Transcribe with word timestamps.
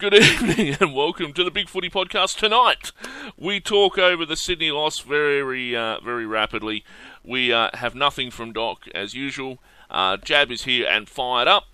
Good 0.00 0.14
evening 0.22 0.78
and 0.80 0.94
welcome 0.94 1.34
to 1.34 1.44
the 1.44 1.50
Big 1.50 1.68
Footy 1.68 1.90
Podcast. 1.90 2.38
Tonight, 2.38 2.90
we 3.36 3.60
talk 3.60 3.98
over 3.98 4.24
the 4.24 4.34
Sydney 4.34 4.70
loss 4.70 5.00
very, 5.00 5.76
uh, 5.76 6.00
very 6.00 6.24
rapidly. 6.24 6.84
We 7.22 7.52
uh, 7.52 7.68
have 7.74 7.94
nothing 7.94 8.30
from 8.30 8.54
Doc 8.54 8.88
as 8.94 9.12
usual. 9.12 9.58
Uh, 9.90 10.16
Jab 10.16 10.50
is 10.50 10.64
here 10.64 10.88
and 10.88 11.06
fired 11.06 11.48
up, 11.48 11.64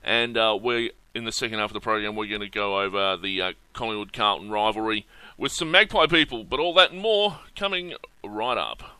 and 0.00 0.36
uh, 0.36 0.56
we're 0.62 0.90
in 1.12 1.24
the 1.24 1.32
second 1.32 1.58
half 1.58 1.70
of 1.70 1.74
the 1.74 1.80
program. 1.80 2.14
We're 2.14 2.28
going 2.28 2.40
to 2.40 2.48
go 2.48 2.80
over 2.80 3.16
the 3.16 3.42
uh, 3.42 3.52
Collingwood 3.72 4.12
Carlton 4.12 4.48
rivalry 4.48 5.04
with 5.36 5.50
some 5.50 5.72
Magpie 5.72 6.06
people, 6.06 6.44
but 6.44 6.60
all 6.60 6.74
that 6.74 6.92
and 6.92 7.00
more 7.00 7.40
coming 7.56 7.94
right 8.22 8.58
up. 8.58 8.91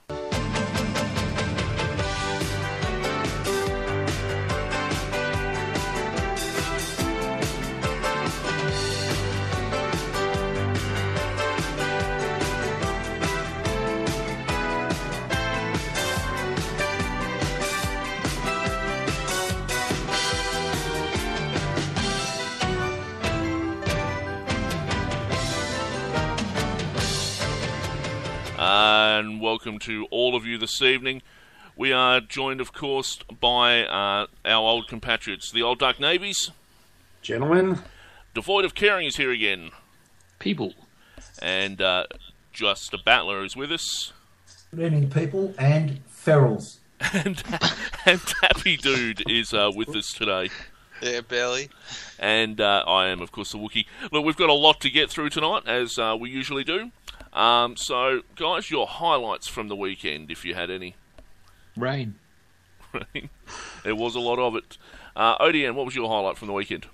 And 28.74 29.38
welcome 29.38 29.78
to 29.78 30.06
all 30.10 30.34
of 30.34 30.46
you 30.46 30.56
this 30.56 30.80
evening. 30.80 31.20
We 31.76 31.92
are 31.92 32.22
joined, 32.22 32.58
of 32.58 32.72
course, 32.72 33.18
by 33.38 33.84
uh, 33.84 34.28
our 34.46 34.56
old 34.66 34.88
compatriots, 34.88 35.50
the 35.52 35.60
old 35.60 35.78
Dark 35.78 36.00
Navies. 36.00 36.50
Gentlemen, 37.20 37.80
Devoid 38.32 38.64
of 38.64 38.74
Caring 38.74 39.06
is 39.06 39.16
here 39.16 39.30
again, 39.30 39.72
people. 40.38 40.72
and 41.42 41.82
uh, 41.82 42.06
Just 42.54 42.94
a 42.94 42.98
Battler 43.04 43.44
is 43.44 43.54
with 43.54 43.70
us, 43.70 44.14
Good 44.74 44.86
evening, 44.86 45.10
people, 45.10 45.54
and 45.58 46.00
ferals. 46.08 46.78
and 46.98 47.42
and 48.06 48.20
Happy 48.40 48.78
Dude 48.78 49.22
is 49.30 49.52
uh, 49.52 49.70
with 49.74 49.90
us 49.94 50.14
today. 50.14 50.48
Yeah, 51.02 51.20
barely. 51.20 51.68
And 52.18 52.58
uh, 52.58 52.84
I 52.86 53.08
am, 53.08 53.20
of 53.20 53.32
course, 53.32 53.52
the 53.52 53.58
Wookie. 53.58 53.84
Look, 54.12 54.24
we've 54.24 54.36
got 54.36 54.48
a 54.48 54.54
lot 54.54 54.80
to 54.80 54.88
get 54.88 55.10
through 55.10 55.28
tonight, 55.28 55.64
as 55.66 55.98
uh, 55.98 56.16
we 56.18 56.30
usually 56.30 56.64
do. 56.64 56.90
Um, 57.32 57.76
so, 57.76 58.20
guys, 58.36 58.70
your 58.70 58.86
highlights 58.86 59.48
from 59.48 59.68
the 59.68 59.76
weekend, 59.76 60.30
if 60.30 60.44
you 60.44 60.54
had 60.54 60.70
any. 60.70 60.96
Rain. 61.76 62.16
there 63.84 63.96
was 63.96 64.14
a 64.14 64.20
lot 64.20 64.38
of 64.38 64.54
it. 64.56 64.76
Uh, 65.16 65.38
ODN, 65.38 65.74
what 65.74 65.86
was 65.86 65.94
your 65.94 66.08
highlight 66.08 66.36
from 66.36 66.48
the 66.48 66.54
weekend? 66.54 66.86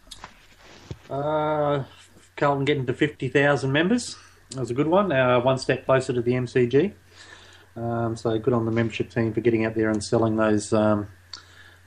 uh, 1.11 1.85
Carlton 2.37 2.65
getting 2.65 2.87
to 2.87 2.95
50,000 2.95 3.73
members. 3.73 4.17
That 4.51 4.61
was 4.61 4.71
a 4.71 4.75
good 4.75 4.87
one. 4.87 5.13
Uh, 5.13 5.41
one 5.41 5.59
step 5.59 5.85
closer 5.85 6.13
to 6.13 6.23
the 6.23 6.33
MCG. 6.33 6.93
Um, 7.77 8.17
so 8.17 8.39
good 8.39 8.55
on 8.55 8.65
the 8.65 8.73
membership 8.73 9.11
team 9.11 9.33
for 9.33 9.41
getting 9.41 9.65
out 9.65 9.75
there 9.75 9.91
and 9.91 10.03
selling 10.03 10.37
those 10.37 10.73
um, 10.73 11.07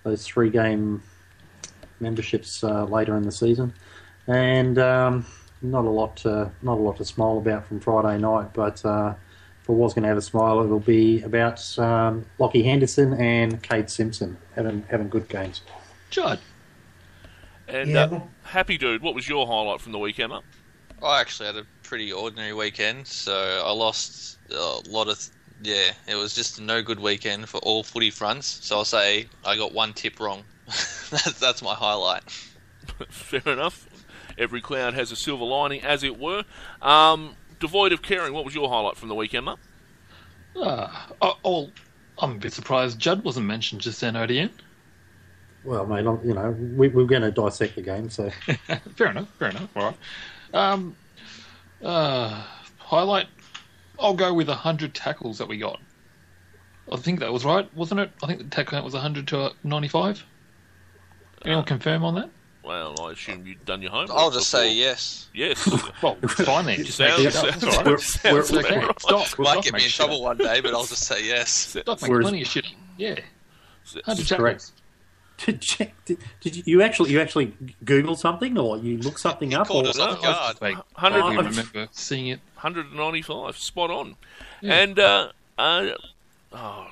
those 0.03 0.25
three 0.25 0.49
game 0.49 1.03
memberships 1.99 2.63
uh, 2.63 2.85
later 2.85 3.15
in 3.17 3.23
the 3.23 3.31
season. 3.31 3.73
And 4.27 4.77
um, 4.79 5.25
not 5.61 5.85
a 5.85 5.89
lot 5.89 6.17
to, 6.17 6.51
not 6.61 6.77
a 6.77 6.81
lot 6.81 6.97
to 6.97 7.05
smile 7.05 7.37
about 7.37 7.65
from 7.67 7.79
Friday 7.79 8.17
night, 8.17 8.53
but 8.53 8.83
uh, 8.85 9.13
if 9.61 9.69
I 9.69 9.73
was 9.73 9.93
going 9.93 10.03
to 10.03 10.09
have 10.09 10.17
a 10.17 10.21
smile, 10.21 10.61
it'll 10.63 10.79
be 10.79 11.21
about 11.21 11.59
um, 11.79 12.25
Lachie 12.39 12.63
Henderson 12.63 13.13
and 13.13 13.61
Kade 13.61 13.89
Simpson 13.89 14.37
having 14.55 14.83
having 14.89 15.09
good 15.09 15.27
games. 15.29 15.61
Judd. 16.09 16.39
And 17.67 17.89
Yeah. 17.91 18.03
uh, 18.03 18.19
Happy 18.43 18.77
Dude, 18.77 19.01
what 19.01 19.15
was 19.15 19.29
your 19.29 19.45
highlight 19.47 19.79
from 19.81 19.91
the 19.91 19.99
weekend, 19.99 20.33
up? 20.33 20.43
I 21.01 21.19
actually 21.21 21.47
had 21.47 21.55
a 21.57 21.65
pretty 21.83 22.11
ordinary 22.11 22.53
weekend, 22.53 23.07
so 23.07 23.63
I 23.65 23.71
lost 23.71 24.39
a 24.51 24.79
lot 24.89 25.07
of. 25.07 25.19
Yeah, 25.63 25.91
it 26.07 26.15
was 26.15 26.33
just 26.33 26.57
a 26.59 26.63
no 26.63 26.81
good 26.81 26.99
weekend 26.99 27.47
for 27.47 27.59
all 27.59 27.83
footy 27.83 28.09
fronts. 28.09 28.59
So 28.65 28.77
I'll 28.77 28.85
say 28.85 29.27
I 29.45 29.55
got 29.57 29.73
one 29.73 29.93
tip 29.93 30.19
wrong. 30.19 30.43
that's, 30.65 31.39
that's 31.39 31.61
my 31.61 31.75
highlight. 31.75 32.23
Fair 33.09 33.41
enough. 33.45 33.87
Every 34.37 34.61
cloud 34.61 34.93
has 34.93 35.11
a 35.11 35.15
silver 35.15 35.45
lining, 35.45 35.81
as 35.81 36.03
it 36.03 36.19
were. 36.19 36.43
Um, 36.81 37.35
devoid 37.59 37.91
of 37.91 38.01
caring, 38.01 38.33
what 38.33 38.45
was 38.45 38.53
your 38.53 38.69
highlight 38.69 38.97
from 38.97 39.09
the 39.09 39.15
weekend, 39.15 39.45
Mark? 39.45 39.59
Uh, 40.55 40.87
oh, 41.21 41.37
oh, 41.45 41.69
I'm 42.17 42.31
a 42.31 42.35
bit 42.35 42.53
surprised 42.53 42.99
Judd 42.99 43.23
wasn't 43.23 43.45
mentioned 43.45 43.81
just 43.81 44.01
then, 44.01 44.15
ODN. 44.15 44.49
Well, 45.63 45.85
mate, 45.85 46.05
I'm, 46.05 46.19
you 46.27 46.33
know 46.33 46.51
we, 46.51 46.87
we're 46.87 47.05
going 47.05 47.21
to 47.21 47.31
dissect 47.31 47.75
the 47.75 47.81
game, 47.81 48.09
so 48.09 48.29
fair 48.95 49.11
enough, 49.11 49.29
fair 49.37 49.49
enough. 49.49 49.69
All 49.75 49.83
right. 49.83 49.97
Um, 50.53 50.95
uh, 51.83 52.43
highlight. 52.77 53.27
I'll 53.99 54.15
go 54.15 54.33
with 54.33 54.47
100 54.47 54.95
tackles 54.95 55.37
that 55.37 55.47
we 55.47 55.57
got. 55.57 55.79
I 56.91 56.97
think 56.97 57.19
that 57.19 57.31
was 57.31 57.45
right, 57.45 57.71
wasn't 57.75 58.01
it? 58.01 58.11
I 58.23 58.27
think 58.27 58.39
the 58.39 58.45
tackle 58.45 58.71
count 58.71 58.85
was 58.85 58.93
100 58.93 59.27
to 59.29 59.51
95. 59.63 60.25
Anyone 61.45 61.63
confirm 61.63 62.03
on 62.03 62.15
that? 62.15 62.29
Well, 62.63 62.95
I 63.01 63.11
assume 63.13 63.45
you'd 63.47 63.65
done 63.65 63.81
your 63.81 63.89
homework. 63.91 64.11
I'll 64.17 64.29
just 64.31 64.49
say 64.49 64.71
yes. 64.73 65.29
Yes. 65.33 65.67
Well, 66.03 66.17
it's 66.21 66.33
fine 66.35 66.65
then. 66.65 66.85
Sounds- 66.85 67.23
make 67.23 67.27
it 67.33 67.35
up. 67.35 67.59
sounds- 67.59 67.61
That's 67.61 68.23
we're, 68.23 68.31
we're, 68.33 68.39
It's 68.39 68.53
okay. 68.53 68.77
right. 68.79 68.99
Stop. 69.01 69.39
Might 69.39 69.51
Stop 69.51 69.63
get 69.63 69.73
me 69.73 69.83
in 69.85 69.89
trouble 69.89 70.15
up. 70.17 70.21
one 70.21 70.37
day, 70.37 70.61
but 70.61 70.73
I'll 70.73 70.85
just 70.85 71.03
say 71.03 71.25
yes. 71.25 71.49
Stop 71.51 72.01
making 72.01 72.21
plenty 72.21 72.41
of 72.43 72.47
shit. 72.47 72.67
Yeah. 72.97 73.15
100 73.93 74.25
So- 74.27 74.35
correct. 74.37 74.71
Did, 75.37 75.59
check, 75.59 75.95
did, 76.05 76.19
did 76.39 76.55
you, 76.55 76.63
you 76.67 76.81
actually 76.83 77.09
you 77.09 77.19
actually 77.19 77.51
Google 77.83 78.15
something 78.15 78.59
or 78.59 78.77
you 78.77 78.99
look 78.99 79.17
something 79.17 79.55
up? 79.55 79.65
called 79.67 79.87
Or, 79.87 79.89
us 79.89 79.97
off 79.97 80.21
guard. 80.21 80.57
Like, 80.61 80.75
100 80.75 81.19
I 81.19 81.33
remember 81.35 81.87
seeing 81.91 82.27
it. 82.27 82.39
195, 82.57 83.57
spot 83.57 83.89
on. 83.89 84.17
Yeah. 84.61 84.73
And, 84.75 84.99
uh, 84.99 85.31
uh, 85.57 85.87
oh, 86.53 86.87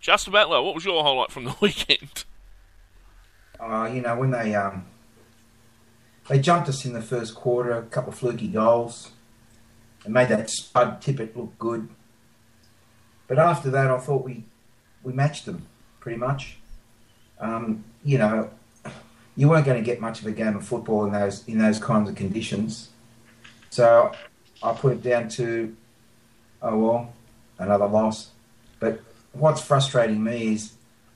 Just 0.00 0.26
a 0.26 0.30
Battler, 0.30 0.62
what 0.62 0.74
was 0.74 0.86
your 0.86 1.02
highlight 1.04 1.30
from 1.30 1.44
the 1.44 1.54
weekend? 1.60 2.24
Uh, 3.60 3.90
you 3.92 4.00
know, 4.00 4.16
when 4.16 4.30
they 4.30 4.54
um, 4.54 4.86
they 6.28 6.38
jumped 6.38 6.68
us 6.68 6.84
in 6.84 6.92
the 6.92 7.02
first 7.02 7.34
quarter, 7.34 7.72
a 7.72 7.82
couple 7.82 8.12
of 8.12 8.18
fluky 8.18 8.48
goals, 8.48 9.10
and 10.04 10.14
made 10.14 10.28
that 10.28 10.50
Spud 10.50 11.00
Tippett 11.00 11.36
look 11.36 11.58
good. 11.58 11.88
But 13.26 13.38
after 13.38 13.70
that, 13.70 13.90
I 13.90 13.98
thought 13.98 14.24
we 14.24 14.44
we 15.02 15.12
matched 15.12 15.46
them 15.46 15.66
pretty 16.00 16.18
much. 16.18 16.58
Um, 17.40 17.84
you 18.04 18.18
know, 18.18 18.50
you 19.36 19.48
weren't 19.48 19.66
going 19.66 19.82
to 19.82 19.84
get 19.84 20.00
much 20.00 20.20
of 20.20 20.26
a 20.26 20.32
game 20.32 20.56
of 20.56 20.66
football 20.66 21.04
in 21.06 21.12
those 21.12 21.46
in 21.48 21.58
those 21.58 21.78
kinds 21.78 22.08
of 22.08 22.14
conditions. 22.14 22.90
So 23.70 24.12
I 24.62 24.72
put 24.74 24.92
it 24.92 25.02
down 25.02 25.28
to, 25.30 25.74
oh 26.60 26.78
well, 26.78 27.12
another 27.58 27.86
loss. 27.86 28.30
But 28.78 29.00
what's 29.32 29.62
frustrating 29.62 30.22
me 30.22 30.54
is, 30.54 30.72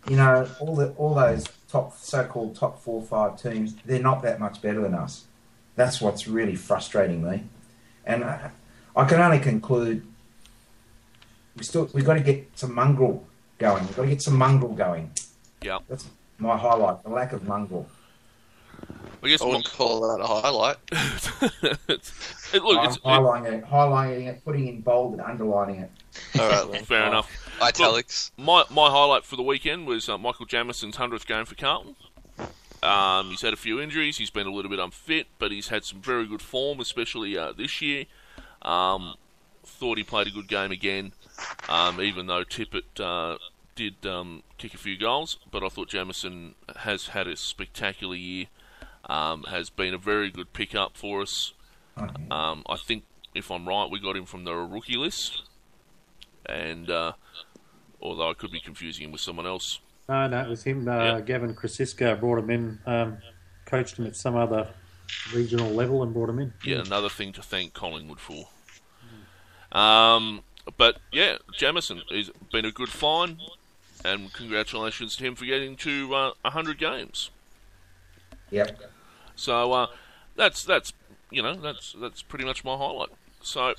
you 0.09 0.17
know, 0.17 0.49
all 0.59 0.75
the 0.75 0.89
all 0.93 1.15
those 1.15 1.47
top 1.77 1.97
so-called 1.99 2.57
top 2.57 2.83
four 2.83 3.03
five 3.03 3.41
teams, 3.41 3.75
they're 3.85 4.01
not 4.01 4.23
that 4.23 4.41
much 4.41 4.63
better 4.63 4.81
than 4.81 4.95
us. 4.95 5.27
That's 5.75 6.01
what's 6.01 6.27
really 6.27 6.57
frustrating 6.57 7.23
me, 7.23 7.45
and 8.05 8.25
I, 8.25 8.51
I 8.95 9.05
can 9.05 9.21
only 9.21 9.39
conclude 9.39 10.07
we 11.57 11.65
still 11.65 11.91
we've 11.93 12.05
got 12.05 12.15
to 12.15 12.21
get 12.21 12.49
some 12.55 12.75
mongrel 12.75 13.27
going. 13.59 13.87
We've 13.87 13.97
got 13.97 14.03
to 14.03 14.09
get 14.09 14.23
some 14.23 14.37
mongrel 14.37 14.73
going. 14.73 15.11
Yeah. 15.63 15.79
That's 15.89 16.07
my 16.39 16.57
highlight: 16.57 17.03
the 17.03 17.11
lack 17.11 17.33
of 17.33 17.47
mongrel. 17.47 17.87
I 19.23 19.29
guess 19.29 19.43
I 19.43 19.47
wouldn't 19.47 19.71
call 19.71 20.01
that 20.03 20.23
a 20.23 20.27
highlight. 20.27 20.77
it's, 21.89 22.55
it, 22.55 22.63
look, 22.63 22.79
I'm 22.79 22.87
it's, 22.87 22.97
it, 22.97 23.03
highlighting 23.03 23.53
it, 23.53 23.65
highlighting 23.65 24.27
it, 24.29 24.45
putting 24.45 24.69
in 24.69 24.81
bold 24.83 25.15
and 25.15 25.23
underlining 25.23 25.81
it. 25.81 25.91
All 26.39 26.49
right, 26.49 26.87
fair 26.87 27.09
enough. 27.09 27.31
Italics. 27.61 28.33
My 28.37 28.65
my 28.71 28.91
highlight 28.91 29.25
for 29.25 29.37
the 29.37 29.43
weekend 29.43 29.87
was 29.87 30.09
uh, 30.09 30.19
Michael 30.19 30.47
Jamison's 30.47 30.97
hundredth 30.97 31.27
game 31.27 31.45
for 31.45 31.55
Carlton. 31.55 31.97
Um, 32.83 33.31
he's 33.31 33.43
had 33.43 33.53
a 33.53 33.57
few 33.57 33.81
injuries. 33.81 34.19
He's 34.19 34.31
been 34.31 34.47
a 34.47 34.53
little 34.53 34.71
bit 34.71 34.79
unfit, 34.79 35.27
but 35.39 35.51
he's 35.51 35.69
had 35.69 35.85
some 35.85 36.01
very 36.01 36.27
good 36.27 36.43
form, 36.43 36.81
especially 36.81 37.37
uh, 37.37 37.53
this 37.53 37.81
year. 37.81 38.05
Um, 38.63 39.15
thought 39.65 39.99
he 39.99 40.05
played 40.05 40.27
a 40.27 40.31
good 40.31 40.49
game 40.49 40.71
again, 40.71 41.13
um, 41.69 42.01
even 42.01 42.27
though 42.27 42.45
Tippett 42.45 43.01
uh, 43.01 43.39
did 43.75 44.07
um, 44.07 44.43
kick 44.59 44.75
a 44.75 44.79
few 44.79 44.97
goals. 44.97 45.39
But 45.51 45.65
I 45.65 45.69
thought 45.69 45.89
Jamison 45.89 46.55
has 46.77 47.09
had 47.09 47.27
a 47.27 47.37
spectacular 47.37 48.15
year. 48.15 48.47
Um, 49.09 49.45
has 49.45 49.71
been 49.71 49.95
a 49.95 49.99
very 49.99 50.31
good 50.31 50.53
pickup 50.53 50.97
for 50.97 51.23
us. 51.23 51.53
Um, 52.31 52.65
I 52.69 52.77
think, 52.77 53.05
if 53.37 53.53
I'm 53.53 53.69
right, 53.69 53.89
we 53.89 54.01
got 54.01 54.17
him 54.17 54.25
from 54.25 54.43
the 54.43 54.53
rookie 54.53 54.97
list, 54.97 55.45
and 56.45 56.91
uh, 56.91 57.13
although 58.01 58.31
I 58.31 58.35
could 58.35 58.51
be 58.51 58.61
confusing 58.61 59.05
him 59.05 59.13
with 59.13 59.21
someone 59.21 59.47
else. 59.47 59.81
no, 60.09 60.27
no, 60.29 60.41
it 60.41 60.49
was 60.49 60.63
him. 60.63 60.87
Uh, 60.89 61.05
Yeah. 61.05 61.21
Gavin 61.21 61.55
Crosisca 61.55 62.19
brought 62.19 62.39
him 62.39 62.51
in, 62.51 62.79
um, 62.87 63.19
coached 63.65 63.99
him 63.99 64.07
at 64.07 64.17
some 64.17 64.37
other 64.37 64.69
regional 65.35 65.71
level, 65.71 66.03
and 66.03 66.13
brought 66.13 66.29
him 66.29 66.39
in. 66.39 66.53
Yeah, 66.65 66.79
another 66.81 67.09
thing 67.09 67.33
to 67.35 67.43
thank 67.43 67.75
Collingwood 67.75 68.21
for. 68.21 68.49
Um, 69.73 70.43
but 70.77 70.99
yeah, 71.13 71.37
Jamison 71.57 72.03
has 72.11 72.31
been 72.53 72.65
a 72.65 72.73
good 72.73 72.89
find, 72.89 73.41
and 74.05 74.33
congratulations 74.33 75.17
to 75.17 75.25
him 75.25 75.35
for 75.35 75.45
getting 75.45 75.77
to 75.79 76.15
uh, 76.15 76.31
100 76.43 76.79
games. 76.79 77.31
Yep. 78.51 78.79
So 79.35 79.73
uh, 79.73 79.87
that's 80.37 80.65
that's 80.65 80.93
you 81.31 81.43
know, 81.43 81.55
that's 81.55 81.95
that's 82.01 82.23
pretty 82.23 82.45
much 82.45 82.65
my 82.65 82.77
highlight. 82.77 83.11
So 83.43 83.75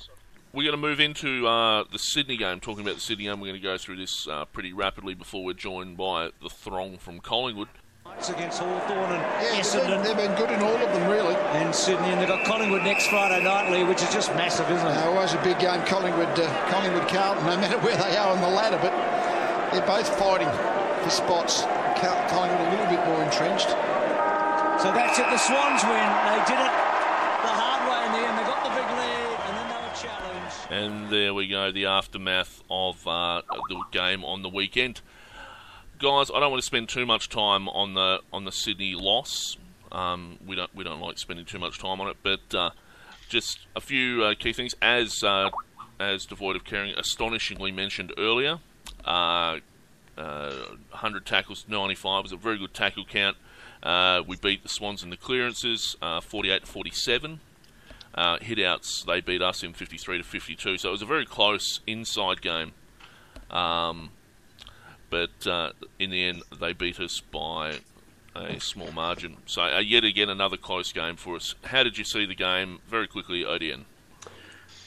we're 0.52 0.62
going 0.70 0.80
to 0.80 0.88
move 0.88 1.00
into 1.00 1.46
uh, 1.46 1.84
the 1.92 1.98
Sydney 1.98 2.36
game. 2.36 2.60
Talking 2.60 2.82
about 2.84 2.96
the 2.96 3.00
Sydney 3.00 3.24
game, 3.24 3.40
we're 3.40 3.48
going 3.48 3.60
to 3.60 3.66
go 3.66 3.78
through 3.78 3.96
this 3.96 4.26
uh, 4.26 4.44
pretty 4.46 4.72
rapidly 4.72 5.14
before 5.14 5.44
we're 5.44 5.52
joined 5.52 5.96
by 5.96 6.30
the 6.42 6.48
throng 6.48 6.98
from 6.98 7.20
Collingwood. 7.20 7.68
It's 8.16 8.30
against 8.30 8.58
Hawthorn 8.58 9.12
and 9.14 9.22
Yeah, 9.44 9.60
Essendon 9.60 10.02
they've 10.02 10.16
been 10.16 10.34
good 10.34 10.50
in 10.50 10.58
all 10.64 10.74
of 10.74 10.90
them, 10.92 11.06
really. 11.10 11.36
and 11.54 11.72
Sydney, 11.74 12.08
and 12.08 12.18
they've 12.20 12.26
got 12.26 12.44
Collingwood 12.44 12.82
next 12.82 13.06
Friday 13.08 13.44
night, 13.44 13.70
Lee, 13.70 13.84
which 13.84 14.02
is 14.02 14.10
just 14.12 14.34
massive, 14.34 14.66
isn't 14.70 14.86
it? 14.86 14.96
Uh, 14.96 15.10
always 15.12 15.34
a 15.34 15.42
big 15.44 15.58
game, 15.60 15.78
Collingwood, 15.86 16.26
uh, 16.40 16.48
Collingwood 16.72 17.06
Carlton, 17.06 17.44
no 17.46 17.56
matter 17.62 17.78
where 17.78 17.94
they 17.96 18.16
are 18.16 18.32
on 18.34 18.40
the 18.40 18.48
ladder, 18.48 18.78
but 18.82 18.90
they're 19.70 19.86
both 19.86 20.08
fighting 20.18 20.48
for 21.04 21.10
spots. 21.10 21.62
Collingwood 22.00 22.58
a 22.66 22.70
little 22.70 22.86
bit 22.90 23.02
more 23.06 23.22
entrenched. 23.22 23.70
So 24.82 24.90
that's 24.94 25.18
it. 25.18 25.26
The 25.30 25.38
Swans 25.38 25.82
win. 25.82 26.08
They 26.30 26.38
did 26.46 26.58
it 26.62 26.72
the 27.42 27.50
hard 27.54 27.82
way 27.90 27.98
in 28.06 28.10
the 28.14 28.22
end. 28.22 28.34
They 28.38 28.46
got 28.46 28.62
the 28.62 28.70
big 28.70 28.86
lead, 28.98 29.34
and 29.46 29.52
then 29.58 29.66
they 29.68 29.78
were 29.82 29.94
challenged. 29.98 30.56
And 30.70 31.08
there 31.08 31.32
we 31.32 31.48
go, 31.48 31.72
the 31.72 31.86
aftermath 31.86 32.62
of 32.68 33.06
uh, 33.06 33.40
the 33.70 33.82
game 33.90 34.22
on 34.22 34.42
the 34.42 34.50
weekend. 34.50 35.00
Guys, 35.98 36.30
I 36.30 36.40
don't 36.40 36.50
want 36.50 36.62
to 36.62 36.66
spend 36.66 36.90
too 36.90 37.06
much 37.06 37.30
time 37.30 37.70
on 37.70 37.94
the 37.94 38.20
on 38.34 38.44
the 38.44 38.52
Sydney 38.52 38.94
loss. 38.94 39.56
Um, 39.90 40.38
we 40.46 40.56
don't 40.56 40.74
we 40.74 40.84
don't 40.84 41.00
like 41.00 41.18
spending 41.18 41.46
too 41.46 41.58
much 41.58 41.78
time 41.78 42.02
on 42.02 42.08
it, 42.08 42.18
but 42.22 42.54
uh, 42.54 42.70
just 43.30 43.60
a 43.74 43.80
few 43.80 44.22
uh, 44.22 44.34
key 44.34 44.52
things. 44.52 44.74
As 44.82 45.24
uh, 45.24 45.48
as 45.98 46.26
devoid 46.26 46.54
of 46.54 46.64
caring, 46.64 46.92
astonishingly 46.98 47.72
mentioned 47.72 48.12
earlier, 48.18 48.58
uh, 49.06 49.60
uh, 50.18 50.52
100 50.90 51.24
tackles, 51.24 51.64
95 51.66 52.24
was 52.24 52.32
a 52.32 52.36
very 52.36 52.58
good 52.58 52.74
tackle 52.74 53.06
count. 53.06 53.38
Uh, 53.82 54.22
we 54.26 54.36
beat 54.36 54.62
the 54.62 54.68
Swans 54.68 55.02
in 55.02 55.08
the 55.08 55.16
clearances, 55.16 55.96
uh, 56.02 56.20
48 56.20 56.60
to 56.60 56.66
47. 56.66 57.40
Uh, 58.14 58.38
hitouts, 58.38 59.04
they 59.06 59.20
beat 59.20 59.42
us 59.42 59.62
in 59.62 59.72
53 59.72 60.18
to 60.18 60.24
52. 60.24 60.78
So 60.78 60.88
it 60.88 60.92
was 60.92 61.02
a 61.02 61.06
very 61.06 61.26
close 61.26 61.80
inside 61.86 62.40
game. 62.42 62.72
Um, 63.50 64.10
but 65.10 65.46
uh, 65.46 65.70
in 65.98 66.10
the 66.10 66.24
end, 66.24 66.42
they 66.58 66.72
beat 66.72 66.98
us 67.00 67.20
by 67.20 67.78
a 68.34 68.60
small 68.60 68.90
margin. 68.92 69.36
So 69.46 69.62
uh, 69.62 69.78
yet 69.78 70.04
again, 70.04 70.28
another 70.28 70.56
close 70.56 70.92
game 70.92 71.16
for 71.16 71.36
us. 71.36 71.54
How 71.64 71.82
did 71.82 71.98
you 71.98 72.04
see 72.04 72.26
the 72.26 72.34
game? 72.34 72.80
Very 72.88 73.06
quickly, 73.06 73.44
ODN. 73.44 73.84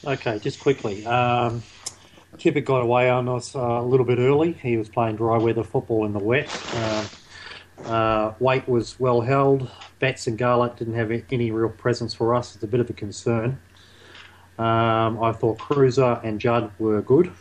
Okay, 0.04 0.38
just 0.38 0.60
quickly. 0.60 1.06
Um, 1.06 1.62
Tippett 2.36 2.64
got 2.64 2.82
away 2.82 3.10
on 3.10 3.28
us 3.28 3.54
uh, 3.54 3.60
a 3.60 3.84
little 3.84 4.06
bit 4.06 4.18
early. 4.18 4.52
He 4.52 4.76
was 4.76 4.88
playing 4.88 5.16
dry 5.16 5.38
weather 5.38 5.64
football 5.64 6.06
in 6.06 6.12
the 6.12 6.18
wet. 6.18 6.48
Uh, 7.84 8.32
Waite 8.38 8.68
was 8.68 8.98
well 8.98 9.20
held. 9.20 9.70
Betts 9.98 10.26
and 10.26 10.38
Garlett 10.38 10.76
didn't 10.76 10.94
have 10.94 11.10
any 11.30 11.50
real 11.50 11.68
presence 11.68 12.14
for 12.14 12.34
us. 12.34 12.54
It's 12.54 12.64
a 12.64 12.66
bit 12.66 12.80
of 12.80 12.88
a 12.90 12.92
concern. 12.92 13.60
Um, 14.58 15.22
I 15.22 15.32
thought 15.32 15.58
Cruiser 15.58 16.20
and 16.22 16.40
Judd 16.40 16.70
were 16.78 17.02
good. 17.02 17.32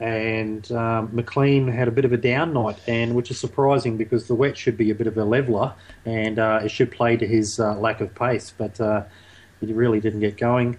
And 0.00 0.70
um, 0.70 1.10
McLean 1.12 1.66
had 1.66 1.88
a 1.88 1.90
bit 1.90 2.04
of 2.04 2.12
a 2.12 2.16
down 2.16 2.52
night, 2.52 2.78
and 2.86 3.16
which 3.16 3.32
is 3.32 3.40
surprising 3.40 3.96
because 3.96 4.28
the 4.28 4.34
wet 4.34 4.56
should 4.56 4.76
be 4.76 4.90
a 4.90 4.94
bit 4.94 5.08
of 5.08 5.18
a 5.18 5.24
leveller, 5.24 5.74
and 6.04 6.38
uh, 6.38 6.60
it 6.62 6.68
should 6.68 6.92
play 6.92 7.16
to 7.16 7.26
his 7.26 7.58
uh, 7.58 7.74
lack 7.74 8.00
of 8.00 8.14
pace. 8.14 8.54
But 8.56 8.80
uh, 8.80 9.04
he 9.60 9.72
really 9.72 9.98
didn't 9.98 10.20
get 10.20 10.36
going. 10.36 10.78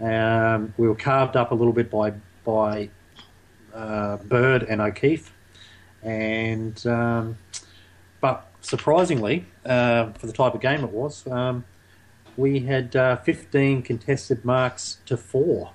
Um, 0.00 0.74
we 0.76 0.88
were 0.88 0.96
carved 0.96 1.36
up 1.36 1.52
a 1.52 1.54
little 1.54 1.72
bit 1.72 1.90
by 1.90 2.14
by 2.44 2.90
uh, 3.72 4.16
Bird 4.16 4.64
and 4.64 4.80
O'Keefe, 4.80 5.32
and 6.02 6.84
um, 6.88 7.38
but 8.20 8.50
surprisingly, 8.60 9.46
uh, 9.64 10.12
for 10.12 10.26
the 10.26 10.32
type 10.32 10.54
of 10.54 10.60
game 10.60 10.84
it 10.84 10.90
was, 10.90 11.26
um, 11.28 11.64
we 12.36 12.60
had 12.60 12.94
uh, 12.94 13.16
15 13.16 13.82
contested 13.82 14.44
marks 14.44 14.98
to 15.06 15.16
four. 15.16 15.72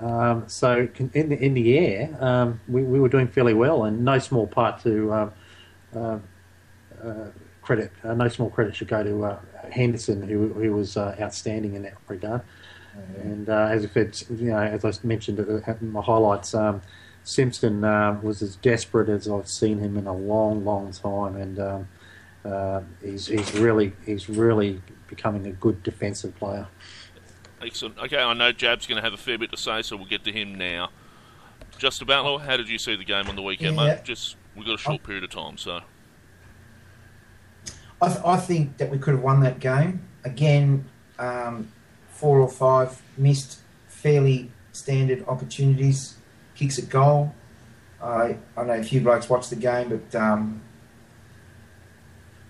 Um, 0.00 0.44
so 0.48 0.88
in 0.96 1.28
the 1.28 1.38
in 1.38 1.54
the 1.54 1.78
air, 1.78 2.16
um, 2.20 2.60
we, 2.68 2.82
we 2.82 3.00
were 3.00 3.08
doing 3.08 3.28
fairly 3.28 3.54
well, 3.54 3.84
and 3.84 4.04
no 4.04 4.18
small 4.18 4.46
part 4.46 4.82
to 4.82 5.12
um, 5.12 5.32
uh, 5.94 6.18
uh, 7.02 7.30
credit. 7.62 7.92
Uh, 8.02 8.14
no 8.14 8.28
small 8.28 8.50
credit 8.50 8.74
should 8.74 8.88
go 8.88 9.02
to 9.02 9.24
uh, 9.24 9.38
Henderson, 9.70 10.22
who 10.22 10.52
who 10.52 10.72
was 10.72 10.96
uh, 10.96 11.16
outstanding 11.20 11.74
in 11.74 11.82
that 11.82 11.94
regard. 12.08 12.42
And 13.22 13.48
uh, 13.48 13.68
as 13.70 13.84
I 13.84 13.88
said, 13.88 14.22
you 14.30 14.50
know, 14.50 14.58
as 14.58 14.84
I 14.84 14.92
mentioned 15.02 15.38
in 15.38 15.92
my 15.92 16.00
highlights, 16.02 16.54
um, 16.54 16.80
Simpson 17.24 17.82
uh, 17.84 18.20
was 18.22 18.42
as 18.42 18.56
desperate 18.56 19.08
as 19.08 19.28
I've 19.28 19.48
seen 19.48 19.78
him 19.78 19.96
in 19.96 20.06
a 20.06 20.14
long, 20.14 20.64
long 20.64 20.92
time, 20.92 21.36
and 21.36 21.58
um, 21.58 21.88
uh, 22.44 22.82
he's 23.02 23.26
he's 23.26 23.54
really 23.54 23.92
he's 24.04 24.28
really 24.28 24.80
becoming 25.08 25.46
a 25.46 25.52
good 25.52 25.82
defensive 25.82 26.36
player. 26.36 26.66
Excellent. 27.62 27.98
Okay, 27.98 28.18
I 28.18 28.34
know 28.34 28.52
Jab's 28.52 28.86
going 28.86 28.96
to 28.96 29.02
have 29.02 29.14
a 29.14 29.16
fair 29.18 29.38
bit 29.38 29.50
to 29.52 29.56
say, 29.56 29.80
so 29.80 29.96
we'll 29.96 30.04
get 30.06 30.22
to 30.24 30.32
him 30.32 30.54
now. 30.56 30.90
Just 31.78 32.02
about, 32.02 32.42
how 32.42 32.56
did 32.58 32.68
you 32.68 32.78
see 32.78 32.94
the 32.94 33.04
game 33.04 33.26
on 33.26 33.36
the 33.36 33.42
weekend, 33.42 33.76
Yeah. 33.76 33.94
mate? 33.94 34.04
Just 34.04 34.36
we've 34.54 34.66
got 34.66 34.74
a 34.74 34.78
short 34.78 35.02
period 35.02 35.24
of 35.24 35.30
time, 35.30 35.56
so 35.56 35.80
I, 38.02 38.08
th- 38.08 38.20
I 38.24 38.36
think 38.36 38.76
that 38.76 38.90
we 38.90 38.98
could 38.98 39.14
have 39.14 39.22
won 39.22 39.40
that 39.40 39.60
game. 39.60 40.02
Again, 40.24 40.84
um, 41.18 41.68
four 42.10 42.38
or 42.40 42.48
five 42.50 43.00
missed 43.16 43.60
fairly 43.88 44.50
standard 44.72 45.24
opportunities, 45.26 46.16
kicks 46.54 46.78
at 46.78 46.88
goal. 46.88 47.34
I 48.02 48.36
I 48.56 48.64
know 48.64 48.74
a 48.74 48.82
few 48.82 49.00
blokes 49.00 49.28
watched 49.28 49.50
the 49.50 49.56
game, 49.56 49.88
but 49.88 50.14
um, 50.20 50.60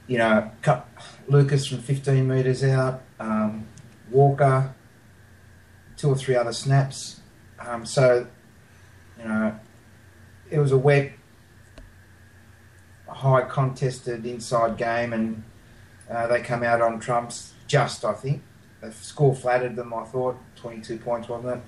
you 0.06 0.18
know, 0.18 0.50
cut 0.62 0.86
Lucas 1.28 1.66
from 1.66 1.78
15 1.78 2.26
metres 2.26 2.62
out, 2.64 3.02
um, 3.18 3.66
Walker, 4.10 4.74
two 5.96 6.10
or 6.10 6.16
three 6.16 6.36
other 6.36 6.52
snaps. 6.52 7.20
Um, 7.58 7.86
so, 7.86 8.26
you 9.18 9.28
know, 9.28 9.58
it 10.50 10.58
was 10.58 10.72
a 10.72 10.78
wet, 10.78 11.12
high 13.08 13.42
contested 13.42 14.26
inside 14.26 14.76
game, 14.76 15.12
and 15.12 15.42
uh, 16.10 16.26
they 16.26 16.42
come 16.42 16.62
out 16.62 16.82
on 16.82 17.00
trumps 17.00 17.54
just, 17.66 18.04
I 18.04 18.12
think. 18.12 18.42
The 18.82 18.92
score 18.92 19.34
flattered 19.34 19.76
them, 19.76 19.94
I 19.94 20.04
thought. 20.04 20.36
22 20.56 20.98
points, 20.98 21.28
wasn't 21.28 21.56
it? 21.56 21.62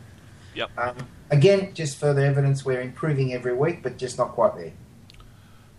Yep. 0.55 0.71
Um, 0.77 0.97
again, 1.31 1.75
just 1.75 1.99
further 1.99 2.25
evidence 2.25 2.65
we're 2.65 2.81
improving 2.81 3.33
every 3.33 3.55
week, 3.55 3.83
but 3.83 3.97
just 3.99 4.19
not 4.19 4.33
quite 4.33 4.57
there. 4.57 4.73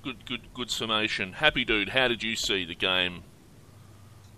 good, 0.04 0.26
good, 0.26 0.42
good 0.54 0.72
summation. 0.72 1.34
Happy 1.34 1.66
dude, 1.66 1.90
how 1.90 2.08
did 2.08 2.24
you 2.24 2.36
see 2.36 2.66
the 2.66 2.76
game? 2.76 3.24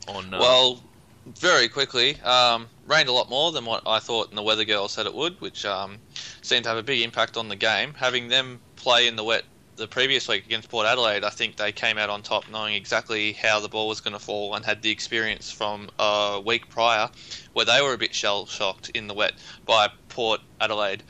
On 0.08 0.34
uh, 0.34 0.40
Well, 0.40 0.84
very 1.26 1.68
quickly, 1.68 2.20
um, 2.22 2.68
rained 2.88 3.10
a 3.10 3.12
lot 3.12 3.30
more 3.30 3.52
than 3.52 3.66
what 3.66 3.84
I 3.86 4.00
thought 4.00 4.30
and 4.30 4.38
the 4.38 4.44
weather 4.44 4.66
girl 4.66 4.88
said 4.88 5.06
it 5.06 5.14
would, 5.14 5.40
which 5.42 5.66
um, 5.66 5.98
seemed 6.42 6.64
to 6.64 6.70
have 6.70 6.78
a 6.78 6.84
big 6.84 7.02
impact 7.02 7.38
on 7.38 7.50
the 7.50 7.56
game. 7.56 7.94
Having 7.94 8.30
them 8.30 8.60
play 8.76 9.08
in 9.08 9.16
the 9.16 9.24
wet 9.24 9.44
the 9.80 9.88
previous 9.88 10.28
week 10.28 10.46
against 10.46 10.70
Port 10.70 10.86
Adelaide, 10.86 11.24
I 11.24 11.30
think 11.30 11.56
they 11.56 11.72
came 11.72 11.98
out 11.98 12.10
on 12.10 12.22
top 12.22 12.50
knowing 12.52 12.76
exactly 12.76 13.32
how 13.32 13.62
the 13.62 13.70
ball 13.70 13.88
was 13.88 14.02
going 14.02 14.14
to 14.14 14.20
fall 14.20 14.54
and 14.54 14.66
had 14.66 14.82
the 14.82 14.92
experience 14.92 15.50
from 15.50 15.90
a 15.98 16.42
week 16.46 16.70
prior 16.70 17.10
where 17.54 17.66
they 17.66 17.82
were 17.82 17.94
a 17.94 17.98
bit 17.98 18.14
shell 18.14 18.46
shocked 18.46 18.90
in 18.90 19.08
the 19.08 19.14
wet 19.14 19.34
by 19.66 19.88
Port 20.10 20.42
Adelaide. 20.60 21.04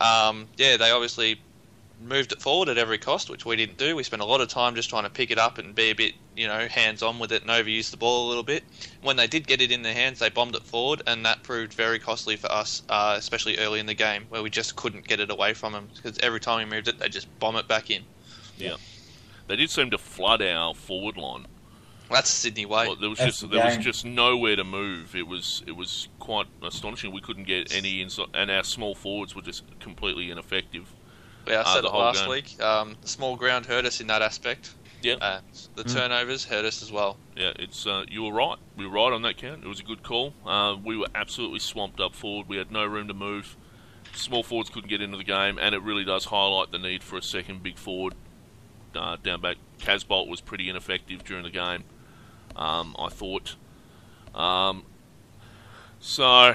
Um, 0.00 0.48
yeah, 0.56 0.76
they 0.76 0.90
obviously 0.90 1.40
moved 2.00 2.32
it 2.32 2.40
forward 2.40 2.68
at 2.68 2.78
every 2.78 2.98
cost, 2.98 3.28
which 3.28 3.44
we 3.44 3.56
didn't 3.56 3.76
do. 3.76 3.94
We 3.94 4.02
spent 4.02 4.22
a 4.22 4.26
lot 4.26 4.40
of 4.40 4.48
time 4.48 4.74
just 4.74 4.88
trying 4.88 5.04
to 5.04 5.10
pick 5.10 5.30
it 5.30 5.38
up 5.38 5.58
and 5.58 5.74
be 5.74 5.90
a 5.90 5.94
bit, 5.94 6.14
you 6.36 6.48
know, 6.48 6.66
hands 6.66 7.02
on 7.02 7.18
with 7.18 7.30
it 7.32 7.42
and 7.42 7.50
overuse 7.50 7.90
the 7.90 7.96
ball 7.96 8.26
a 8.26 8.28
little 8.28 8.42
bit. 8.42 8.64
When 9.02 9.16
they 9.16 9.26
did 9.26 9.46
get 9.46 9.60
it 9.60 9.70
in 9.70 9.82
their 9.82 9.94
hands, 9.94 10.18
they 10.18 10.30
bombed 10.30 10.56
it 10.56 10.62
forward, 10.62 11.02
and 11.06 11.24
that 11.26 11.42
proved 11.42 11.74
very 11.74 11.98
costly 11.98 12.36
for 12.36 12.50
us, 12.50 12.82
uh, 12.88 13.14
especially 13.18 13.58
early 13.58 13.80
in 13.80 13.86
the 13.86 13.94
game, 13.94 14.24
where 14.30 14.42
we 14.42 14.50
just 14.50 14.76
couldn't 14.76 15.06
get 15.06 15.20
it 15.20 15.30
away 15.30 15.54
from 15.54 15.72
them 15.72 15.88
because 15.94 16.18
every 16.20 16.40
time 16.40 16.58
we 16.58 16.64
moved 16.76 16.88
it, 16.88 16.98
they 16.98 17.08
just 17.08 17.26
bomb 17.38 17.56
it 17.56 17.68
back 17.68 17.90
in. 17.90 18.02
Yeah. 18.56 18.76
They 19.46 19.56
did 19.56 19.70
seem 19.70 19.90
to 19.90 19.98
flood 19.98 20.42
our 20.42 20.74
forward 20.74 21.16
line. 21.16 21.46
That's 22.10 22.28
Sydney 22.28 22.66
way. 22.66 22.88
Well, 22.88 22.96
there 22.96 23.08
was 23.08 23.18
That's 23.18 23.38
just 23.38 23.40
the 23.42 23.56
there 23.56 23.64
was 23.64 23.76
just 23.76 24.04
nowhere 24.04 24.56
to 24.56 24.64
move. 24.64 25.14
It 25.14 25.28
was 25.28 25.62
it 25.66 25.76
was 25.76 26.08
quite 26.18 26.46
astonishing. 26.60 27.12
We 27.12 27.20
couldn't 27.20 27.44
get 27.44 27.72
any 27.72 28.00
inside, 28.00 28.26
and 28.34 28.50
our 28.50 28.64
small 28.64 28.96
forwards 28.96 29.36
were 29.36 29.42
just 29.42 29.62
completely 29.78 30.30
ineffective. 30.30 30.92
Yeah, 31.46 31.58
I 31.58 31.60
uh, 31.60 31.74
said 31.74 31.84
the 31.84 31.88
it 31.88 31.94
last 31.94 32.20
game. 32.20 32.30
week. 32.30 32.60
Um, 32.60 32.96
small 33.04 33.36
ground 33.36 33.66
hurt 33.66 33.84
us 33.84 34.00
in 34.00 34.06
that 34.08 34.22
aspect. 34.22 34.74
Yeah. 35.02 35.14
Uh, 35.14 35.40
the 35.76 35.84
turnovers 35.84 36.44
hurt 36.44 36.64
us 36.64 36.82
as 36.82 36.92
well. 36.92 37.16
Yeah, 37.36 37.52
it's 37.58 37.86
uh, 37.86 38.04
you 38.08 38.22
were 38.22 38.32
right. 38.32 38.58
We 38.76 38.86
were 38.86 38.92
right 38.92 39.12
on 39.12 39.22
that 39.22 39.38
count. 39.38 39.64
It 39.64 39.68
was 39.68 39.80
a 39.80 39.82
good 39.82 40.02
call. 40.02 40.34
Uh, 40.44 40.76
we 40.82 40.96
were 40.96 41.08
absolutely 41.14 41.60
swamped 41.60 42.00
up 42.00 42.14
forward. 42.14 42.48
We 42.48 42.58
had 42.58 42.70
no 42.70 42.84
room 42.84 43.08
to 43.08 43.14
move. 43.14 43.56
Small 44.14 44.42
forwards 44.42 44.68
couldn't 44.70 44.90
get 44.90 45.00
into 45.00 45.16
the 45.16 45.24
game, 45.24 45.58
and 45.58 45.74
it 45.74 45.82
really 45.82 46.04
does 46.04 46.26
highlight 46.26 46.70
the 46.70 46.78
need 46.78 47.02
for 47.02 47.16
a 47.16 47.22
second 47.22 47.62
big 47.62 47.78
forward 47.78 48.14
uh, 48.94 49.16
down 49.22 49.40
back. 49.40 49.56
Casboult 49.78 50.28
was 50.28 50.40
pretty 50.40 50.68
ineffective 50.68 51.24
during 51.24 51.44
the 51.44 51.50
game. 51.50 51.84
Um, 52.56 52.94
I 52.98 53.08
thought. 53.08 53.54
Um, 54.34 54.84
so, 56.00 56.54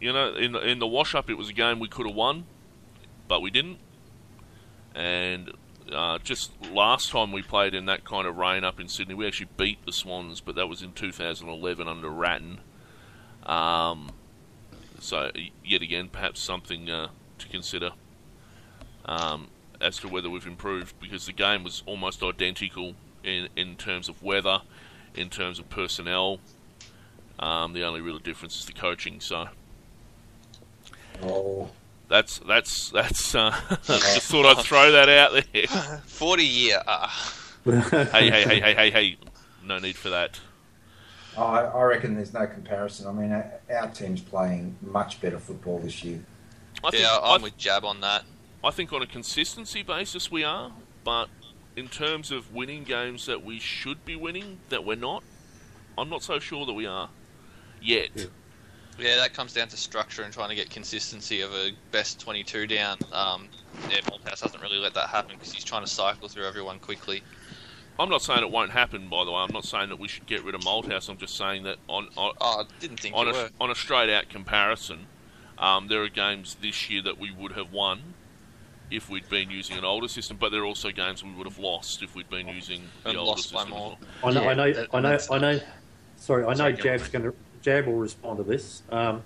you 0.00 0.12
know, 0.12 0.34
in 0.34 0.52
the, 0.52 0.60
in 0.60 0.78
the 0.78 0.86
wash 0.86 1.14
up, 1.14 1.30
it 1.30 1.34
was 1.34 1.48
a 1.48 1.52
game 1.52 1.78
we 1.78 1.88
could 1.88 2.06
have 2.06 2.16
won, 2.16 2.44
but 3.28 3.40
we 3.40 3.50
didn't. 3.50 3.78
And 4.94 5.52
uh, 5.92 6.18
just 6.18 6.52
last 6.72 7.10
time 7.10 7.32
we 7.32 7.42
played 7.42 7.74
in 7.74 7.86
that 7.86 8.04
kind 8.04 8.26
of 8.26 8.36
rain 8.36 8.64
up 8.64 8.80
in 8.80 8.88
Sydney, 8.88 9.14
we 9.14 9.26
actually 9.26 9.48
beat 9.56 9.84
the 9.84 9.92
Swans, 9.92 10.40
but 10.40 10.54
that 10.56 10.68
was 10.68 10.82
in 10.82 10.92
2011 10.92 11.88
under 11.88 12.08
Ratten. 12.08 12.60
Um, 13.44 14.10
so 14.98 15.30
yet 15.64 15.82
again, 15.82 16.08
perhaps 16.08 16.40
something 16.40 16.90
uh, 16.90 17.08
to 17.38 17.48
consider 17.48 17.90
um, 19.06 19.48
as 19.80 19.96
to 19.98 20.08
whether 20.08 20.28
we've 20.28 20.46
improved 20.46 20.98
because 21.00 21.26
the 21.26 21.32
game 21.32 21.64
was 21.64 21.82
almost 21.86 22.22
identical 22.22 22.94
in 23.24 23.48
in 23.56 23.76
terms 23.76 24.08
of 24.08 24.22
weather, 24.22 24.62
in 25.14 25.30
terms 25.30 25.58
of 25.58 25.68
personnel. 25.70 26.38
Um, 27.38 27.72
the 27.72 27.82
only 27.82 28.02
real 28.02 28.18
difference 28.18 28.58
is 28.58 28.66
the 28.66 28.74
coaching. 28.74 29.20
So 29.20 29.48
Oh, 31.22 31.70
that's 32.10 32.40
that's 32.40 32.90
that's. 32.90 33.34
Uh, 33.34 33.58
just 33.84 34.26
thought 34.26 34.44
I'd 34.44 34.64
throw 34.64 34.90
that 34.90 35.08
out 35.08 35.32
there. 35.32 35.66
Forty 36.06 36.44
year. 36.44 36.82
Uh, 36.86 37.08
hey 37.64 38.28
hey 38.30 38.42
hey 38.42 38.60
hey 38.60 38.74
hey 38.74 38.90
hey! 38.90 39.16
No 39.64 39.78
need 39.78 39.96
for 39.96 40.10
that. 40.10 40.40
I, 41.38 41.60
I 41.60 41.82
reckon 41.84 42.16
there's 42.16 42.34
no 42.34 42.46
comparison. 42.46 43.06
I 43.06 43.12
mean, 43.12 43.30
our, 43.30 43.52
our 43.72 43.88
team's 43.88 44.20
playing 44.20 44.76
much 44.82 45.20
better 45.20 45.38
football 45.38 45.78
this 45.78 46.02
year. 46.02 46.18
I 46.82 46.90
think, 46.90 47.04
yeah, 47.04 47.16
I, 47.16 47.36
I'm 47.36 47.42
with 47.42 47.56
Jab 47.56 47.84
on 47.84 48.00
that. 48.00 48.24
I 48.64 48.72
think 48.72 48.92
on 48.92 49.00
a 49.00 49.06
consistency 49.06 49.84
basis 49.84 50.30
we 50.30 50.42
are, 50.42 50.72
but 51.04 51.28
in 51.76 51.86
terms 51.86 52.32
of 52.32 52.52
winning 52.52 52.82
games 52.82 53.26
that 53.26 53.44
we 53.44 53.60
should 53.60 54.04
be 54.04 54.16
winning, 54.16 54.58
that 54.68 54.84
we're 54.84 54.96
not, 54.96 55.22
I'm 55.96 56.10
not 56.10 56.24
so 56.24 56.40
sure 56.40 56.66
that 56.66 56.72
we 56.72 56.86
are 56.86 57.08
yet. 57.80 58.08
Yeah. 58.14 58.24
Yeah, 58.98 59.16
that 59.16 59.32
comes 59.32 59.54
down 59.54 59.68
to 59.68 59.76
structure 59.76 60.22
and 60.22 60.32
trying 60.32 60.50
to 60.50 60.54
get 60.54 60.68
consistency 60.70 61.40
of 61.40 61.52
a 61.52 61.70
best 61.90 62.20
22 62.20 62.66
down. 62.66 62.98
Um, 63.12 63.48
yeah, 63.88 64.00
Malthouse 64.00 64.42
doesn't 64.42 64.60
really 64.60 64.78
let 64.78 64.92
that 64.94 65.08
happen 65.08 65.36
because 65.36 65.52
he's 65.52 65.64
trying 65.64 65.82
to 65.84 65.90
cycle 65.90 66.28
through 66.28 66.44
everyone 66.46 66.78
quickly. 66.78 67.22
I'm 67.98 68.08
not 68.10 68.22
saying 68.22 68.40
it 68.42 68.50
won't 68.50 68.70
happen, 68.70 69.08
by 69.08 69.24
the 69.24 69.30
way. 69.30 69.38
I'm 69.38 69.52
not 69.52 69.64
saying 69.64 69.88
that 69.90 69.98
we 69.98 70.08
should 70.08 70.26
get 70.26 70.42
rid 70.44 70.54
of 70.54 70.62
Malthouse. 70.62 71.08
I'm 71.08 71.16
just 71.18 71.36
saying 71.36 71.64
that 71.64 71.76
on 71.88 72.08
on, 72.16 72.32
Oh, 72.40 72.60
I 72.60 72.64
didn't 72.80 73.00
think 73.00 73.14
on, 73.14 73.28
a, 73.28 73.32
were. 73.32 73.50
on 73.60 73.70
a 73.70 73.74
straight 73.74 74.10
out 74.10 74.28
comparison, 74.28 75.06
um, 75.58 75.88
there 75.88 76.02
are 76.02 76.08
games 76.08 76.56
this 76.62 76.88
year 76.90 77.02
that 77.02 77.18
we 77.18 77.30
would 77.30 77.52
have 77.52 77.72
won 77.72 78.00
if 78.90 79.08
we'd 79.08 79.28
been 79.28 79.50
using 79.50 79.78
an 79.78 79.84
older 79.84 80.08
system, 80.08 80.36
but 80.38 80.50
there 80.50 80.62
are 80.62 80.66
also 80.66 80.90
games 80.90 81.22
we 81.22 81.30
would 81.32 81.46
have 81.46 81.58
lost 81.58 82.02
if 82.02 82.14
we'd 82.14 82.28
been 82.28 82.48
using 82.48 82.82
the 83.04 83.10
And 83.10 83.18
older 83.18 83.30
lost 83.30 83.42
system. 83.44 83.60
as 83.60 83.68
more. 83.68 83.98
well. 84.22 84.30
I 84.30 84.32
know, 84.34 84.42
Yeah, 84.42 84.48
I 84.50 84.54
know, 84.54 84.72
that- 84.72 84.88
I 84.94 85.00
know, 85.00 85.18
I 85.30 85.38
know. 85.38 85.60
Sorry, 86.16 86.44
I 86.44 86.48
know 86.48 86.54
Sorry, 86.54 86.72
Jab's 86.74 87.08
going 87.08 87.24
to 87.24 87.34
Jab 87.62 87.86
will 87.86 87.94
respond 87.94 88.38
to 88.38 88.44
this. 88.44 88.82
Um, 88.90 89.22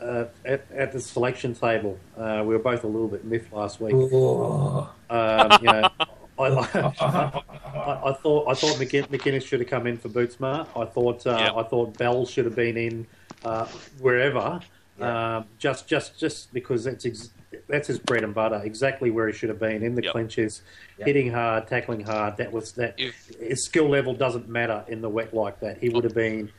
uh, 0.00 0.24
at, 0.44 0.66
at 0.74 0.92
the 0.92 1.00
selection 1.00 1.54
table, 1.54 1.98
uh, 2.18 2.42
we 2.44 2.54
were 2.54 2.58
both 2.62 2.84
a 2.84 2.86
little 2.86 3.08
bit 3.08 3.24
miffed 3.24 3.52
last 3.52 3.80
week. 3.80 3.94
Oh. 3.96 4.90
Um, 5.08 5.58
you 5.62 5.66
know, 5.72 5.88
I, 6.38 6.44
I, 6.48 6.92
I, 7.00 8.10
I 8.10 8.12
thought 8.12 8.48
I 8.48 8.54
thought 8.54 8.76
McGin- 8.76 9.08
McInnes 9.08 9.46
should 9.46 9.60
have 9.60 9.70
come 9.70 9.86
in 9.86 9.96
for 9.96 10.08
Bootsma. 10.10 10.66
I 10.76 10.84
thought 10.84 11.26
uh, 11.26 11.38
Yep. 11.40 11.54
I 11.56 11.62
thought 11.62 11.96
Bell 11.98 12.26
should 12.26 12.44
have 12.44 12.54
been 12.56 12.76
in 12.76 13.06
uh, 13.44 13.64
wherever. 14.00 14.60
Yeah. 14.98 15.36
Um, 15.38 15.44
just 15.58 15.88
just 15.88 16.18
just 16.18 16.52
because 16.52 16.84
that's 16.84 17.06
ex- 17.06 17.30
that's 17.68 17.88
his 17.88 17.98
bread 17.98 18.22
and 18.22 18.34
butter. 18.34 18.60
Exactly 18.64 19.10
where 19.10 19.28
he 19.28 19.32
should 19.32 19.48
have 19.48 19.58
been 19.58 19.82
in 19.82 19.94
the 19.94 20.02
Yep. 20.02 20.12
clinches, 20.12 20.60
Yep. 20.98 21.06
hitting 21.06 21.32
hard, 21.32 21.68
tackling 21.68 22.00
hard. 22.02 22.36
That 22.36 22.52
was 22.52 22.72
that. 22.72 22.96
If- 22.98 23.30
his 23.40 23.64
skill 23.64 23.88
level 23.88 24.12
doesn't 24.12 24.46
matter 24.46 24.84
in 24.88 25.00
the 25.00 25.08
wet 25.08 25.32
like 25.32 25.60
that. 25.60 25.78
He 25.78 25.88
would 25.88 26.04
have 26.04 26.14
been 26.14 26.50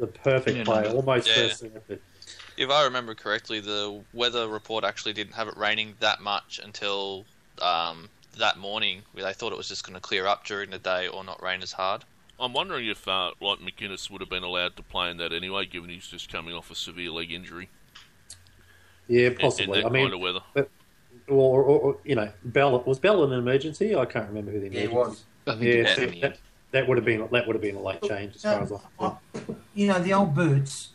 the 0.00 0.06
perfect 0.06 0.56
Yeah, 0.56 0.64
player, 0.64 0.88
no, 0.88 0.96
almost 0.96 1.28
yeah. 1.28 1.34
first 1.34 1.58
selected. 1.58 2.00
If 2.56 2.70
I 2.70 2.84
remember 2.84 3.14
correctly, 3.14 3.60
the 3.60 4.02
weather 4.12 4.48
report 4.48 4.84
actually 4.84 5.12
didn't 5.12 5.34
have 5.34 5.48
it 5.48 5.56
raining 5.56 5.94
that 6.00 6.20
much 6.20 6.60
until 6.62 7.26
um, 7.62 8.08
that 8.38 8.58
morning. 8.58 9.02
where 9.12 9.24
They 9.24 9.32
thought 9.32 9.52
it 9.52 9.58
was 9.58 9.68
just 9.68 9.84
going 9.84 9.94
to 9.94 10.00
clear 10.00 10.26
up 10.26 10.44
during 10.44 10.70
the 10.70 10.78
day 10.78 11.08
or 11.08 11.24
not 11.24 11.42
rain 11.42 11.62
as 11.62 11.72
hard. 11.72 12.04
I'm 12.38 12.54
wondering 12.54 12.88
if, 12.88 13.06
uh, 13.06 13.32
like 13.40 13.58
McInnes, 13.58 14.10
would 14.10 14.22
have 14.22 14.30
been 14.30 14.42
allowed 14.42 14.76
to 14.76 14.82
play 14.82 15.10
in 15.10 15.18
that 15.18 15.32
anyway, 15.32 15.66
given 15.66 15.90
he's 15.90 16.06
just 16.06 16.32
coming 16.32 16.54
off 16.54 16.70
a 16.70 16.74
severe 16.74 17.10
leg 17.10 17.30
injury. 17.32 17.68
Yeah, 19.08 19.30
possibly. 19.38 19.78
In, 19.78 19.84
that 19.84 19.90
I 19.90 19.92
mean, 19.92 20.04
kind 20.04 20.14
of 20.14 20.20
weather. 20.20 20.40
or, 21.28 21.62
or, 21.62 21.78
or 21.80 21.96
you 22.04 22.14
know, 22.14 22.30
Bell 22.44 22.82
was 22.86 22.98
Bell 22.98 23.24
in 23.24 23.32
an 23.32 23.38
emergency? 23.40 23.94
I 23.94 24.06
can't 24.06 24.28
remember 24.28 24.52
who 24.52 24.60
the 24.60 24.66
Yeah, 24.66 24.82
emergency. 24.82 24.92
it 24.92 24.92
was. 24.92 25.24
I 25.46 25.54
think 25.56 25.74
Yeah, 25.74 25.94
so 25.94 26.02
in 26.02 26.10
the 26.12 26.34
that, 26.72 26.86
would 26.88 26.96
have 26.98 27.04
been 27.04 27.26
that 27.32 27.46
would 27.46 27.54
have 27.54 27.62
been 27.62 27.76
a 27.76 27.82
late 27.82 28.02
change 28.02 28.36
as 28.36 28.44
um, 28.44 28.54
far 28.54 28.62
as 28.62 28.82
I'm 29.00 29.16
concerned. 29.32 29.60
you 29.74 29.86
know, 29.86 29.98
the 30.00 30.12
old 30.12 30.34
boots. 30.34 30.90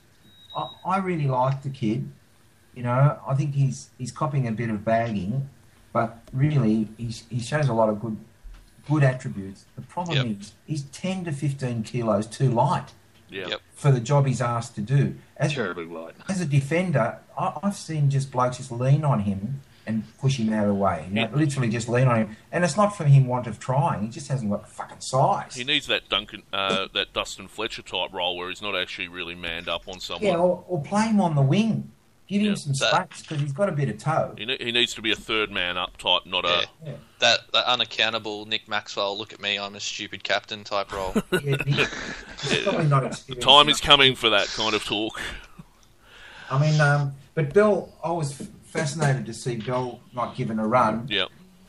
I, 0.56 0.70
I 0.86 0.98
really 1.00 1.28
like 1.28 1.64
the 1.64 1.70
kid. 1.70 2.10
You 2.74 2.84
know, 2.84 3.20
I 3.28 3.34
think 3.36 3.54
he's 3.56 3.90
he's 3.98 4.12
copying 4.12 4.48
a 4.48 4.52
bit 4.52 4.70
of 4.70 4.84
bagging, 4.86 5.50
but 5.94 6.18
really 6.34 6.88
he's, 6.98 7.24
he 7.30 7.40
shows 7.40 7.68
a 7.70 7.74
lot 7.74 7.90
of 7.90 8.02
good 8.02 8.18
good 8.88 9.04
attributes. 9.04 9.66
The 9.76 9.82
problem 9.82 10.18
Yep. 10.30 10.42
is 10.42 10.54
he's 10.66 10.84
ten 10.84 11.24
to 11.26 11.32
fifteen 11.32 11.84
kilos 11.84 12.28
too 12.28 12.50
light 12.52 12.94
Yeah. 13.30 13.48
Yep. 13.48 13.62
for 13.76 13.92
the 13.92 14.00
job 14.00 14.28
he's 14.28 14.42
asked 14.42 14.76
to 14.76 14.82
do. 14.82 15.16
As, 15.38 15.54
Terribly 15.54 15.86
light. 15.86 16.16
as 16.30 16.40
a 16.42 16.46
defender, 16.46 17.18
I, 17.38 17.58
I've 17.64 17.76
seen 17.76 18.10
just 18.10 18.32
blokes 18.32 18.58
just 18.58 18.72
lean 18.72 19.04
on 19.04 19.22
him 19.22 19.62
and 19.88 20.04
push 20.20 20.38
him 20.40 20.52
out 20.54 20.64
of 20.64 20.70
the 20.70 20.74
way. 20.74 21.06
You 21.08 21.14
know, 21.16 21.30
literally 21.34 21.70
just 21.70 21.88
lean 21.90 22.08
on 22.08 22.16
him, 22.18 22.38
and 22.52 22.64
it's 22.64 22.76
not 22.78 22.96
from 22.98 23.08
him 23.08 23.28
want 23.28 23.48
of 23.48 23.60
trying. 23.60 24.02
He 24.04 24.08
just 24.10 24.28
hasn't 24.28 24.50
got 24.52 24.64
the 24.64 24.70
fucking 24.70 25.02
size. 25.02 25.56
He 25.56 25.64
needs 25.64 25.88
that 25.88 26.10
Duncan, 26.10 26.44
uh, 26.54 26.88
that 26.94 27.14
Dustin 27.14 27.48
Fletcher 27.48 27.82
type 27.82 28.12
role 28.14 28.36
where 28.38 28.50
he's 28.50 28.62
not 28.62 28.76
actually 28.76 29.08
really 29.08 29.36
manned 29.36 29.70
up 29.70 29.88
on 29.88 30.00
someone. 30.00 30.24
Yeah, 30.26 30.38
or, 30.38 30.64
or 30.68 30.82
play 30.82 31.04
him 31.08 31.22
on 31.22 31.36
the 31.36 31.42
wing. 31.42 31.92
Give 32.28 32.42
him 32.42 32.48
Yeah, 32.48 32.56
some 32.56 32.74
that- 32.80 33.14
space 33.14 33.22
because 33.22 33.40
he's 33.42 33.54
got 33.54 33.70
a 33.70 33.72
bit 33.72 33.88
of 33.90 34.00
toe. 34.00 34.34
He, 34.36 34.46
ne- 34.46 34.58
he 34.58 34.72
needs 34.72 34.96
to 34.96 35.02
be 35.04 35.12
a 35.12 35.16
third 35.16 35.52
man 35.52 35.78
up 35.78 35.96
type, 35.98 36.26
not 36.26 36.44
Yeah. 36.44 36.62
a. 36.84 36.88
Yeah. 36.90 36.94
That 37.20 37.40
that 37.54 37.66
unaccountable 37.68 38.48
Nick 38.48 38.68
Maxwell, 38.68 39.16
look 39.16 39.32
at 39.32 39.40
me, 39.40 39.60
I'm 39.60 39.76
a 39.76 39.80
stupid 39.80 40.24
captain 40.24 40.64
type 40.64 40.92
role. 40.92 41.14
Yeah, 41.32 41.56
he- 41.64 41.74
he's 42.50 42.64
probably 42.64 42.86
not 42.88 43.02
The 43.02 43.08
experienced 43.10 43.48
time 43.48 43.70
is 43.70 43.80
coming 43.80 44.16
for 44.16 44.32
that 44.32 44.48
kind 44.48 44.74
of 44.74 44.84
talk. 44.84 45.22
I 46.50 46.60
mean, 46.60 46.80
um, 46.82 47.14
but 47.36 47.54
Bill, 47.54 47.94
I 48.04 48.12
was 48.12 48.40
f- 48.42 48.48
fascinated 48.76 49.26
to 49.26 49.34
see 49.34 49.56
Bell 49.58 50.00
not 50.14 50.36
given 50.36 50.60
a 50.60 50.68
run. 50.68 51.08
Yeah. 51.10 51.26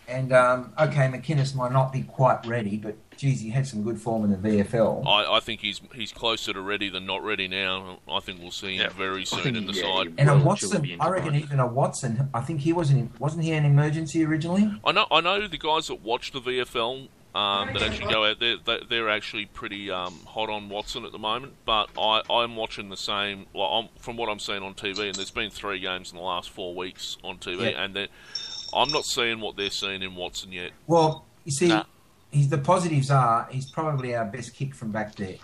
And 0.08 0.32
um, 0.32 0.72
okay, 0.78 1.08
McInnes 1.08 1.54
might 1.56 1.72
not 1.72 1.92
be 1.92 2.02
quite 2.02 2.46
ready, 2.46 2.76
but 2.76 2.96
geez, 3.16 3.40
he 3.40 3.50
had 3.50 3.66
some 3.66 3.82
good 3.82 4.00
form 4.00 4.22
in 4.24 4.30
the 4.30 4.48
VFL. 4.48 5.04
I, 5.04 5.36
I 5.38 5.40
think 5.40 5.60
he's 5.60 5.80
he's 5.94 6.12
closer 6.12 6.52
to 6.52 6.60
ready 6.60 6.88
than 6.88 7.06
not 7.06 7.24
ready 7.24 7.48
now. 7.48 7.98
I 8.08 8.20
think 8.20 8.40
we'll 8.40 8.52
see 8.52 8.76
him 8.76 8.82
Yeah. 8.82 8.88
very 8.90 9.24
soon 9.24 9.40
think, 9.42 9.56
in 9.56 9.66
the 9.66 9.72
yeah, 9.72 9.82
side. 9.82 10.14
And 10.16 10.30
a 10.30 10.38
Watson, 10.38 10.70
should 10.70 10.82
be 10.82 10.92
in 10.92 11.00
I 11.00 11.08
reckon 11.08 11.24
combined. 11.30 11.44
even 11.44 11.58
a 11.58 11.66
Watson. 11.66 12.28
I 12.32 12.40
think 12.40 12.60
he 12.60 12.72
wasn't. 12.72 13.00
In, 13.00 13.10
wasn't 13.18 13.42
he 13.42 13.50
an 13.52 13.64
emergency 13.64 14.24
originally? 14.24 14.70
I 14.84 14.92
know 14.92 15.06
I 15.10 15.20
know 15.20 15.48
the 15.48 15.58
guys 15.58 15.88
that 15.88 16.02
watch 16.02 16.30
the 16.30 16.40
VFL 16.40 17.08
um, 17.36 17.72
that 17.74 17.82
actually 17.82 18.12
go 18.12 18.24
out 18.24 18.40
there. 18.40 18.56
They, 18.64 18.80
they're 18.88 19.10
actually 19.10 19.46
pretty 19.46 19.90
um, 19.90 20.18
hot 20.26 20.48
on 20.48 20.68
Watson 20.68 21.04
at 21.04 21.12
the 21.12 21.18
moment. 21.18 21.52
But 21.64 21.88
I, 21.98 22.22
I'm 22.30 22.56
watching 22.56 22.88
the 22.88 22.96
same. 22.96 23.46
Well, 23.52 23.66
I'm, 23.66 23.88
from 24.00 24.16
what 24.16 24.28
I'm 24.28 24.38
seeing 24.38 24.62
on 24.62 24.74
TV, 24.74 25.06
and 25.06 25.14
there's 25.14 25.30
been 25.30 25.50
three 25.50 25.78
games 25.80 26.10
in 26.10 26.16
the 26.16 26.22
last 26.22 26.50
four 26.50 26.74
weeks 26.74 27.16
on 27.22 27.38
TV, 27.38 27.72
Yeah. 27.72 27.82
and 27.84 28.08
I'm 28.74 28.90
not 28.90 29.04
seeing 29.04 29.40
what 29.40 29.56
they're 29.56 29.70
seeing 29.70 30.02
in 30.02 30.14
Watson 30.14 30.52
yet. 30.52 30.70
Well, 30.86 31.24
you 31.44 31.52
see, 31.52 31.68
Nah. 31.68 31.84
he's 32.30 32.48
the 32.48 32.58
positives 32.58 33.10
are 33.10 33.46
he's 33.50 33.70
probably 33.70 34.14
our 34.14 34.24
best 34.24 34.54
kick 34.54 34.74
from 34.74 34.90
back 34.90 35.14
there. 35.16 35.36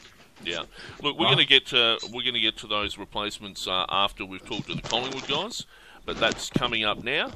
Yeah. 0.45 0.63
Look, 1.03 1.19
we're 1.19 1.27
Right. 1.27 1.35
going 1.37 1.39
to 1.39 1.47
get 1.47 1.67
to 1.67 1.99
we're 2.13 2.23
going 2.25 2.35
to 2.35 2.41
get 2.41 2.57
to 2.59 2.67
those 2.67 2.99
replacements 2.99 3.69
uh, 3.69 3.87
after 3.89 4.25
we've 4.25 4.45
talked 4.45 4.67
to 4.69 4.75
the 4.75 4.83
Collingwood 4.83 5.29
guys, 5.29 5.67
but 6.05 6.19
that's 6.19 6.51
coming 6.51 6.85
up 6.85 7.05
now. 7.05 7.31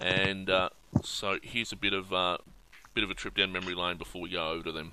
And 0.00 0.50
uh, 0.50 0.70
so 1.04 1.38
here's 1.42 1.70
a 1.72 1.76
bit 1.76 1.92
of 1.92 2.12
uh, 2.12 2.38
bit 2.94 3.04
of 3.04 3.10
a 3.10 3.14
trip 3.14 3.36
down 3.36 3.52
memory 3.52 3.74
lane 3.74 3.96
before 3.96 4.22
we 4.22 4.30
go 4.30 4.50
over 4.50 4.64
to 4.64 4.72
them. 4.72 4.92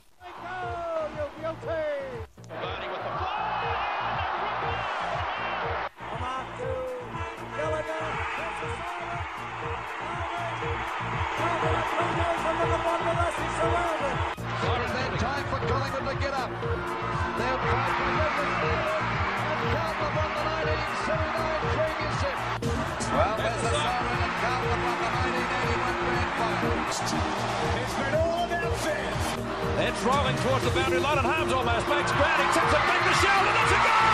It's 29.88 30.04
rolling 30.04 30.36
towards 30.44 30.66
the 30.66 30.72
boundary 30.72 31.00
line 31.00 31.18
and 31.18 31.26
Harmes 31.26 31.54
almost 31.54 31.88
makes 31.88 32.12
ground. 32.12 32.44
He 32.44 32.48
tips 32.52 32.74
it 32.76 32.84
back 32.92 33.02
to 33.08 33.14
Sheldon. 33.24 33.56
It's 33.56 33.72
a 33.72 33.80
goal! 33.88 34.08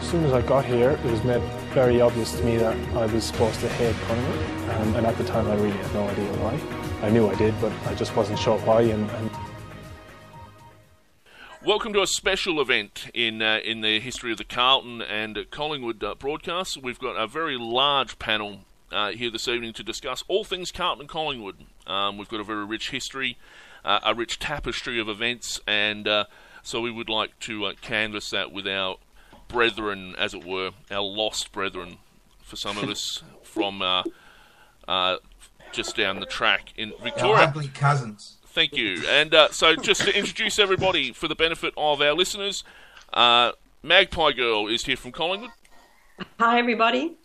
As 0.00 0.10
soon 0.10 0.24
as 0.24 0.32
I 0.32 0.42
got 0.42 0.64
here, 0.64 0.90
it 0.90 1.04
was 1.04 1.22
made 1.22 1.42
very 1.74 2.00
obvious 2.00 2.32
to 2.38 2.42
me 2.42 2.56
that 2.56 2.74
I 2.96 3.06
was 3.06 3.22
supposed 3.24 3.60
to 3.60 3.68
hate 3.68 3.94
Collingwood, 4.06 4.70
um, 4.70 4.96
and 4.96 5.06
at 5.06 5.16
the 5.16 5.24
time 5.24 5.46
I 5.46 5.54
really 5.54 5.70
had 5.70 5.94
no 5.94 6.08
idea 6.08 6.32
why. 6.38 7.06
I 7.06 7.10
knew 7.10 7.28
I 7.28 7.34
did, 7.36 7.54
but 7.60 7.72
I 7.86 7.94
just 7.94 8.16
wasn't 8.16 8.38
sure 8.38 8.58
why. 8.60 8.80
And, 8.82 9.08
and 9.10 9.30
Welcome 11.64 11.92
to 11.94 12.02
a 12.02 12.06
special 12.06 12.60
event 12.60 13.10
in 13.14 13.42
uh, 13.42 13.58
in 13.64 13.80
the 13.80 13.98
history 14.00 14.30
of 14.30 14.38
the 14.38 14.44
Carlton 14.44 15.02
and 15.02 15.36
Collingwood 15.50 16.02
uh, 16.04 16.14
broadcasts. 16.14 16.78
We've 16.78 16.98
got 16.98 17.16
a 17.16 17.26
very 17.26 17.56
large 17.58 18.18
panel 18.18 18.60
uh, 18.92 19.10
here 19.10 19.30
this 19.30 19.48
evening 19.48 19.72
to 19.74 19.82
discuss 19.82 20.22
all 20.28 20.44
things 20.44 20.70
Carlton 20.70 21.02
and 21.02 21.08
Collingwood. 21.08 21.56
Um, 21.86 22.16
we've 22.16 22.28
got 22.28 22.40
a 22.40 22.44
very 22.44 22.64
rich 22.64 22.90
history, 22.90 23.38
uh, 23.84 23.98
a 24.04 24.14
rich 24.14 24.38
tapestry 24.38 25.00
of 25.00 25.08
events, 25.08 25.60
and 25.66 26.06
uh, 26.06 26.24
so 26.62 26.80
we 26.80 26.92
would 26.92 27.08
like 27.08 27.38
to 27.40 27.66
uh, 27.66 27.72
canvass 27.82 28.30
that 28.30 28.52
with 28.52 28.66
our 28.68 28.96
brethren, 29.48 30.14
as 30.16 30.34
it 30.34 30.44
were, 30.44 30.70
our 30.90 31.02
lost 31.02 31.50
brethren, 31.50 31.98
for 32.42 32.54
some 32.56 32.78
of 32.78 32.88
us 32.88 33.22
from 33.42 33.82
uh, 33.82 34.04
uh, 34.86 35.16
just 35.72 35.96
down 35.96 36.20
the 36.20 36.26
track 36.26 36.72
in 36.76 36.92
Our 36.92 36.98
Victoria. 37.04 37.42
ugly 37.42 37.68
cousins. 37.68 38.37
Thank 38.58 38.76
you. 38.76 39.04
And 39.08 39.32
uh, 39.36 39.52
so, 39.52 39.76
just 39.76 40.00
to 40.00 40.18
introduce 40.18 40.58
everybody 40.58 41.12
for 41.12 41.28
the 41.28 41.36
benefit 41.36 41.72
of 41.76 42.02
our 42.02 42.12
listeners, 42.12 42.64
uh, 43.14 43.52
Magpie 43.84 44.32
Girl 44.32 44.66
is 44.66 44.84
here 44.84 44.96
from 44.96 45.12
Collingwood, 45.12 45.50
Hi, 46.40 46.58
everybody. 46.58 47.16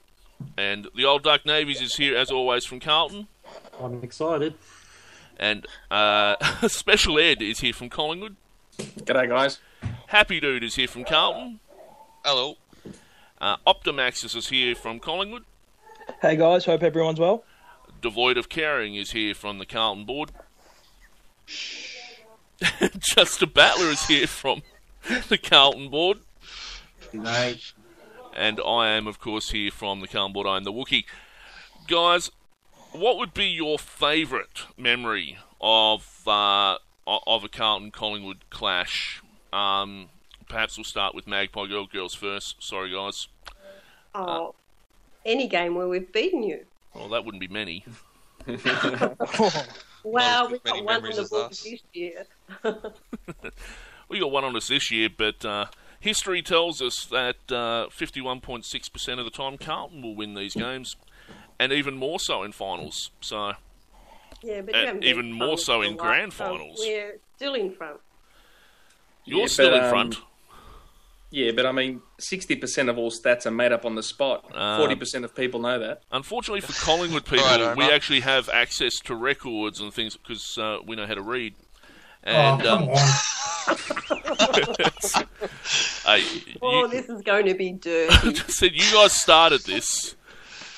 and 0.60 0.88
the 0.96 1.06
Old 1.06 1.24
Dark 1.24 1.44
Navies 1.44 1.82
is 1.82 1.96
here 1.96 2.16
as 2.16 2.30
always 2.30 2.66
from 2.68 2.80
Carlton, 2.80 3.26
I'm 3.82 4.04
excited. 4.04 4.54
and 5.40 5.66
uh, 5.90 6.36
Special 6.68 7.18
Ed 7.18 7.42
is 7.42 7.62
here 7.62 7.74
from 7.74 7.90
Collingwood. 7.90 8.36
G'day, 8.78 9.28
guys. 9.28 9.58
Happy 10.06 10.40
Dude 10.40 10.64
is 10.64 10.76
here 10.76 10.88
from 10.88 11.04
Carlton. 11.04 11.60
Hello. 12.24 12.58
Uh, 13.42 13.58
Optimaxis 13.66 14.36
is 14.36 14.50
here 14.50 14.76
from 14.76 15.00
Collingwood. 15.00 15.46
Hey 16.22 16.36
guys, 16.36 16.66
hope 16.66 16.84
everyone's 16.84 17.20
well. 17.20 17.44
Devoid 18.04 18.38
of 18.38 18.50
Caring 18.50 18.94
is 18.94 19.14
here 19.14 19.34
from 19.34 19.58
the 19.58 19.66
Carlton 19.66 20.06
board. 20.06 20.32
Just 23.00 23.42
a 23.42 23.48
Battler 23.48 23.88
is 23.88 24.06
here 24.08 24.28
from 24.28 24.62
the 25.30 25.38
Carlton 25.38 25.90
board. 25.90 26.20
G'day. 27.12 27.74
and 28.36 28.60
I 28.66 28.90
am, 28.90 29.08
of 29.08 29.20
course, 29.20 29.52
here 29.52 29.72
from 29.72 30.02
the 30.02 30.08
Carlton 30.08 30.34
board. 30.34 30.48
I 30.48 30.58
am 30.58 30.64
the 30.64 30.72
Wookie. 30.72 31.06
Guys, 31.88 32.32
what 32.92 33.18
would 33.18 33.34
be 33.34 33.46
your 33.46 33.78
favourite 33.78 34.64
memory 34.78 35.38
of 35.60 36.28
uh, 36.28 36.78
of 37.06 37.44
a 37.44 37.50
Carlton 37.50 37.92
Collingwood 37.92 38.50
clash? 38.50 39.22
Um, 39.52 40.10
perhaps 40.48 40.78
we'll 40.78 40.86
start 40.86 41.14
with 41.14 41.28
Magpie 41.28 41.68
Girl 41.68 41.86
girls 41.86 42.16
first. 42.16 42.64
Sorry, 42.64 42.92
guys. 42.92 43.28
Oh, 44.16 44.56
any 45.26 45.48
game 45.48 45.76
where 45.76 45.88
we've 45.88 46.12
beaten 46.12 46.44
you. 46.44 46.66
Well, 46.94 47.10
that 47.10 47.26
wouldn't 47.26 47.42
be 47.42 47.48
many. 47.48 47.84
Wow, 50.04 50.48
we've 50.52 50.64
got 50.64 50.84
one 50.84 50.96
on 50.96 51.02
the 51.04 51.22
as 51.22 51.30
board 51.30 51.52
us. 51.52 51.62
this 51.64 51.80
year. 51.94 52.26
We 54.10 54.20
got 54.20 54.32
one 54.32 54.44
on 54.44 54.56
us 54.56 54.68
this 54.68 54.92
year, 54.92 55.10
but 55.16 55.44
uh, 55.44 55.66
history 56.00 56.42
tells 56.44 56.82
us 56.82 57.06
that 57.06 57.38
uh, 57.50 57.88
51.6% 57.90 59.18
of 59.20 59.26
the 59.26 59.32
time 59.32 59.58
Carlton 59.58 60.02
will 60.04 60.16
win 60.16 60.36
these 60.36 60.54
games, 60.54 60.96
and 61.60 61.72
even 61.72 61.96
more 61.98 62.20
so 62.20 62.44
in 62.44 62.52
finals. 62.52 63.10
So 63.22 63.54
Yeah, 64.44 64.62
but 64.62 64.76
Uh, 64.76 64.96
even 65.02 65.32
more 65.32 65.58
so 65.58 65.82
in 65.82 65.96
while, 65.96 66.06
grand 66.06 66.34
so 66.34 66.46
finals. 66.46 66.78
We're 66.80 67.18
still 67.38 67.56
in 67.56 67.72
front. 67.72 68.02
you're 69.26 69.40
Yeah, 69.40 69.46
still 69.48 69.72
but, 69.72 69.78
in 69.78 69.84
um, 69.86 69.90
front. 69.90 70.16
Yeah, 71.34 71.52
but 71.52 71.66
I 71.66 71.72
mean, 71.72 72.04
60% 72.22 72.90
of 72.92 73.00
all 73.00 73.10
stats 73.10 73.48
are 73.48 73.52
made 73.52 73.72
up 73.72 73.86
on 73.86 73.96
the 73.96 74.04
spot. 74.04 74.46
Uh, 74.54 74.78
40% 74.78 75.24
of 75.24 75.34
people 75.34 75.60
know 75.60 75.80
that. 75.80 76.04
Unfortunately 76.12 76.62
for 76.62 76.74
Collingwood 76.74 77.26
people, 77.26 77.44
All 77.44 77.58
right, 77.60 77.76
we 77.76 77.84
Omar. 77.86 77.92
actually 77.96 78.20
have 78.20 78.50
access 78.50 79.00
to 79.06 79.16
records 79.16 79.80
and 79.80 79.92
things 79.92 80.16
because 80.16 80.60
uh, 80.60 80.78
we 80.86 80.96
know 80.96 81.08
how 81.08 81.16
to 81.16 81.24
read. 81.24 81.56
Oh, 82.28 82.30
And 82.32 82.62
come 82.62 82.84
um, 82.84 82.90
on. 82.90 82.98
hey, 86.06 86.24
Oh, 86.62 86.88
this 86.88 87.10
is 87.10 87.24
going 87.24 87.48
to 87.48 87.56
be 87.56 87.72
dirty. 87.72 88.34
just 88.34 88.52
said 88.52 88.74
you 88.74 88.92
guys 88.94 89.14
started 89.20 89.62
this. 89.62 90.16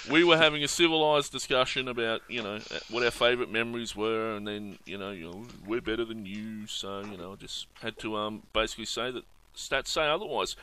We 0.10 0.24
were 0.24 0.38
having 0.38 0.64
a 0.64 0.70
civilized 0.70 1.34
discussion 1.34 1.90
about 1.90 2.22
you 2.30 2.42
know 2.42 2.60
what 2.90 3.04
our 3.04 3.12
favourite 3.12 3.52
memories 3.52 3.94
were, 3.94 4.36
and 4.38 4.48
then 4.48 4.78
you 4.86 4.98
know, 4.98 5.12
you 5.12 5.26
know 5.32 5.46
we're 5.68 5.82
better 5.82 6.06
than 6.06 6.26
you, 6.26 6.66
so 6.68 7.02
you 7.02 7.18
know 7.18 7.34
I 7.34 7.36
just 7.36 7.68
had 7.82 7.98
to 8.00 8.16
um, 8.16 8.44
basically 8.54 8.86
say 8.86 9.12
that 9.12 9.24
stats 9.56 9.88
say 9.88 10.08
otherwise. 10.08 10.56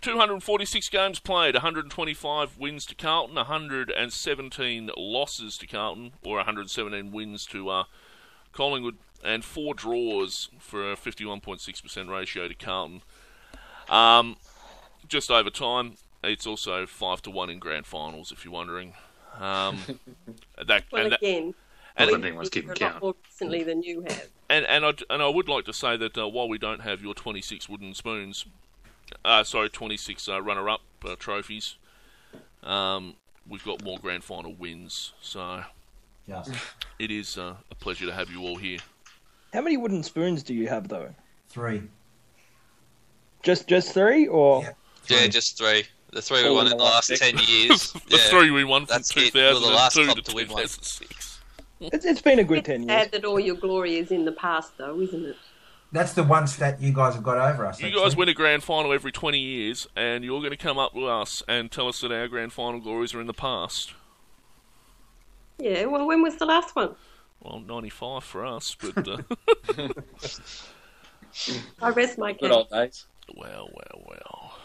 246 0.00 0.88
games 0.90 1.18
played, 1.18 1.54
125 1.54 2.58
wins 2.58 2.86
to 2.86 2.94
Carlton, 2.94 3.34
117 3.34 4.90
losses 4.96 5.58
to 5.58 5.66
Carlton, 5.66 6.12
or 6.24 6.36
117 6.36 7.10
wins 7.10 7.44
to 7.46 7.68
uh, 7.68 7.84
Collingwood, 8.52 8.96
and 9.24 9.44
four 9.44 9.74
draws 9.74 10.50
for 10.60 10.92
a 10.92 10.96
51.6% 10.96 12.08
ratio 12.08 12.46
to 12.46 12.54
Carlton. 12.54 13.02
Um, 13.88 14.36
just 15.08 15.30
over 15.30 15.50
time, 15.50 15.94
it's 16.22 16.46
also 16.46 16.86
five 16.86 17.22
to 17.22 17.30
one 17.30 17.50
in 17.50 17.58
grand 17.58 17.86
finals. 17.86 18.30
If 18.30 18.44
you're 18.44 18.54
wondering, 18.54 18.94
um, 19.40 19.78
that, 20.66 20.84
well, 20.92 21.02
and, 21.04 21.12
that 21.12 21.54
again, 21.98 22.06
Not 22.06 22.12
we've 22.12 22.20
that 22.22 22.26
anyone's 22.28 22.50
been 22.50 22.62
keeping 22.62 22.76
here 22.76 22.86
a 22.86 22.86
lot 22.86 22.92
count. 22.92 23.02
more 23.02 23.14
recently 23.26 23.62
than 23.64 23.82
you 23.82 24.00
have. 24.02 24.28
and 24.50 24.64
and 24.66 24.84
I 24.86 24.92
and 25.10 25.22
I 25.22 25.28
would 25.28 25.48
like 25.48 25.64
to 25.66 25.72
say 25.72 25.96
that 25.96 26.16
uh, 26.16 26.28
while 26.28 26.48
we 26.48 26.58
don't 26.58 26.80
have 26.80 27.02
your 27.02 27.14
26 27.14 27.68
wooden 27.68 27.94
spoons, 27.94 28.44
uh, 29.24 29.44
sorry, 29.44 29.68
26 29.70 30.28
uh, 30.28 30.40
runner-up 30.42 30.80
uh, 31.04 31.16
trophies, 31.18 31.76
um, 32.62 33.14
we've 33.48 33.64
got 33.64 33.82
more 33.84 33.98
grand 33.98 34.24
final 34.24 34.54
wins. 34.54 35.12
So 35.20 35.62
Just 36.28 36.52
it 36.98 37.10
is 37.10 37.36
uh, 37.38 37.54
a 37.70 37.74
pleasure 37.74 38.06
to 38.06 38.12
have 38.12 38.30
you 38.30 38.42
all 38.42 38.56
here. 38.56 38.78
How 39.52 39.62
many 39.62 39.76
wooden 39.76 40.02
spoons 40.02 40.42
do 40.42 40.54
you 40.54 40.68
have 40.68 40.88
though? 40.88 41.14
three. 41.48 41.82
Just 43.42 43.68
just 43.68 43.92
three 43.94 44.26
or 44.26 44.62
Yeah. 44.62 44.72
Yeah, 45.08 45.26
just 45.26 45.56
three. 45.56 45.84
The 46.12 46.20
three 46.22 46.42
we 46.42 46.50
won 46.50 46.66
in 46.66 46.72
in 46.72 46.78
the 46.78 46.84
the 46.84 46.90
last 46.90 47.10
last 47.10 47.20
ten 47.22 47.38
years. 47.38 47.92
the 48.08 48.16
yeah. 48.16 48.18
three 48.28 48.50
we 48.50 48.64
won 48.64 48.84
from 48.86 48.94
That's 48.96 49.16
it. 49.16 49.32
We're 49.34 49.54
the 49.54 49.60
last 49.60 49.94
2002 49.94 50.22
to 50.22 50.38
to 50.38 50.44
2006. 50.44 51.27
It's, 51.80 52.04
it's 52.04 52.22
been 52.22 52.38
a 52.38 52.44
good 52.44 52.64
ten 52.64 52.82
years. 52.82 53.02
sad 53.02 53.12
that 53.12 53.24
all 53.24 53.40
your 53.40 53.56
glory 53.56 53.96
is 53.96 54.10
in 54.10 54.24
the 54.24 54.32
past, 54.32 54.76
though, 54.78 55.00
isn't 55.00 55.24
it? 55.24 55.36
That's 55.90 56.12
the 56.12 56.22
one 56.22 56.46
stat 56.46 56.80
you 56.82 56.92
guys 56.92 57.14
have 57.14 57.22
got 57.22 57.38
over 57.38 57.64
us. 57.64 57.80
You 57.80 57.86
actually. 57.86 58.02
guys 58.02 58.16
win 58.16 58.28
a 58.28 58.34
grand 58.34 58.62
final 58.62 58.92
every 58.92 59.10
20 59.10 59.38
years, 59.38 59.86
and 59.96 60.22
you're 60.22 60.40
going 60.40 60.50
to 60.50 60.56
come 60.56 60.78
up 60.78 60.94
with 60.94 61.06
us 61.06 61.42
and 61.48 61.70
tell 61.70 61.88
us 61.88 62.02
that 62.02 62.12
our 62.12 62.28
grand 62.28 62.52
final 62.52 62.78
glories 62.78 63.14
are 63.14 63.22
in 63.22 63.26
the 63.26 63.32
past. 63.32 63.94
Yeah, 65.58 65.86
well, 65.86 66.06
when 66.06 66.22
was 66.22 66.36
the 66.36 66.44
last 66.44 66.76
one? 66.76 66.94
Well, 67.40 67.60
95 67.60 68.22
for 68.22 68.44
us, 68.44 68.76
but 68.78 69.08
uh, 69.08 69.18
I 71.82 71.90
rest 71.90 72.18
my 72.18 72.32
case. 72.32 72.40
Good 72.40 72.52
old 72.52 72.68
days. 72.70 73.06
well, 73.34 73.68
well, 73.72 74.04
well. 74.06 74.58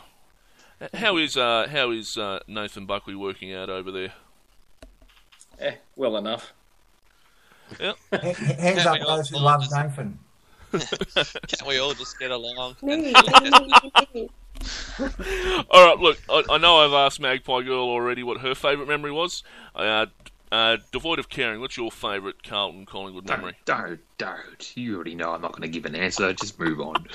How 0.93 1.17
is 1.17 1.37
uh, 1.37 1.67
how 1.71 1.91
is 1.91 2.17
uh, 2.17 2.39
Nathan 2.47 2.85
Buckley 2.85 3.15
working 3.15 3.53
out 3.53 3.69
over 3.69 3.91
there? 3.91 4.13
Eh, 5.59 5.75
well 5.95 6.17
enough. 6.17 6.53
H- 7.79 7.95
h- 8.13 8.37
hands 8.37 8.85
up 8.85 8.99
those 8.99 9.29
who 9.29 9.39
love 9.39 9.61
just- 9.61 9.75
Nathan. 9.75 10.19
Can't 10.73 11.67
we 11.67 11.77
all 11.77 11.93
just 11.93 12.17
get 12.17 12.31
along? 12.31 12.75
Me, 12.81 12.97
me, 12.97 13.13
me, 13.13 14.07
me. 14.13 14.29
All 15.69 15.85
right, 15.85 15.99
look, 15.99 16.17
I, 16.29 16.43
I 16.49 16.57
know 16.57 16.77
I've 16.77 16.93
asked 16.93 17.19
Magpie 17.19 17.61
Girl 17.61 17.83
already 17.89 18.23
what 18.23 18.41
her 18.41 18.55
favourite 18.55 18.87
memory 18.87 19.11
was. 19.11 19.43
Uh, 19.75 20.07
uh, 20.51 20.77
devoid 20.91 21.19
of 21.19 21.29
caring, 21.29 21.59
what's 21.59 21.77
your 21.77 21.91
favourite 21.91 22.41
Carlton 22.43 22.85
Collingwood 22.85 23.27
memory? 23.27 23.53
Don't, 23.65 23.99
don't, 24.17 24.37
don't. 24.47 24.77
You 24.77 24.95
already 24.95 25.15
know 25.15 25.31
I'm 25.31 25.41
not 25.41 25.51
going 25.51 25.61
to 25.63 25.67
give 25.67 25.85
an 25.85 25.95
answer. 25.95 26.33
Just 26.33 26.59
move 26.59 26.79
on. 26.79 27.05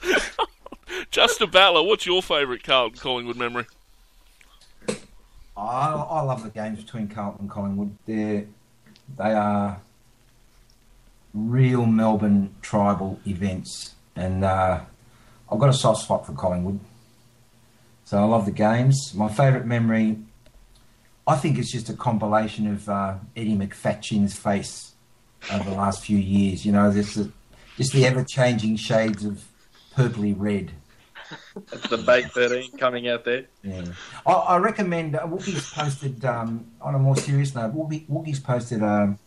Just 1.10 1.40
a 1.40 1.46
Battler, 1.46 1.82
what's 1.82 2.06
your 2.06 2.22
favourite 2.22 2.62
Carlton 2.64 2.98
Collingwood 2.98 3.36
memory? 3.36 3.66
I, 5.56 5.62
I 5.92 6.22
love 6.22 6.42
the 6.42 6.50
games 6.50 6.82
between 6.82 7.08
Carlton 7.08 7.42
and 7.42 7.50
Collingwood. 7.50 7.96
They're, 8.06 8.46
they 9.16 9.32
are 9.32 9.80
real 11.34 11.86
Melbourne 11.86 12.54
tribal 12.62 13.20
events, 13.26 13.94
and 14.16 14.44
uh, 14.44 14.80
I've 15.50 15.58
got 15.58 15.68
a 15.68 15.74
soft 15.74 16.02
spot 16.02 16.26
for 16.26 16.32
Collingwood. 16.32 16.80
So 18.04 18.18
I 18.18 18.24
love 18.24 18.44
the 18.44 18.52
games. 18.52 19.12
My 19.14 19.28
favourite 19.28 19.64
memory, 19.66 20.18
I 21.26 21.36
think, 21.36 21.58
it's 21.58 21.72
just 21.72 21.88
a 21.88 21.94
compilation 21.94 22.66
of 22.66 22.88
uh, 22.88 23.14
Eddie 23.36 23.56
McFatchin's 23.56 24.36
face 24.36 24.92
over 25.50 25.70
the 25.70 25.76
last 25.76 26.04
few 26.04 26.18
years. 26.18 26.66
You 26.66 26.72
know, 26.72 26.90
this 26.90 27.18
just 27.76 27.92
the 27.92 28.04
ever-changing 28.06 28.76
shades 28.76 29.24
of 29.24 29.44
purpley 29.96 30.34
red. 30.36 30.72
That's 31.70 31.88
the 31.88 31.98
Bay 31.98 32.22
13 32.22 32.78
coming 32.78 33.08
out 33.08 33.24
there. 33.24 33.46
Yeah, 33.62 33.84
I, 34.26 34.32
I 34.32 34.56
recommend. 34.58 35.16
Uh, 35.16 35.26
Wookie's 35.26 35.72
posted 35.72 36.24
um, 36.24 36.66
on 36.80 36.94
a 36.94 36.98
more 36.98 37.16
serious 37.16 37.54
note. 37.54 37.74
Wookie, 37.74 38.06
Wookie's 38.08 38.40
posted 38.40 38.82
um, 38.82 39.18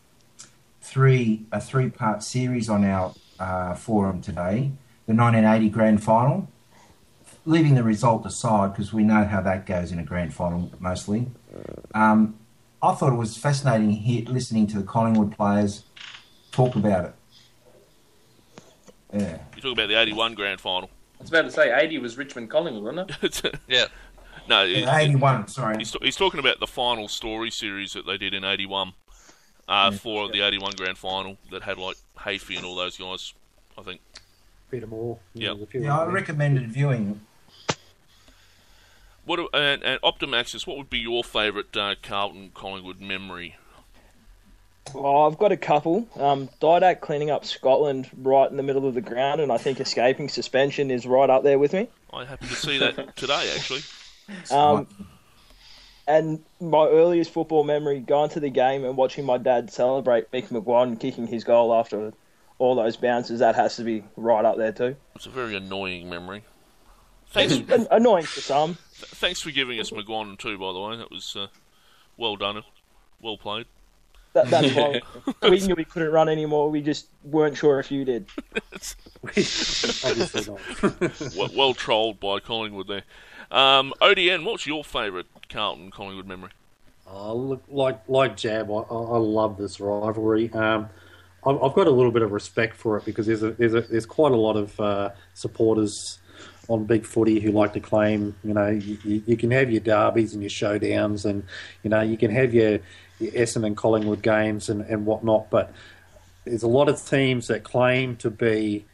three 0.80 1.46
a 1.52 1.60
three 1.60 1.90
part 1.90 2.22
series 2.22 2.68
on 2.68 2.84
our 2.84 3.14
uh, 3.38 3.74
forum 3.74 4.20
today. 4.20 4.72
The 5.06 5.14
1980 5.14 5.68
Grand 5.70 6.02
Final, 6.02 6.48
leaving 7.44 7.74
the 7.76 7.84
result 7.84 8.26
aside 8.26 8.72
because 8.72 8.92
we 8.92 9.04
know 9.04 9.24
how 9.24 9.40
that 9.42 9.66
goes 9.66 9.92
in 9.92 9.98
a 9.98 10.04
Grand 10.04 10.34
Final 10.34 10.70
mostly. 10.80 11.26
Um, 11.94 12.38
I 12.82 12.94
thought 12.94 13.12
it 13.12 13.16
was 13.16 13.36
fascinating 13.36 13.90
here, 13.90 14.24
listening 14.26 14.66
to 14.68 14.78
the 14.78 14.84
Collingwood 14.84 15.36
players 15.36 15.84
talk 16.56 16.74
about 16.74 17.04
it. 17.06 17.14
Yeah. 19.12 19.38
You 19.54 19.62
talk 19.62 19.72
about 19.72 19.88
the 19.88 20.00
81 20.00 20.34
grand 20.34 20.60
final. 20.60 20.90
I 21.18 21.22
was 21.22 21.30
about 21.30 21.42
to 21.42 21.50
say 21.50 21.74
80 21.76 21.98
was 21.98 22.16
Richmond 22.18 22.50
Collingwood, 22.50 22.94
wasn't 22.96 23.22
it? 23.46 23.54
Yeah. 23.68 23.86
no, 24.48 24.64
it- 24.64 24.78
Yeah, 24.78 24.96
81, 24.96 25.48
sorry. 25.48 25.78
He's, 25.78 25.94
he's 26.02 26.16
talking 26.16 26.40
about 26.40 26.60
the 26.60 26.66
final 26.66 27.08
story 27.08 27.50
series 27.50 27.92
that 27.94 28.06
they 28.06 28.16
did 28.18 28.34
in 28.34 28.44
81. 28.44 28.92
uh, 29.68 29.90
for 29.90 30.30
the 30.30 30.42
'81 30.42 30.72
grand 30.76 30.96
final 30.96 31.36
that 31.50 31.62
had 31.62 31.76
like 31.78 31.96
Hafey 32.18 32.56
and 32.56 32.64
all 32.64 32.76
those 32.76 32.96
guys. 32.96 33.34
I 33.76 33.82
think. 33.82 34.00
Peter 34.70 34.86
Moore. 34.86 35.18
Yeah. 35.34 35.52
a 35.60 35.66
few 35.66 35.82
Yeah, 35.82 35.98
I 35.98 36.06
recommended 36.06 36.70
viewing. 36.70 37.20
What 39.24 39.40
and, 39.54 39.82
and 39.82 40.00
Optimaxis? 40.02 40.66
What 40.66 40.76
would 40.76 40.88
be 40.90 40.98
your 40.98 41.24
favourite 41.24 41.76
uh, 41.76 41.96
Carlton 42.00 42.52
Collingwood 42.54 43.00
memory? 43.00 43.56
Oh, 44.94 45.26
I've 45.26 45.38
got 45.38 45.52
a 45.52 45.56
couple. 45.56 46.06
Um, 46.18 46.48
Didak 46.60 47.00
cleaning 47.00 47.30
up 47.30 47.44
Scotland 47.44 48.08
right 48.16 48.50
in 48.50 48.56
the 48.56 48.62
middle 48.62 48.86
of 48.86 48.94
the 48.94 49.00
ground, 49.00 49.40
and 49.40 49.50
I 49.52 49.58
think 49.58 49.80
escaping 49.80 50.28
suspension 50.28 50.90
is 50.90 51.06
right 51.06 51.28
up 51.28 51.42
there 51.42 51.58
with 51.58 51.72
me. 51.72 51.88
I'm 52.12 52.26
happy 52.26 52.46
to 52.46 52.54
see 52.54 52.78
that 52.78 53.16
today. 53.16 53.52
Actually, 53.54 53.82
Um, 54.50 54.86
and 56.08 56.44
my 56.60 56.86
earliest 56.86 57.32
football 57.32 57.64
memory, 57.64 58.00
going 58.00 58.30
to 58.30 58.40
the 58.40 58.48
game 58.50 58.84
and 58.84 58.96
watching 58.96 59.24
my 59.24 59.38
dad 59.38 59.70
celebrate 59.72 60.30
Mick 60.30 60.48
McGuane 60.48 60.98
kicking 61.00 61.26
his 61.26 61.42
goal 61.44 61.74
after 61.74 62.12
all 62.58 62.74
those 62.76 62.96
bounces, 62.96 63.40
that 63.40 63.54
has 63.56 63.76
to 63.76 63.82
be 63.84 64.04
right 64.16 64.44
up 64.44 64.56
there 64.56 64.72
too. 64.72 64.96
it's 65.14 65.26
a 65.26 65.30
very 65.30 65.56
annoying 65.56 66.08
memory. 66.08 66.42
Thanks, 67.30 67.54
An- 67.70 67.88
Annoying 67.90 68.24
for 68.24 68.40
some. 68.40 68.78
thanks 68.94 69.42
for 69.42 69.50
giving 69.50 69.80
us 69.80 69.90
McGuane 69.90 70.38
too. 70.38 70.56
By 70.58 70.72
the 70.72 70.78
way, 70.80 70.96
that 70.96 71.10
was 71.10 71.34
uh, 71.36 71.48
well 72.16 72.36
done, 72.36 72.62
well 73.20 73.36
played. 73.36 73.66
That, 74.36 74.50
that's 74.50 74.74
why 74.74 75.00
we 75.48 75.60
knew 75.60 75.74
we 75.74 75.86
couldn't 75.86 76.12
run 76.12 76.28
anymore. 76.28 76.70
We 76.70 76.82
just 76.82 77.06
weren't 77.24 77.56
sure 77.56 77.80
if 77.80 77.90
you 77.90 78.04
did. 78.04 78.26
Obviously 79.24 80.44
not. 80.44 80.60
well, 81.36 81.48
well 81.56 81.74
trolled 81.74 82.20
by 82.20 82.40
Collingwood 82.40 82.86
there. 82.86 83.02
Um, 83.50 83.94
ODN, 84.02 84.44
what's 84.44 84.66
your 84.66 84.84
favourite 84.84 85.24
Carlton 85.48 85.90
Collingwood 85.90 86.26
memory? 86.26 86.50
Oh, 87.06 87.34
look, 87.34 87.62
like 87.68 88.06
like 88.08 88.36
Jab, 88.36 88.70
I, 88.70 88.74
I 88.74 88.94
I 88.94 89.16
love 89.16 89.56
this 89.56 89.80
rivalry. 89.80 90.52
Um, 90.52 90.90
I've, 91.46 91.62
I've 91.62 91.72
got 91.72 91.86
a 91.86 91.90
little 91.90 92.12
bit 92.12 92.22
of 92.22 92.32
respect 92.32 92.76
for 92.76 92.98
it 92.98 93.06
because 93.06 93.26
there's 93.26 93.42
a, 93.42 93.52
there's 93.52 93.72
a, 93.72 93.80
there's 93.80 94.04
quite 94.04 94.32
a 94.32 94.36
lot 94.36 94.56
of 94.56 94.78
uh, 94.78 95.10
supporters 95.32 96.18
on 96.68 96.84
big 96.84 97.06
footy 97.06 97.40
who 97.40 97.52
like 97.52 97.72
to 97.72 97.80
claim, 97.80 98.34
you 98.44 98.52
know, 98.52 98.68
you, 98.68 98.98
you, 99.02 99.22
you 99.24 99.36
can 99.36 99.50
have 99.50 99.70
your 99.70 99.80
derbies 99.80 100.34
and 100.34 100.42
your 100.42 100.50
showdowns, 100.50 101.24
and 101.24 101.42
you 101.82 101.88
know 101.88 102.02
you 102.02 102.18
can 102.18 102.30
have 102.30 102.52
your, 102.52 102.80
your 103.18 103.32
Essendon 103.32 103.76
Collingwood 103.76 104.22
games 104.22 104.68
and, 104.68 104.82
and 104.82 105.06
whatnot, 105.06 105.50
but 105.50 105.72
there's 106.44 106.62
a 106.62 106.68
lot 106.68 106.88
of 106.88 107.04
teams 107.04 107.48
that 107.48 107.64
claim 107.64 108.16
to 108.16 108.30
be 108.30 108.84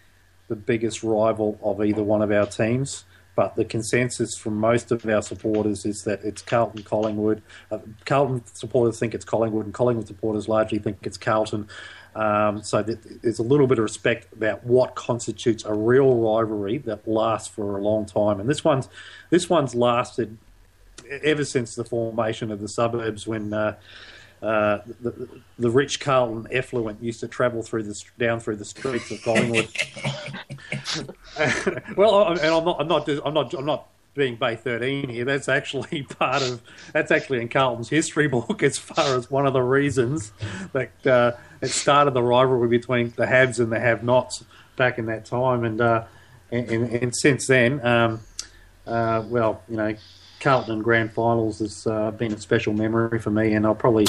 the 0.48 0.56
biggest 0.56 1.02
rival 1.02 1.58
of 1.62 1.84
either 1.84 2.02
one 2.02 2.22
of 2.22 2.30
our 2.30 2.46
teams. 2.46 3.04
But 3.34 3.56
the 3.56 3.64
consensus 3.64 4.36
from 4.36 4.56
most 4.56 4.92
of 4.92 5.06
our 5.06 5.22
supporters 5.22 5.86
is 5.86 6.02
that 6.04 6.22
it's 6.22 6.42
Carlton 6.42 6.82
Collingwood. 6.82 7.42
Uh, 7.70 7.78
Carlton 8.04 8.42
supporters 8.52 8.98
think 8.98 9.14
it's 9.14 9.24
Collingwood, 9.24 9.64
and 9.64 9.72
Collingwood 9.72 10.06
supporters 10.06 10.48
largely 10.48 10.78
think 10.78 10.98
it's 11.02 11.16
Carlton. 11.16 11.66
Um, 12.14 12.62
so 12.62 12.82
there's 12.82 13.38
a 13.38 13.42
little 13.42 13.66
bit 13.66 13.78
of 13.78 13.84
respect 13.84 14.30
about 14.34 14.64
what 14.64 14.94
constitutes 14.94 15.64
a 15.64 15.72
real 15.72 16.14
rivalry 16.14 16.76
that 16.78 17.08
lasts 17.08 17.48
for 17.48 17.78
a 17.78 17.82
long 17.82 18.04
time. 18.04 18.38
And 18.38 18.50
this 18.50 18.62
one's 18.62 18.88
this 19.30 19.48
one's 19.48 19.74
lasted 19.74 20.36
ever 21.22 21.44
since 21.44 21.74
the 21.74 21.84
formation 21.84 22.50
of 22.50 22.60
the 22.60 22.68
suburbs 22.68 23.26
when. 23.26 23.52
Uh, 23.52 23.76
uh, 24.42 24.82
the, 25.00 25.28
the 25.60 25.70
rich 25.70 26.00
Carlton 26.00 26.48
effluent 26.50 27.00
used 27.00 27.20
to 27.20 27.28
travel 27.28 27.62
through 27.62 27.84
the 27.84 28.02
down 28.18 28.40
through 28.40 28.56
the 28.56 28.64
streets 28.64 29.08
of 29.12 29.22
Collingwood. 29.22 29.68
well, 31.96 32.24
I- 32.24 32.32
and 32.32 32.40
I'm 32.46 32.64
not, 32.64 32.80
I'm 32.80 32.88
not, 32.88 33.08
I'm 33.08 33.34
not, 33.34 33.54
I'm 33.54 33.64
not 33.66 33.88
being 34.14 34.36
Bay 34.36 34.56
13 34.56 35.08
here. 35.08 35.24
That's 35.24 35.48
actually 35.48 36.02
part 36.18 36.42
of, 36.42 36.60
that's 36.92 37.10
actually 37.10 37.40
in 37.40 37.48
Carlton's 37.48 37.88
history 37.88 38.26
book 38.28 38.64
as 38.64 38.78
far 38.78 39.16
as 39.16 39.30
one 39.30 39.46
of 39.46 39.52
the 39.52 39.62
reasons 39.62 40.32
that 40.72 41.06
uh, 41.06 41.32
it 41.60 41.68
started 41.68 42.12
the 42.12 42.22
rivalry 42.22 42.68
between 42.68 43.12
the 43.16 43.26
haves 43.26 43.60
and 43.60 43.70
the 43.70 43.78
have-nots 43.80 44.44
back 44.76 44.98
in 44.98 45.06
that 45.06 45.24
time, 45.24 45.64
and 45.64 45.80
uh, 45.80 46.04
and, 46.50 46.68
and, 46.68 46.90
and 46.90 47.16
since 47.16 47.46
then, 47.46 47.84
um, 47.86 48.20
uh, 48.86 49.22
well, 49.26 49.62
you 49.68 49.76
know, 49.76 49.94
Carlton 50.42 50.82
grand 50.82 51.12
finals 51.12 51.60
has 51.60 51.86
uh, 51.86 52.10
been 52.10 52.32
a 52.32 52.38
special 52.38 52.72
memory 52.72 53.20
for 53.20 53.30
me, 53.30 53.54
and 53.54 53.64
I'll 53.64 53.76
probably 53.76 54.06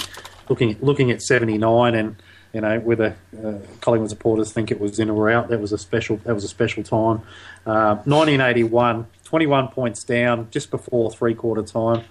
looking 0.49 0.75
looking 0.81 1.11
at 1.11 1.21
'79 1.21 1.93
and 1.93 2.15
you 2.53 2.61
know 2.61 2.79
whether 2.79 3.15
uh, 3.43 3.59
Collingwood 3.81 4.09
supporters 4.09 4.51
think 4.51 4.71
it 4.71 4.79
was 4.79 4.99
in 4.99 5.11
or 5.11 5.29
out. 5.29 5.49
That 5.49 5.61
was 5.61 5.71
a 5.71 5.77
special 5.77 6.17
that 6.17 6.33
was 6.33 6.43
a 6.43 6.47
special 6.47 6.81
time. 6.81 7.21
Uh, 7.67 8.01
1981, 8.05 9.05
21 9.23 9.67
points 9.69 10.03
down 10.03 10.47
just 10.49 10.71
before 10.71 11.11
three 11.11 11.35
quarter 11.35 11.61
time. 11.61 12.03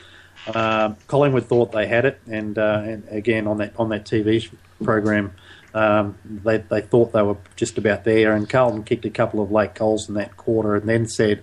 Um, 0.55 0.97
Collingwood 1.09 1.47
thought 1.47 1.73
they 1.73 1.89
had 1.89 2.05
it, 2.05 2.21
and, 2.31 2.59
uh, 2.59 2.83
and 2.85 3.09
again 3.09 3.49
on 3.49 3.59
that 3.59 3.75
on 3.77 3.89
that 3.89 4.05
TV 4.05 4.49
program, 4.85 5.33
um, 5.75 6.17
they 6.25 6.59
they 6.59 6.81
thought 6.81 7.13
they 7.13 7.23
were 7.23 7.39
just 7.57 7.77
about 7.77 8.05
there. 8.05 8.35
And 8.35 8.49
Carlton 8.49 8.85
kicked 8.85 9.05
a 9.05 9.11
couple 9.11 9.43
of 9.43 9.51
late 9.51 9.75
goals 9.75 10.09
in 10.09 10.15
that 10.15 10.37
quarter, 10.37 10.77
and 10.77 10.89
then 10.89 11.09
said, 11.09 11.43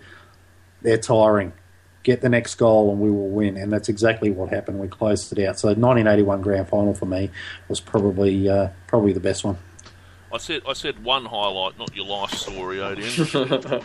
"They're 0.82 0.98
tiring. 0.98 1.52
Get 2.04 2.22
the 2.22 2.30
next 2.30 2.56
goal, 2.56 2.92
and 2.92 3.00
we 3.00 3.10
will 3.10 3.30
win." 3.30 3.58
And 3.58 3.72
that's 3.72 3.90
exactly 3.90 4.32
what 4.32 4.50
happened. 4.50 4.80
We 4.80 4.88
closed 4.88 5.32
it 5.38 5.46
out. 5.46 5.60
So 5.60 5.68
1981 5.68 6.42
grand 6.42 6.70
final 6.70 6.94
for 6.94 7.06
me 7.06 7.30
was 7.68 7.80
probably 7.80 8.48
uh, 8.48 8.70
probably 8.88 9.14
the 9.14 9.20
best 9.20 9.44
one. 9.44 9.58
I 10.32 10.38
said 10.38 10.62
I 10.68 10.74
said 10.74 11.04
one 11.04 11.26
highlight, 11.26 11.78
not 11.78 11.96
your 11.96 12.06
life 12.06 12.32
story, 12.32 12.80
Odin. 12.80 13.10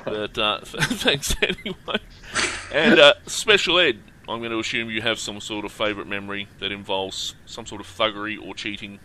but 0.04 0.38
uh, 0.38 0.60
thanks 0.64 1.34
anyway. 1.42 1.98
And 2.72 2.98
uh, 2.98 3.14
special 3.26 3.78
ed. 3.78 3.98
I'm 4.26 4.38
going 4.38 4.52
to 4.52 4.58
assume 4.58 4.88
you 4.88 5.02
have 5.02 5.18
some 5.18 5.38
sort 5.40 5.66
of 5.66 5.72
favourite 5.72 6.08
memory 6.08 6.48
that 6.58 6.72
involves 6.72 7.34
some 7.44 7.66
sort 7.66 7.82
of 7.82 7.86
thuggery 7.86 8.42
or 8.42 8.54
cheating. 8.54 8.98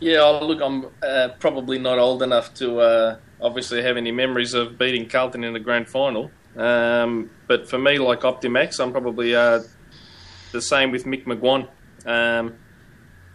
Yeah, 0.00 0.22
oh, 0.22 0.44
look, 0.44 0.60
I'm 0.60 0.86
uh, 1.02 1.28
probably 1.38 1.78
not 1.78 1.98
old 1.98 2.22
enough 2.22 2.52
to 2.54 2.80
uh, 2.80 3.16
obviously 3.40 3.82
have 3.82 3.96
any 3.96 4.10
memories 4.10 4.52
of 4.52 4.76
beating 4.78 5.08
Carlton 5.08 5.44
in 5.44 5.52
the 5.52 5.60
grand 5.60 5.88
final. 5.88 6.30
Um, 6.56 7.30
but 7.46 7.68
for 7.68 7.78
me, 7.78 7.98
like 7.98 8.20
Optimax, 8.20 8.80
I'm 8.80 8.92
probably 8.92 9.34
uh, 9.34 9.62
the 10.52 10.62
same 10.62 10.90
with 10.90 11.04
Mick 11.04 11.24
McGuane. 11.24 11.68
Um, 12.06 12.54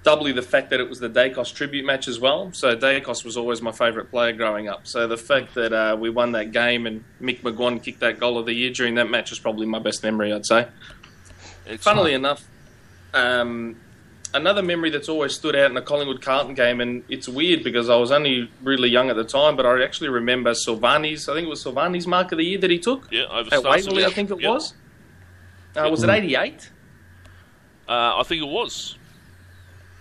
doubly 0.04 0.32
the 0.32 0.42
fact 0.42 0.72
that 0.72 0.80
it 0.80 0.90
was 0.90 1.00
the 1.00 1.10
Daicos 1.10 1.54
tribute 1.54 1.86
match 1.86 2.08
as 2.08 2.20
well. 2.20 2.52
So 2.54 2.76
Daicos 2.76 3.24
was 3.24 3.38
always 3.38 3.62
my 3.62 3.72
favourite 3.72 4.10
player 4.10 4.34
growing 4.34 4.68
up. 4.68 4.88
So 4.88 5.08
the 5.08 5.18
fact 5.18 5.54
that 5.56 5.74
uh, 5.74 5.96
we 6.00 6.10
won 6.10 6.32
that 6.32 6.52
game 6.52 6.88
and 6.88 7.04
Mick 7.22 7.42
McGuane 7.42 7.84
kicked 7.84 8.00
that 8.00 8.20
goal 8.20 8.38
of 8.38 8.46
the 8.46 8.54
year 8.54 8.72
during 8.72 8.96
that 8.96 9.10
match 9.10 9.32
is 9.32 9.40
probably 9.40 9.68
my 9.68 9.80
best 9.80 10.02
memory, 10.04 10.34
I'd 10.34 10.46
say. 10.46 10.68
Funnily 11.78 12.14
enough, 12.14 12.48
um, 13.14 13.78
another 14.34 14.62
memory 14.62 14.90
that's 14.90 15.10
always 15.10 15.34
stood 15.36 15.56
out 15.56 15.66
in 15.66 15.74
the 15.74 15.82
Collingwood 15.82 16.22
Carlton 16.22 16.54
game, 16.56 16.82
and 16.82 17.04
it's 17.10 17.28
weird 17.28 17.64
because 17.64 17.90
I 17.90 17.96
was 17.96 18.12
only 18.12 18.50
really 18.64 18.90
young 18.90 19.10
at 19.10 19.16
the 19.16 19.24
time, 19.24 19.56
but 19.56 19.66
I 19.66 19.84
actually 19.84 20.10
remember 20.10 20.52
Silvagni's, 20.52 21.28
I 21.30 21.34
think 21.34 21.48
it 21.48 21.50
was 21.50 21.64
Silvagni's 21.64 22.08
mark 22.08 22.32
of 22.32 22.38
the 22.38 22.46
year 22.46 22.58
that 22.60 22.70
he 22.70 22.80
took 22.80 23.08
Yeah, 23.12 23.24
over 23.32 23.54
at 23.54 23.64
Waverley, 23.64 24.06
I 24.06 24.10
think 24.10 24.32
it 24.32 24.40
Yep. 24.42 24.50
was. 24.50 24.74
Uh, 25.76 25.88
was 25.90 26.04
it 26.04 26.10
88? 26.10 26.70
Uh, 27.88 28.18
I 28.18 28.24
think 28.24 28.42
it 28.42 28.48
was. 28.48 28.98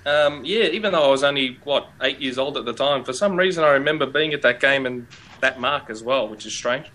Um, 0.07 0.45
yeah, 0.45 0.65
even 0.65 0.93
though 0.93 1.05
I 1.05 1.09
was 1.09 1.23
only, 1.23 1.59
what, 1.65 1.89
eight 2.01 2.21
years 2.21 2.39
old 2.39 2.57
at 2.57 2.65
the 2.65 2.73
time, 2.73 3.05
for 3.05 3.13
some 3.13 3.37
reason 3.37 3.63
I 3.65 3.71
remember 3.73 4.07
being 4.07 4.33
at 4.33 4.43
that 4.43 4.59
game 4.61 4.87
and 4.87 5.07
that 5.41 5.61
mark 5.61 5.91
as 5.91 6.03
well, 6.03 6.27
which 6.29 6.47
is 6.47 6.55
strange. 6.57 6.87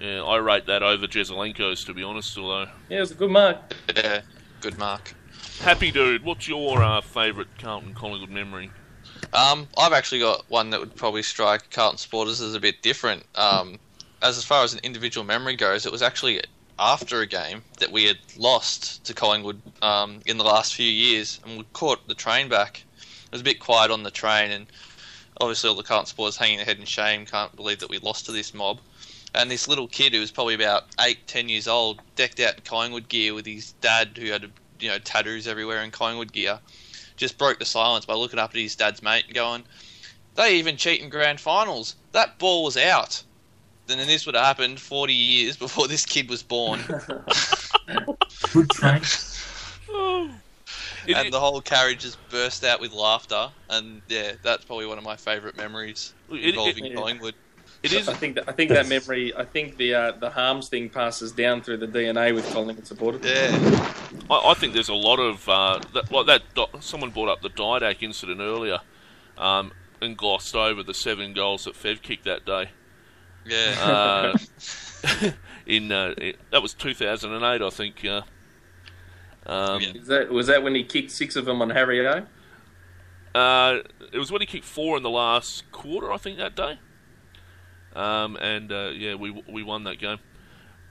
Yeah, 0.00 0.22
I 0.22 0.36
rate 0.36 0.66
that 0.66 0.82
over 0.82 1.06
Jesaulenko's, 1.06 1.82
to 1.84 1.94
be 1.94 2.02
honest. 2.02 2.36
Although, 2.38 2.70
Yeah, 2.88 2.98
it 2.98 3.00
was 3.00 3.10
a 3.10 3.14
good 3.14 3.30
mark. 3.30 3.74
Yeah, 3.96 4.20
good 4.60 4.78
mark. 4.78 5.14
Happy 5.60 5.90
dude, 5.90 6.24
what's 6.24 6.46
your 6.48 6.82
uh, 6.82 7.00
favourite 7.00 7.48
Carlton 7.58 7.94
Collingwood 7.94 8.30
memory? 8.30 8.70
Um, 9.32 9.68
I've 9.76 9.92
actually 9.92 10.20
got 10.20 10.44
one 10.48 10.70
that 10.70 10.80
would 10.80 10.94
probably 10.94 11.22
strike 11.22 11.70
Carlton 11.70 11.98
supporters 11.98 12.40
as 12.40 12.54
a 12.54 12.60
bit 12.60 12.82
different. 12.82 13.24
Um, 13.34 13.78
as 14.22 14.38
as 14.38 14.44
far 14.44 14.64
as 14.64 14.72
an 14.72 14.80
individual 14.82 15.24
memory 15.24 15.56
goes, 15.56 15.86
it 15.86 15.92
was 15.92 16.02
actually 16.02 16.42
after 16.78 17.20
a 17.20 17.26
game 17.26 17.62
that 17.78 17.90
we 17.90 18.04
had 18.04 18.18
lost 18.36 19.04
to 19.04 19.14
Collingwood 19.14 19.60
um, 19.82 20.20
in 20.26 20.36
the 20.36 20.44
last 20.44 20.74
few 20.74 20.90
years, 20.90 21.40
and 21.44 21.58
we 21.58 21.64
caught 21.72 22.06
the 22.06 22.14
train 22.14 22.48
back. 22.48 22.84
It 23.26 23.32
was 23.32 23.40
a 23.40 23.44
bit 23.44 23.60
quiet 23.60 23.90
on 23.90 24.02
the 24.02 24.10
train, 24.10 24.50
and 24.50 24.66
obviously 25.40 25.68
all 25.68 25.76
the 25.76 25.82
Carlton 25.82 26.06
supporters 26.06 26.36
hanging 26.36 26.58
their 26.58 26.66
head 26.66 26.78
in 26.78 26.84
shame, 26.84 27.26
can't 27.26 27.54
believe 27.56 27.80
that 27.80 27.90
we 27.90 27.98
lost 27.98 28.26
to 28.26 28.32
this 28.32 28.54
mob. 28.54 28.78
And 29.34 29.50
this 29.50 29.68
little 29.68 29.88
kid 29.88 30.14
who 30.14 30.20
was 30.20 30.30
probably 30.30 30.54
about 30.54 30.84
eight, 31.00 31.26
ten 31.26 31.48
years 31.48 31.68
old, 31.68 32.00
decked 32.14 32.40
out 32.40 32.54
in 32.54 32.62
Collingwood 32.62 33.08
gear 33.08 33.34
with 33.34 33.44
his 33.44 33.72
dad, 33.72 34.16
who 34.18 34.30
had 34.30 34.50
you 34.80 34.88
know 34.88 34.98
tattoos 34.98 35.46
everywhere 35.46 35.82
in 35.82 35.90
Collingwood 35.90 36.32
gear, 36.32 36.60
just 37.16 37.38
broke 37.38 37.58
the 37.58 37.64
silence 37.64 38.04
by 38.04 38.14
looking 38.14 38.38
up 38.38 38.50
at 38.50 38.60
his 38.60 38.76
dad's 38.76 39.02
mate 39.02 39.24
and 39.26 39.34
going, 39.34 39.66
"They 40.34 40.56
even 40.56 40.76
cheat 40.76 41.00
in 41.00 41.08
grand 41.08 41.40
finals. 41.40 41.96
That 42.12 42.38
ball 42.38 42.64
was 42.64 42.76
out." 42.76 43.22
And 43.88 44.00
then 44.00 44.08
this 44.08 44.26
would 44.26 44.34
have 44.34 44.44
happened 44.44 44.80
40 44.80 45.12
years 45.14 45.56
before 45.58 45.86
this 45.88 46.04
kid 46.04 46.28
was 46.28 46.42
born. 46.42 46.80
Good 48.52 48.70
train. 48.70 49.02
and 51.08 51.32
the 51.32 51.40
whole 51.40 51.60
carriage 51.60 52.00
just 52.00 52.18
burst 52.28 52.64
out 52.64 52.80
with 52.80 52.92
laughter. 52.92 53.48
And 53.68 54.02
yeah, 54.08 54.32
that's 54.42 54.64
probably 54.64 54.86
one 54.86 54.98
of 54.98 55.04
my 55.04 55.16
favourite 55.16 55.56
memories 55.56 56.14
It- 56.28 56.34
it- 56.36 56.48
involving 56.50 56.86
it- 56.86 56.94
Collingwood. 56.94 57.34
It 57.86 57.92
is. 57.92 58.08
I 58.08 58.14
think 58.14 58.34
that, 58.34 58.48
I 58.48 58.52
think 58.52 58.70
that 58.70 58.88
memory. 58.88 59.34
I 59.34 59.44
think 59.44 59.76
the 59.76 59.94
uh, 59.94 60.12
the 60.12 60.30
Harmes 60.30 60.68
thing 60.68 60.90
passes 60.90 61.32
down 61.32 61.62
through 61.62 61.78
the 61.78 61.88
DNA 61.88 62.34
with 62.34 62.50
Collingwood 62.52 62.86
supporters. 62.86 63.22
Yeah. 63.24 63.94
I, 64.30 64.50
I 64.50 64.54
think 64.54 64.74
there's 64.74 64.88
a 64.88 64.94
lot 64.94 65.18
of 65.18 65.48
uh, 65.48 65.80
that, 65.94 66.10
like 66.10 66.26
that. 66.26 66.42
Someone 66.80 67.10
brought 67.10 67.28
up 67.28 67.42
the 67.42 67.50
Didak 67.50 68.02
incident 68.02 68.40
earlier, 68.40 68.80
um, 69.38 69.72
and 70.00 70.16
glossed 70.16 70.54
over 70.54 70.82
the 70.82 70.94
seven 70.94 71.32
goals 71.32 71.64
that 71.64 71.74
Fev 71.74 72.02
kicked 72.02 72.24
that 72.24 72.44
day. 72.44 72.70
Yeah. 73.46 73.74
Uh, 73.80 74.38
in 75.66 75.92
uh, 75.92 76.14
it, 76.18 76.38
that 76.50 76.62
was 76.62 76.74
2008, 76.74 77.62
I 77.62 77.70
think. 77.70 78.04
Uh, 78.04 78.22
um, 79.46 79.80
Is 79.80 80.08
that 80.08 80.30
was 80.30 80.48
that 80.48 80.62
when 80.62 80.74
he 80.74 80.82
kicked 80.82 81.12
six 81.12 81.36
of 81.36 81.44
them 81.44 81.62
on 81.62 81.70
Harry 81.70 82.06
O? 82.06 82.26
Uh, 83.34 83.80
it 84.12 84.18
was 84.18 84.32
when 84.32 84.40
he 84.40 84.46
kicked 84.46 84.64
four 84.64 84.96
in 84.96 85.02
the 85.02 85.10
last 85.10 85.70
quarter, 85.70 86.12
I 86.12 86.16
think, 86.16 86.38
that 86.38 86.56
day. 86.56 86.78
Um, 87.96 88.36
and 88.36 88.70
uh, 88.70 88.90
yeah, 88.94 89.14
we 89.14 89.30
we 89.48 89.62
won 89.62 89.84
that 89.84 89.98
game. 89.98 90.18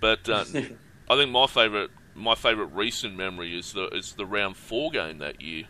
But 0.01 0.27
uh, 0.27 0.43
I 1.09 1.15
think 1.15 1.31
my 1.31 1.47
favourite 1.47 1.91
my 2.15 2.35
favourite 2.35 2.73
recent 2.73 3.15
memory 3.15 3.57
is 3.57 3.73
the 3.73 3.87
is 3.89 4.13
the 4.13 4.25
round 4.25 4.57
four 4.57 4.89
game 4.91 5.19
that 5.19 5.41
year. 5.41 5.65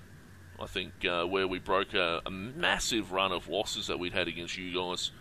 I 0.59 0.67
think 0.67 0.93
uh, 1.05 1.25
where 1.25 1.47
we 1.47 1.59
broke 1.59 1.93
a, 1.93 2.21
a 2.25 2.31
massive 2.31 3.11
run 3.11 3.33
of 3.33 3.49
losses 3.49 3.87
that 3.87 3.99
we'd 3.99 4.13
had 4.13 4.29
against 4.29 4.57
you 4.57 4.73
guys, 4.73 5.11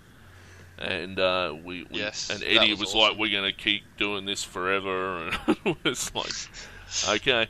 and 0.79 1.19
uh, 1.19 1.53
we, 1.53 1.83
we 1.91 1.99
Yes, 1.99 2.31
and 2.31 2.43
Eddie 2.45 2.71
was 2.71 2.81
was, 2.81 2.89
awesome. 2.95 3.01
like, 3.01 3.19
"We're 3.19 3.41
going 3.41 3.53
to 3.53 3.57
keep 3.57 3.83
doing 3.97 4.27
this 4.27 4.45
forever," 4.45 5.29
and 5.47 5.57
it 5.67 5.77
was 5.85 6.15
like, 6.15 7.17
okay. 7.17 7.49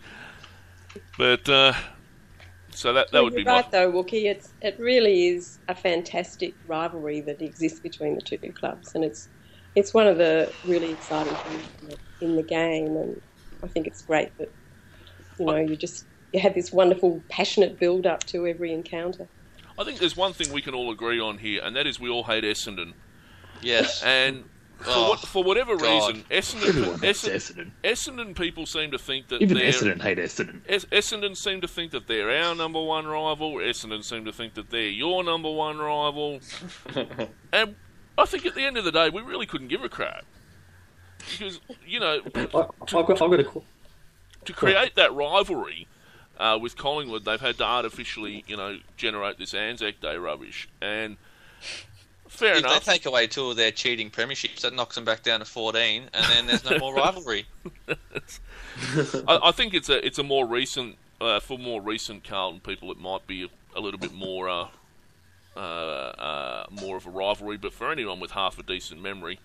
But 1.18 1.46
uh, 1.48 1.74
so 2.74 2.92
that 2.94 3.08
that 3.12 3.22
Well, 3.22 3.24
would 3.24 3.34
you're 3.34 3.42
be 3.42 3.44
my 3.44 3.62
right, 3.62 3.70
though, 3.70 3.92
Wookie. 3.92 4.26
It's 4.26 4.54
it 4.60 4.76
really 4.78 5.28
is 5.28 5.60
a 5.68 5.74
fantastic 5.74 6.56
rivalry 6.66 7.22
that 7.22 7.42
exists 7.42 7.80
between 7.80 8.16
the 8.16 8.22
two 8.22 8.38
clubs, 8.54 8.92
and 8.94 9.04
it's 9.04 9.28
it's 9.74 9.94
one 9.94 10.06
of 10.06 10.18
the 10.18 10.54
really 10.64 10.92
exciting 10.92 11.36
things 11.36 11.68
in 11.82 11.88
the, 11.88 11.98
in 12.20 12.36
the 12.36 12.42
game. 12.42 12.96
And 12.96 13.20
I 13.62 13.68
think 13.68 13.86
it's 13.86 14.02
great 14.02 14.36
that 14.38 14.54
you 15.38 15.46
know 15.46 15.56
you 15.56 15.76
just 15.76 16.06
you 16.32 16.40
have 16.40 16.54
this 16.54 16.72
wonderful, 16.72 17.24
passionate 17.30 17.78
build 17.78 18.06
up 18.06 18.26
to 18.26 18.46
every 18.46 18.72
encounter. 18.72 19.28
I 19.78 19.84
think 19.84 19.98
there's 20.00 20.16
one 20.16 20.32
thing 20.32 20.52
we 20.52 20.62
can 20.62 20.74
all 20.74 20.90
agree 20.92 21.20
on 21.20 21.38
here, 21.38 21.62
and 21.62 21.74
that 21.76 21.86
is 21.86 22.00
we 22.00 22.10
all 22.10 22.24
hate 22.24 22.44
Essendon. 22.44 22.94
Yes. 23.60 24.02
And 24.02 24.44
for, 24.44 24.48
Oh, 24.86 25.10
what, 25.10 25.20
for 25.20 25.42
whatever 25.42 25.76
God. 25.76 26.14
reason, 26.14 26.24
Essendon, 26.30 26.68
Everyone 26.68 26.98
Essendon, 27.00 27.70
Essendon 27.82 28.36
people 28.36 28.66
seem 28.66 28.90
to 28.90 28.98
think 28.98 29.28
that 29.28 29.40
Even 29.40 29.56
they're, 29.56 29.68
Essendon 29.70 30.02
hate 30.02 30.18
Essendon. 30.18 30.60
Es- 30.68 30.84
Essendon 30.86 31.36
seem 31.36 31.60
to 31.60 31.68
think 31.68 31.92
that 31.92 32.06
they're 32.06 32.30
our 32.30 32.54
number 32.54 32.82
one 32.82 33.06
rival. 33.06 33.54
Essendon 33.54 34.04
seem 34.04 34.24
to 34.24 34.32
think 34.32 34.54
that 34.54 34.70
they're 34.70 34.88
your 34.88 35.24
number 35.24 35.50
one 35.50 35.78
rival. 35.78 36.40
and 37.52 37.76
I 38.18 38.24
think 38.26 38.46
at 38.46 38.54
the 38.54 38.64
end 38.64 38.76
of 38.76 38.84
the 38.84 38.92
day, 38.92 39.10
we 39.10 39.22
really 39.22 39.46
couldn't 39.46 39.68
give 39.68 39.82
a 39.82 39.88
crap. 39.88 40.24
Because, 41.18 41.60
you 41.86 42.00
know, 42.00 42.20
I, 42.34 42.40
I've 42.40 42.52
got, 42.52 42.94
I've 42.94 43.06
got 43.06 43.40
a, 43.40 43.62
to 44.44 44.52
create 44.52 44.94
that 44.96 45.14
rivalry 45.14 45.88
uh, 46.38 46.58
with 46.60 46.76
Collingwood, 46.76 47.24
they've 47.24 47.40
had 47.40 47.58
to 47.58 47.64
artificially, 47.64 48.44
you 48.46 48.56
know, 48.56 48.78
generate 48.96 49.38
this 49.38 49.54
Anzac 49.54 50.00
Day 50.00 50.16
rubbish. 50.16 50.68
And 50.80 51.16
fair 52.34 52.54
if 52.54 52.58
enough. 52.60 52.84
they 52.84 52.92
take 52.92 53.06
away 53.06 53.26
two 53.26 53.50
of 53.50 53.56
their 53.56 53.70
cheating 53.70 54.10
premierships, 54.10 54.60
that 54.60 54.74
knocks 54.74 54.94
them 54.94 55.04
back 55.04 55.22
down 55.22 55.40
to 55.40 55.46
14, 55.46 56.10
and 56.12 56.26
then 56.26 56.46
there's 56.46 56.64
no 56.64 56.78
more 56.80 56.94
rivalry. 56.94 57.46
I, 57.88 59.40
I 59.44 59.52
think 59.52 59.74
it's 59.74 59.88
a 59.88 60.04
it's 60.04 60.18
a 60.18 60.22
more 60.22 60.46
recent 60.46 60.96
uh, 61.20 61.40
for 61.40 61.58
more 61.58 61.80
recent 61.80 62.24
Carlton 62.24 62.60
people. 62.60 62.90
It 62.90 62.98
might 62.98 63.26
be 63.26 63.44
a, 63.44 63.78
a 63.78 63.80
little 63.80 64.00
bit 64.00 64.12
more 64.12 64.48
uh, 64.48 64.68
uh, 65.56 65.60
uh, 65.60 66.66
more 66.70 66.96
of 66.96 67.06
a 67.06 67.10
rivalry, 67.10 67.56
but 67.56 67.72
for 67.72 67.90
anyone 67.90 68.20
with 68.20 68.32
half 68.32 68.58
a 68.58 68.62
decent 68.62 69.00
memory, 69.00 69.38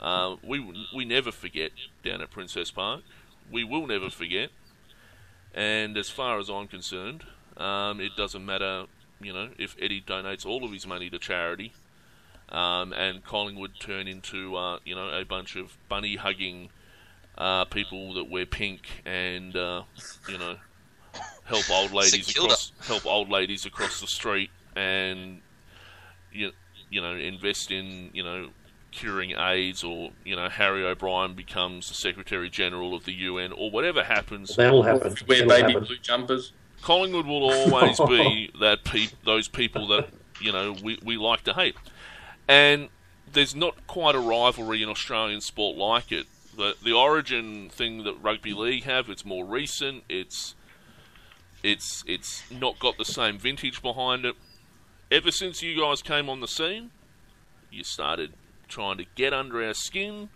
uh, 0.00 0.36
we 0.42 0.86
we 0.94 1.04
never 1.04 1.32
forget 1.32 1.72
down 2.04 2.20
at 2.20 2.30
Princes 2.30 2.70
Park. 2.70 3.02
We 3.50 3.64
will 3.64 3.86
never 3.86 4.10
forget. 4.10 4.50
And 5.54 5.96
as 5.96 6.10
far 6.10 6.38
as 6.38 6.50
I'm 6.50 6.68
concerned, 6.68 7.24
um, 7.56 8.00
it 8.00 8.14
doesn't 8.16 8.44
matter, 8.44 8.84
you 9.22 9.32
know, 9.32 9.48
if 9.58 9.74
Eddie 9.80 10.02
donates 10.02 10.44
all 10.44 10.64
of 10.64 10.72
his 10.72 10.86
money 10.86 11.08
to 11.08 11.18
charity, 11.18 11.72
um, 12.50 12.92
and 12.92 13.24
Collingwood 13.24 13.72
turn 13.80 14.06
into, 14.06 14.56
uh, 14.56 14.78
you 14.84 14.94
know, 14.94 15.08
a 15.08 15.24
bunch 15.24 15.56
of 15.56 15.76
bunny 15.88 16.16
hugging 16.16 16.70
uh, 17.38 17.64
people 17.66 18.14
that 18.14 18.30
wear 18.30 18.46
pink 18.46 19.02
and, 19.04 19.56
uh, 19.56 19.82
you 20.28 20.38
know, 20.38 20.56
help 21.44 21.70
old 21.70 21.92
ladies 21.92 22.34
across 22.36 22.72
help 22.86 23.06
old 23.06 23.30
ladies 23.30 23.64
across 23.64 24.00
the 24.00 24.06
street 24.06 24.50
and 24.74 25.40
you, 26.32 26.50
you 26.90 27.00
know 27.00 27.14
invest 27.14 27.70
in 27.70 28.10
you 28.12 28.22
know 28.22 28.48
curing 28.90 29.32
AIDS 29.32 29.84
or 29.84 30.10
you 30.24 30.34
know 30.36 30.48
Harry 30.48 30.84
O'Brien 30.84 31.34
becomes 31.34 31.88
the 31.88 31.94
Secretary 31.94 32.48
General 32.50 32.94
of 32.94 33.04
the 33.04 33.12
UN 33.12 33.52
or 33.52 33.70
whatever 33.70 34.02
happens. 34.02 34.56
That'll 34.56 34.82
happen. 34.82 35.14
Wear 35.28 35.38
It'll 35.38 35.48
baby 35.48 35.72
happen. 35.72 35.84
blue 35.84 35.98
jumpers. 35.98 36.52
Collingwood 36.82 37.26
will 37.26 37.50
always 37.50 37.98
be 38.00 38.50
that 38.60 38.84
pe- 38.84 39.08
those 39.24 39.48
people 39.48 39.86
that 39.88 40.08
you 40.40 40.52
know 40.52 40.74
we, 40.82 40.98
we 41.04 41.16
like 41.16 41.44
to 41.44 41.52
hate, 41.52 41.76
and 42.48 42.88
there's 43.32 43.54
not 43.54 43.86
quite 43.86 44.14
a 44.14 44.20
rivalry 44.20 44.82
in 44.82 44.88
Australian 44.88 45.40
sport 45.40 45.76
like 45.76 46.12
it. 46.12 46.26
The 46.56 46.74
the 46.82 46.92
origin 46.92 47.68
thing 47.68 48.04
that 48.04 48.14
rugby 48.22 48.54
league 48.54 48.84
have 48.84 49.08
it's 49.10 49.24
more 49.24 49.44
recent. 49.44 50.04
It's 50.08 50.54
it's 51.62 52.04
it's 52.06 52.50
not 52.50 52.78
got 52.78 52.96
the 52.98 53.04
same 53.04 53.38
vintage 53.38 53.82
behind 53.82 54.24
it. 54.24 54.36
Ever 55.10 55.30
since 55.30 55.62
you 55.62 55.78
guys 55.80 56.02
came 56.02 56.28
on 56.28 56.40
the 56.40 56.48
scene, 56.48 56.90
you 57.70 57.84
started 57.84 58.32
trying 58.68 58.98
to 58.98 59.04
get 59.14 59.32
under 59.32 59.62
our 59.64 59.74
skin. 59.74 60.28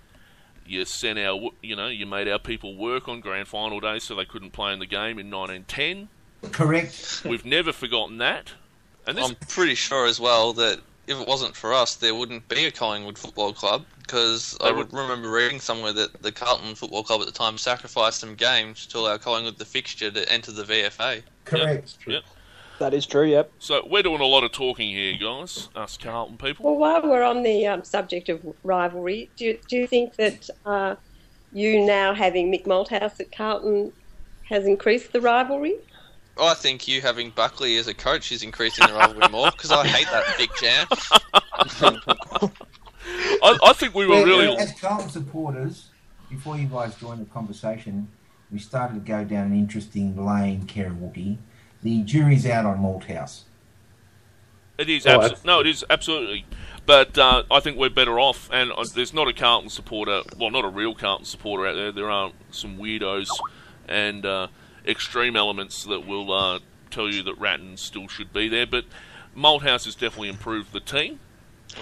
You 0.66 0.84
sent 0.84 1.18
our, 1.18 1.50
you 1.62 1.74
know, 1.74 1.88
you 1.88 2.06
made 2.06 2.28
our 2.28 2.38
people 2.38 2.76
work 2.76 3.08
on 3.08 3.20
grand 3.20 3.48
final 3.48 3.80
day 3.80 3.98
so 3.98 4.14
they 4.14 4.24
couldn't 4.24 4.52
play 4.52 4.72
in 4.72 4.78
the 4.78 4.86
game 4.86 5.18
in 5.18 5.28
1910. 5.30 6.08
Correct. 6.52 7.22
We've 7.24 7.44
never 7.44 7.72
forgotten 7.72 8.18
that. 8.18 8.52
And 9.06 9.18
this, 9.18 9.28
I'm 9.28 9.34
pretty 9.34 9.74
sure 9.74 10.06
as 10.06 10.20
well 10.20 10.52
that 10.52 10.80
if 11.10 11.20
it 11.20 11.26
wasn't 11.26 11.56
for 11.56 11.74
us, 11.74 11.96
there 11.96 12.14
wouldn't 12.14 12.48
be 12.48 12.66
a 12.66 12.70
Collingwood 12.70 13.18
Football 13.18 13.52
Club 13.52 13.84
because 13.98 14.56
I 14.60 14.70
would 14.70 14.92
would- 14.92 14.92
remember 14.92 15.30
reading 15.30 15.60
somewhere 15.60 15.92
that 15.92 16.22
the 16.22 16.30
Carlton 16.30 16.74
Football 16.76 17.02
Club 17.02 17.20
at 17.20 17.26
the 17.26 17.32
time 17.32 17.58
sacrificed 17.58 18.20
some 18.20 18.36
games 18.36 18.86
to 18.86 18.98
allow 18.98 19.18
Collingwood 19.18 19.58
the 19.58 19.64
fixture 19.64 20.10
to 20.10 20.32
enter 20.32 20.52
the 20.52 20.62
VFA. 20.62 21.22
Correct. 21.44 21.98
Yep. 22.06 22.22
That 22.78 22.94
is 22.94 23.04
true. 23.06 23.26
Yep. 23.26 23.50
So 23.58 23.86
we're 23.90 24.02
doing 24.02 24.20
a 24.20 24.26
lot 24.26 24.44
of 24.44 24.52
talking 24.52 24.88
here, 24.88 25.16
guys. 25.20 25.68
Us 25.74 25.98
Carlton 25.98 26.38
people. 26.38 26.64
Well, 26.64 26.76
while 26.76 27.02
we're 27.02 27.24
on 27.24 27.42
the 27.42 27.66
um, 27.66 27.84
subject 27.84 28.28
of 28.28 28.40
rivalry, 28.62 29.28
do 29.36 29.46
you, 29.46 29.58
do 29.68 29.76
you 29.76 29.86
think 29.86 30.16
that 30.16 30.48
uh, 30.64 30.94
you 31.52 31.84
now 31.84 32.14
having 32.14 32.50
Mick 32.50 32.64
Malthouse 32.64 33.20
at 33.20 33.32
Carlton 33.32 33.92
has 34.44 34.64
increased 34.64 35.12
the 35.12 35.20
rivalry? 35.20 35.74
I 36.40 36.54
think 36.54 36.88
you 36.88 37.00
having 37.00 37.30
Buckley 37.30 37.76
as 37.76 37.86
a 37.88 37.94
coach 37.94 38.32
is 38.32 38.42
increasing 38.42 38.86
the 38.86 38.94
rivalry 38.94 39.28
more 39.28 39.50
because 39.50 39.70
I 39.70 39.86
hate 39.86 40.06
that 40.10 40.36
big 40.38 40.50
jam. 40.60 40.86
I, 43.42 43.58
I 43.62 43.72
think 43.74 43.94
we 43.94 44.06
were 44.06 44.16
Yeah, 44.16 44.24
really. 44.24 44.56
As 44.58 44.72
Carlton 44.80 45.08
supporters, 45.10 45.88
before 46.28 46.56
you 46.58 46.66
guys 46.66 46.94
joined 46.96 47.20
the 47.20 47.30
conversation, 47.30 48.08
we 48.52 48.58
started 48.58 48.94
to 48.94 49.00
go 49.00 49.24
down 49.24 49.46
an 49.46 49.54
interesting 49.58 50.16
lane, 50.24 50.62
Kerrawookie. 50.66 51.38
The 51.82 52.02
jury's 52.02 52.46
out 52.46 52.66
on 52.66 52.78
Malthouse. 52.78 53.42
It 54.78 54.88
is 54.88 55.06
Oh, 55.06 55.18
abso- 55.18 55.22
that's- 55.22 55.44
no, 55.44 55.60
it 55.60 55.66
is 55.66 55.84
absolutely. 55.90 56.44
But 56.86 57.16
uh, 57.18 57.42
I 57.50 57.60
think 57.60 57.76
we're 57.76 57.90
better 57.90 58.18
off, 58.18 58.48
and 58.52 58.72
uh, 58.72 58.84
there's 58.94 59.12
not 59.14 59.28
a 59.28 59.32
Carlton 59.32 59.68
supporter, 59.70 60.22
well, 60.38 60.50
not 60.50 60.64
a 60.64 60.68
real 60.68 60.94
Carlton 60.94 61.24
supporter 61.26 61.66
out 61.66 61.74
there. 61.74 61.92
There 61.92 62.10
are 62.10 62.32
some 62.50 62.78
weirdos 62.78 63.28
and 63.88 64.24
uh, 64.26 64.48
extreme 64.86 65.36
elements 65.36 65.84
that 65.84 66.06
will 66.06 66.32
uh, 66.32 66.58
tell 66.90 67.08
you 67.08 67.22
that 67.24 67.38
Ratten 67.38 67.76
still 67.76 68.08
should 68.08 68.32
be 68.32 68.48
there. 68.48 68.66
But 68.66 68.84
Malthouse 69.36 69.84
has 69.84 69.94
definitely 69.94 70.28
improved 70.28 70.72
the 70.72 70.80
team. 70.80 71.20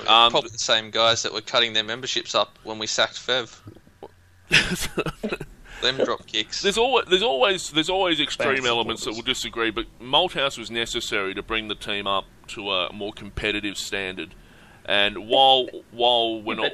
Um, 0.06 0.30
Probably 0.30 0.50
the 0.50 0.58
same 0.58 0.90
guys 0.90 1.22
that 1.22 1.32
were 1.32 1.40
cutting 1.40 1.72
their 1.72 1.84
memberships 1.84 2.34
up 2.34 2.58
when 2.62 2.78
we 2.78 2.86
sacked 2.86 3.14
Fev. 3.14 3.58
Them 5.80 5.96
drop 5.96 6.26
kicks. 6.26 6.60
There's 6.60 6.76
always 6.76 7.06
there's 7.06 7.22
always 7.22 7.70
there's 7.70 7.88
always 7.88 8.20
extreme 8.20 8.56
Thanks, 8.56 8.68
elements 8.68 9.04
that 9.04 9.12
will 9.14 9.22
disagree, 9.22 9.70
but 9.70 9.86
Malthouse 10.00 10.58
was 10.58 10.70
necessary 10.70 11.34
to 11.34 11.42
bring 11.42 11.68
the 11.68 11.76
team 11.76 12.06
up 12.06 12.24
to 12.48 12.70
a 12.70 12.92
more 12.92 13.12
competitive 13.12 13.78
standard. 13.78 14.34
And 14.84 15.28
while 15.28 15.68
while 15.92 16.42
we're 16.42 16.56
not 16.56 16.72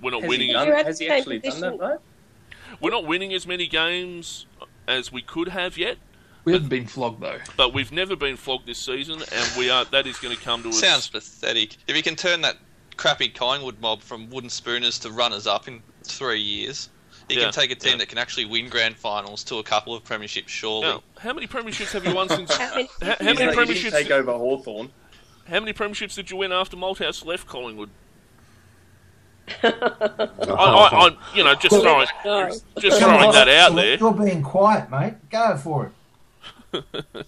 we're 0.00 0.12
not 0.12 0.22
Has 0.22 0.28
winning 0.30 0.48
he, 0.48 0.52
done, 0.54 0.68
has 0.68 0.98
he 0.98 1.08
actually 1.08 1.40
done 1.40 1.60
that 1.60 1.78
though? 1.78 1.98
we're 2.80 2.90
not 2.90 3.04
winning 3.04 3.34
as 3.34 3.46
many 3.46 3.66
games 3.66 4.46
as 4.90 5.12
we 5.12 5.22
could 5.22 5.48
have 5.48 5.78
yet, 5.78 5.98
We 6.44 6.52
haven't 6.52 6.68
been 6.68 6.86
flogged 6.86 7.20
though. 7.20 7.38
but 7.56 7.72
we've 7.72 7.92
never 7.92 8.16
been 8.16 8.36
flogged 8.36 8.66
this 8.66 8.78
season, 8.78 9.22
and 9.32 9.58
we 9.58 9.70
are 9.70 9.84
that 9.86 10.06
is 10.06 10.18
going 10.18 10.36
to 10.36 10.42
come 10.42 10.62
to 10.64 10.70
us. 10.70 10.80
Sounds 10.80 11.08
pathetic. 11.08 11.76
If 11.86 11.96
you 11.96 12.02
can 12.02 12.16
turn 12.16 12.40
that 12.42 12.56
crappy 12.96 13.28
Collingwood 13.28 13.80
mob 13.80 14.02
from 14.02 14.28
wooden 14.30 14.50
spooners 14.50 14.98
to 15.00 15.10
runners 15.10 15.46
up 15.46 15.68
in 15.68 15.82
three 16.04 16.40
years, 16.40 16.90
you 17.28 17.36
Yeah, 17.36 17.44
can 17.44 17.52
take 17.52 17.70
a 17.70 17.74
team 17.76 17.92
yeah. 17.92 17.98
that 17.98 18.08
can 18.08 18.18
actually 18.18 18.44
win 18.46 18.68
grand 18.68 18.96
finals 18.96 19.44
to 19.44 19.56
a 19.56 19.62
couple 19.62 19.94
of 19.94 20.02
premierships, 20.04 20.48
surely. 20.48 20.82
Now, 20.88 21.02
how 21.18 21.32
many 21.32 21.46
premierships 21.46 21.92
have 21.92 22.04
you 22.04 22.14
won 22.14 22.28
since? 22.28 22.54
How 22.56 22.74
many- 22.74 22.88
how, 23.00 23.06
how 23.06 23.14
He 23.18 23.24
many 23.24 23.36
didn't 23.36 23.54
take 23.92 24.08
premierships? 24.08 24.10
over 24.10 24.32
Hawthorn. 24.32 24.90
How 25.48 25.60
many 25.60 25.72
premierships 25.72 26.14
did 26.14 26.30
you 26.30 26.36
win 26.38 26.52
after 26.52 26.76
Malthouse 26.76 27.24
left 27.24 27.46
Collingwood? 27.46 27.90
I, 29.62 30.28
I, 30.48 31.08
I, 31.08 31.16
you 31.34 31.44
know, 31.44 31.54
just 31.54 31.80
throwing, 31.80 32.06
just 32.78 33.00
throwing 33.00 33.32
that 33.32 33.48
out 33.48 33.74
there. 33.74 33.96
You're 33.98 34.12
being 34.12 34.42
quiet, 34.42 34.90
mate. 34.90 35.14
Go 35.30 35.56
for 35.56 35.86
it. 35.86 35.92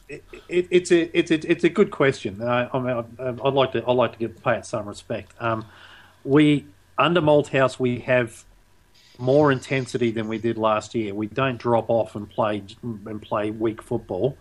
it, 0.08 0.24
it's 0.48 0.92
a 0.92 1.18
it's 1.18 1.30
a 1.30 1.50
it's 1.50 1.64
a 1.64 1.68
good 1.68 1.90
question. 1.90 2.40
Uh, 2.40 2.68
I 2.72 2.78
mean, 2.78 3.04
I'd, 3.18 3.40
I'd 3.40 3.54
like 3.54 3.72
to 3.72 3.84
I'd 3.86 3.92
like 3.96 4.12
to 4.12 4.18
give 4.18 4.42
pay 4.42 4.56
it 4.56 4.66
some 4.66 4.86
respect. 4.86 5.32
Um, 5.40 5.66
we 6.24 6.66
under 6.98 7.20
Malthouse 7.20 7.78
we 7.78 8.00
have 8.00 8.44
more 9.18 9.52
intensity 9.52 10.10
than 10.10 10.28
we 10.28 10.38
did 10.38 10.58
last 10.58 10.94
year. 10.94 11.14
We 11.14 11.26
don't 11.26 11.58
drop 11.58 11.90
off 11.90 12.14
and 12.16 12.28
play 12.28 12.62
and 12.82 13.20
play 13.20 13.50
weak 13.50 13.82
football, 13.82 14.36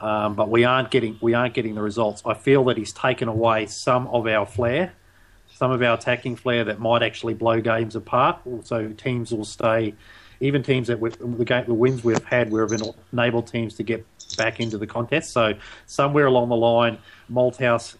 um, 0.00 0.34
but 0.34 0.48
we 0.48 0.64
aren't 0.64 0.90
getting 0.90 1.18
we 1.20 1.34
aren't 1.34 1.54
getting 1.54 1.74
the 1.74 1.82
results. 1.82 2.22
I 2.24 2.34
feel 2.34 2.64
that 2.64 2.76
he's 2.76 2.92
taken 2.92 3.28
away 3.28 3.66
some 3.66 4.06
of 4.08 4.26
our 4.26 4.46
flair, 4.46 4.92
some 5.58 5.72
of 5.72 5.82
our 5.82 5.94
attacking 5.94 6.36
flair 6.36 6.62
that 6.62 6.78
might 6.78 7.02
actually 7.02 7.34
blow 7.34 7.60
games 7.60 7.96
apart. 7.96 8.38
So 8.62 8.90
teams 8.90 9.32
will 9.32 9.44
stay. 9.44 9.92
Even 10.38 10.62
teams 10.62 10.86
that 10.86 11.00
we, 11.00 11.10
the, 11.10 11.44
game, 11.44 11.64
the 11.66 11.74
wins 11.74 12.04
we've 12.04 12.24
had, 12.24 12.52
we've 12.52 12.70
enabled 13.12 13.48
teams 13.48 13.74
to 13.74 13.82
get 13.82 14.06
back 14.36 14.60
into 14.60 14.78
the 14.78 14.86
contest. 14.86 15.32
So 15.32 15.54
somewhere 15.86 16.26
along 16.26 16.50
the 16.50 16.56
line, 16.56 16.98
Malthouse 17.28 17.96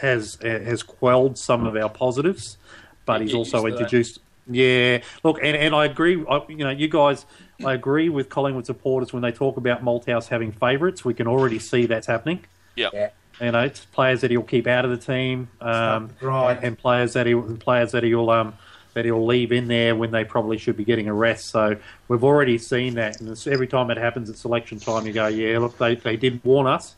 has 0.00 0.36
has 0.42 0.82
quelled 0.82 1.38
some 1.38 1.64
of 1.64 1.76
our 1.76 1.88
positives, 1.88 2.56
but 3.04 3.20
he's 3.20 3.34
also 3.34 3.58
used 3.58 3.64
that. 3.64 3.82
introduced. 3.82 4.18
Yeah, 4.50 5.02
look, 5.22 5.38
and, 5.40 5.56
and 5.56 5.76
I 5.76 5.84
agree. 5.84 6.24
I, 6.28 6.40
you 6.48 6.56
know, 6.56 6.70
you 6.70 6.88
guys, 6.88 7.24
I 7.64 7.74
agree 7.74 8.08
with 8.08 8.28
Collingwood 8.28 8.66
supporters 8.66 9.12
when 9.12 9.22
they 9.22 9.30
talk 9.30 9.58
about 9.58 9.84
Malthouse 9.84 10.26
having 10.26 10.50
favourites. 10.50 11.04
We 11.04 11.14
can 11.14 11.28
already 11.28 11.60
see 11.60 11.86
that's 11.86 12.08
happening. 12.08 12.44
Yeah. 12.74 12.88
Yeah. 12.92 13.10
You 13.40 13.50
know, 13.50 13.60
it's 13.60 13.84
players 13.86 14.20
that 14.20 14.30
he'll 14.30 14.42
keep 14.42 14.66
out 14.66 14.84
of 14.84 14.90
the 14.90 14.96
team, 14.96 15.48
um, 15.60 16.10
Right. 16.20 16.58
and 16.62 16.78
players 16.78 17.14
that 17.14 17.26
he 17.26 17.34
players 17.34 17.92
that 17.92 18.04
he'll 18.04 18.30
um, 18.30 18.54
that 18.94 19.04
he'll 19.04 19.24
leave 19.24 19.52
in 19.52 19.68
there 19.68 19.96
when 19.96 20.10
they 20.10 20.24
probably 20.24 20.58
should 20.58 20.76
be 20.76 20.84
getting 20.84 21.08
a 21.08 21.14
rest. 21.14 21.46
So 21.46 21.76
we've 22.08 22.22
already 22.22 22.58
seen 22.58 22.94
that, 22.96 23.20
and 23.20 23.28
it's, 23.30 23.46
every 23.46 23.66
time 23.66 23.90
it 23.90 23.96
happens 23.96 24.28
at 24.30 24.36
selection 24.36 24.78
time, 24.78 25.06
you 25.06 25.12
go, 25.12 25.26
yeah, 25.28 25.58
look, 25.58 25.78
they 25.78 25.94
they 25.96 26.16
did 26.16 26.44
warn 26.44 26.66
us. 26.66 26.94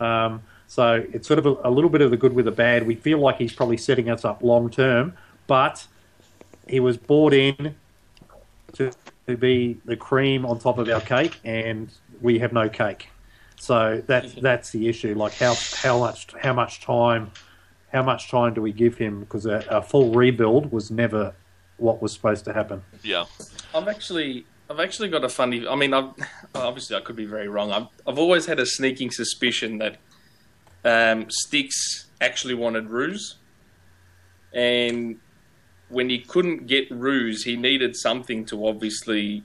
Um, 0.00 0.42
so 0.66 1.04
it's 1.12 1.26
sort 1.28 1.38
of 1.38 1.46
a, 1.46 1.56
a 1.64 1.70
little 1.70 1.90
bit 1.90 2.00
of 2.00 2.10
the 2.10 2.16
good 2.16 2.32
with 2.32 2.44
the 2.44 2.50
bad. 2.50 2.86
We 2.86 2.94
feel 2.94 3.18
like 3.18 3.36
he's 3.36 3.52
probably 3.52 3.76
setting 3.76 4.08
us 4.10 4.24
up 4.24 4.42
long 4.42 4.70
term, 4.70 5.14
but 5.46 5.86
he 6.68 6.80
was 6.80 6.96
brought 6.96 7.32
in 7.32 7.74
to, 8.74 8.90
to 9.26 9.36
be 9.36 9.78
the 9.84 9.96
cream 9.96 10.44
on 10.44 10.58
top 10.58 10.78
of 10.78 10.88
our 10.88 11.00
cake, 11.00 11.38
and 11.44 11.90
we 12.20 12.38
have 12.38 12.52
no 12.52 12.68
cake. 12.68 13.08
So 13.58 14.02
that's 14.06 14.34
that's 14.34 14.70
the 14.70 14.88
issue. 14.88 15.14
Like 15.14 15.34
how 15.34 15.54
how 15.82 15.98
much 15.98 16.28
how 16.40 16.52
much 16.52 16.80
time 16.80 17.30
how 17.92 18.02
much 18.02 18.30
time 18.30 18.54
do 18.54 18.62
we 18.62 18.72
give 18.72 18.96
him? 18.96 19.20
Because 19.20 19.46
a, 19.46 19.64
a 19.68 19.82
full 19.82 20.12
rebuild 20.12 20.70
was 20.72 20.90
never 20.90 21.34
what 21.78 22.02
was 22.02 22.12
supposed 22.12 22.44
to 22.44 22.52
happen. 22.52 22.82
Yeah. 23.02 23.24
I've 23.74 23.88
actually, 23.88 24.44
I've 24.68 24.80
actually 24.80 25.08
got 25.08 25.24
a 25.24 25.28
funny. 25.28 25.66
I 25.66 25.74
mean, 25.76 25.94
I've, 25.94 26.12
obviously 26.54 26.96
I 26.96 27.00
could 27.00 27.16
be 27.16 27.24
very 27.24 27.48
wrong. 27.48 27.72
I've, 27.72 27.86
I've 28.06 28.18
always 28.18 28.46
had 28.46 28.60
a 28.60 28.66
sneaking 28.66 29.10
suspicion 29.10 29.78
that 29.78 29.96
um, 30.84 31.30
Sticks 31.30 32.06
actually 32.20 32.54
wanted 32.54 32.90
Roos, 32.90 33.36
and 34.52 35.18
when 35.88 36.10
he 36.10 36.18
couldn't 36.18 36.66
get 36.66 36.90
Roos, 36.90 37.44
he 37.44 37.56
needed 37.56 37.96
something 37.96 38.44
to 38.46 38.66
obviously 38.66 39.42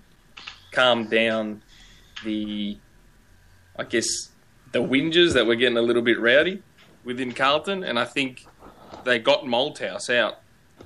calm 0.71 1.07
down 1.07 1.61
the, 2.25 2.77
I 3.77 3.83
guess, 3.83 4.29
the 4.71 4.79
whinges 4.79 5.33
that 5.33 5.45
were 5.45 5.55
getting 5.55 5.77
a 5.77 5.81
little 5.81 6.01
bit 6.01 6.19
rowdy 6.19 6.61
within 7.03 7.31
Carlton, 7.31 7.83
and 7.83 7.99
I 7.99 8.05
think 8.05 8.45
they 9.03 9.19
got 9.19 9.43
Malthouse 9.43 10.13
out 10.13 10.39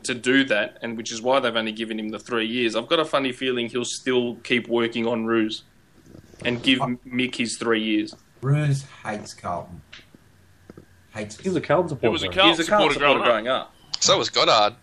to 0.03 0.13
do 0.13 0.43
that, 0.45 0.77
and 0.81 0.97
which 0.97 1.11
is 1.11 1.21
why 1.21 1.39
they've 1.39 1.55
only 1.55 1.71
given 1.71 1.99
him 1.99 2.09
the 2.09 2.19
three 2.19 2.45
years. 2.45 2.75
I've 2.75 2.87
got 2.87 2.99
a 2.99 3.05
funny 3.05 3.31
feeling 3.31 3.69
he'll 3.69 3.85
still 3.85 4.35
keep 4.37 4.67
working 4.67 5.07
on 5.07 5.25
Roos 5.25 5.63
and 6.45 6.61
give 6.61 6.79
Mick 6.79 7.35
his 7.35 7.57
three 7.57 7.83
years. 7.83 8.15
Roos 8.41 8.85
hates 9.03 9.33
Carlton. 9.33 9.81
Hates 11.13 11.37
He 11.39 11.49
was 11.49 11.55
a 11.55 11.61
Carlton 11.61 11.89
supporter. 11.89 12.07
He 12.07 12.11
was 12.11 12.23
a 12.23 12.27
though. 12.27 12.31
Carlton 12.33 12.57
He's 12.57 12.67
a 12.67 12.69
Carlton 12.69 12.93
supporter 12.93 13.05
supporter 13.05 13.23
growing 13.23 13.47
up. 13.47 13.73
growing 13.73 13.93
up. 13.93 14.01
So 14.01 14.17
was 14.17 14.29
Goddard. 14.29 14.75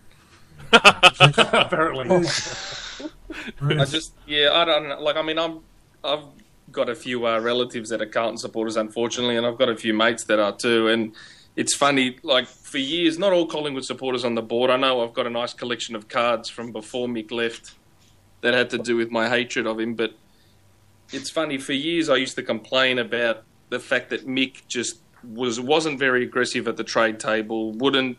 apparently. 0.73 2.27
I 3.61 3.85
just, 3.85 4.13
yeah, 4.27 4.49
I 4.53 4.65
don't 4.65 4.89
know. 4.89 4.99
Like, 4.99 5.15
I 5.15 5.21
mean, 5.21 5.39
I'm, 5.39 5.59
I've 6.03 6.25
got 6.75 6.89
a 6.89 6.95
few 6.95 7.25
uh, 7.25 7.39
relatives 7.39 7.89
that 7.89 8.01
are 8.01 8.05
Carlton 8.05 8.37
supporters, 8.37 8.75
unfortunately, 8.75 9.37
and 9.37 9.45
I've 9.45 9.57
got 9.57 9.69
a 9.69 9.75
few 9.75 9.93
mates 9.93 10.25
that 10.25 10.39
are 10.39 10.55
too. 10.55 10.89
And 10.89 11.13
it's 11.55 11.75
funny, 11.75 12.17
like, 12.21 12.47
for 12.47 12.77
years, 12.77 13.17
not 13.17 13.33
all 13.33 13.47
Collingwood 13.47 13.85
supporters 13.85 14.25
on 14.25 14.35
the 14.35 14.41
board. 14.41 14.69
I 14.69 14.77
know 14.77 15.03
I've 15.03 15.13
got 15.13 15.25
a 15.25 15.29
nice 15.29 15.53
collection 15.53 15.95
of 15.95 16.07
cards 16.07 16.49
from 16.49 16.71
before 16.71 17.07
Mick 17.07 17.31
left 17.31 17.73
that 18.41 18.53
had 18.53 18.69
to 18.71 18.77
do 18.77 18.97
with 18.97 19.09
my 19.09 19.29
hatred 19.29 19.65
of 19.65 19.79
him, 19.79 19.95
but 19.95 20.13
it's 21.11 21.29
funny. 21.29 21.57
For 21.57 21.73
years, 21.73 22.09
I 22.09 22.17
used 22.17 22.35
to 22.35 22.43
complain 22.43 22.99
about 22.99 23.43
the 23.69 23.79
fact 23.79 24.09
that 24.11 24.27
Mick 24.27 24.67
just 24.67 24.99
was 25.23 25.59
wasn't 25.59 25.97
very 25.97 26.23
aggressive 26.23 26.67
at 26.67 26.77
the 26.77 26.83
trade 26.83 27.19
table, 27.19 27.71
wouldn't 27.71 28.17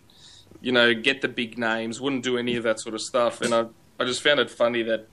you 0.60 0.72
know 0.72 0.94
get 0.94 1.20
the 1.20 1.28
big 1.28 1.58
names, 1.58 2.00
wouldn't 2.00 2.24
do 2.24 2.36
any 2.38 2.56
of 2.56 2.64
that 2.64 2.80
sort 2.80 2.94
of 2.94 3.00
stuff, 3.00 3.40
and 3.40 3.54
I 3.54 3.66
I 4.00 4.04
just 4.04 4.22
found 4.22 4.40
it 4.40 4.50
funny 4.50 4.82
that 4.82 5.06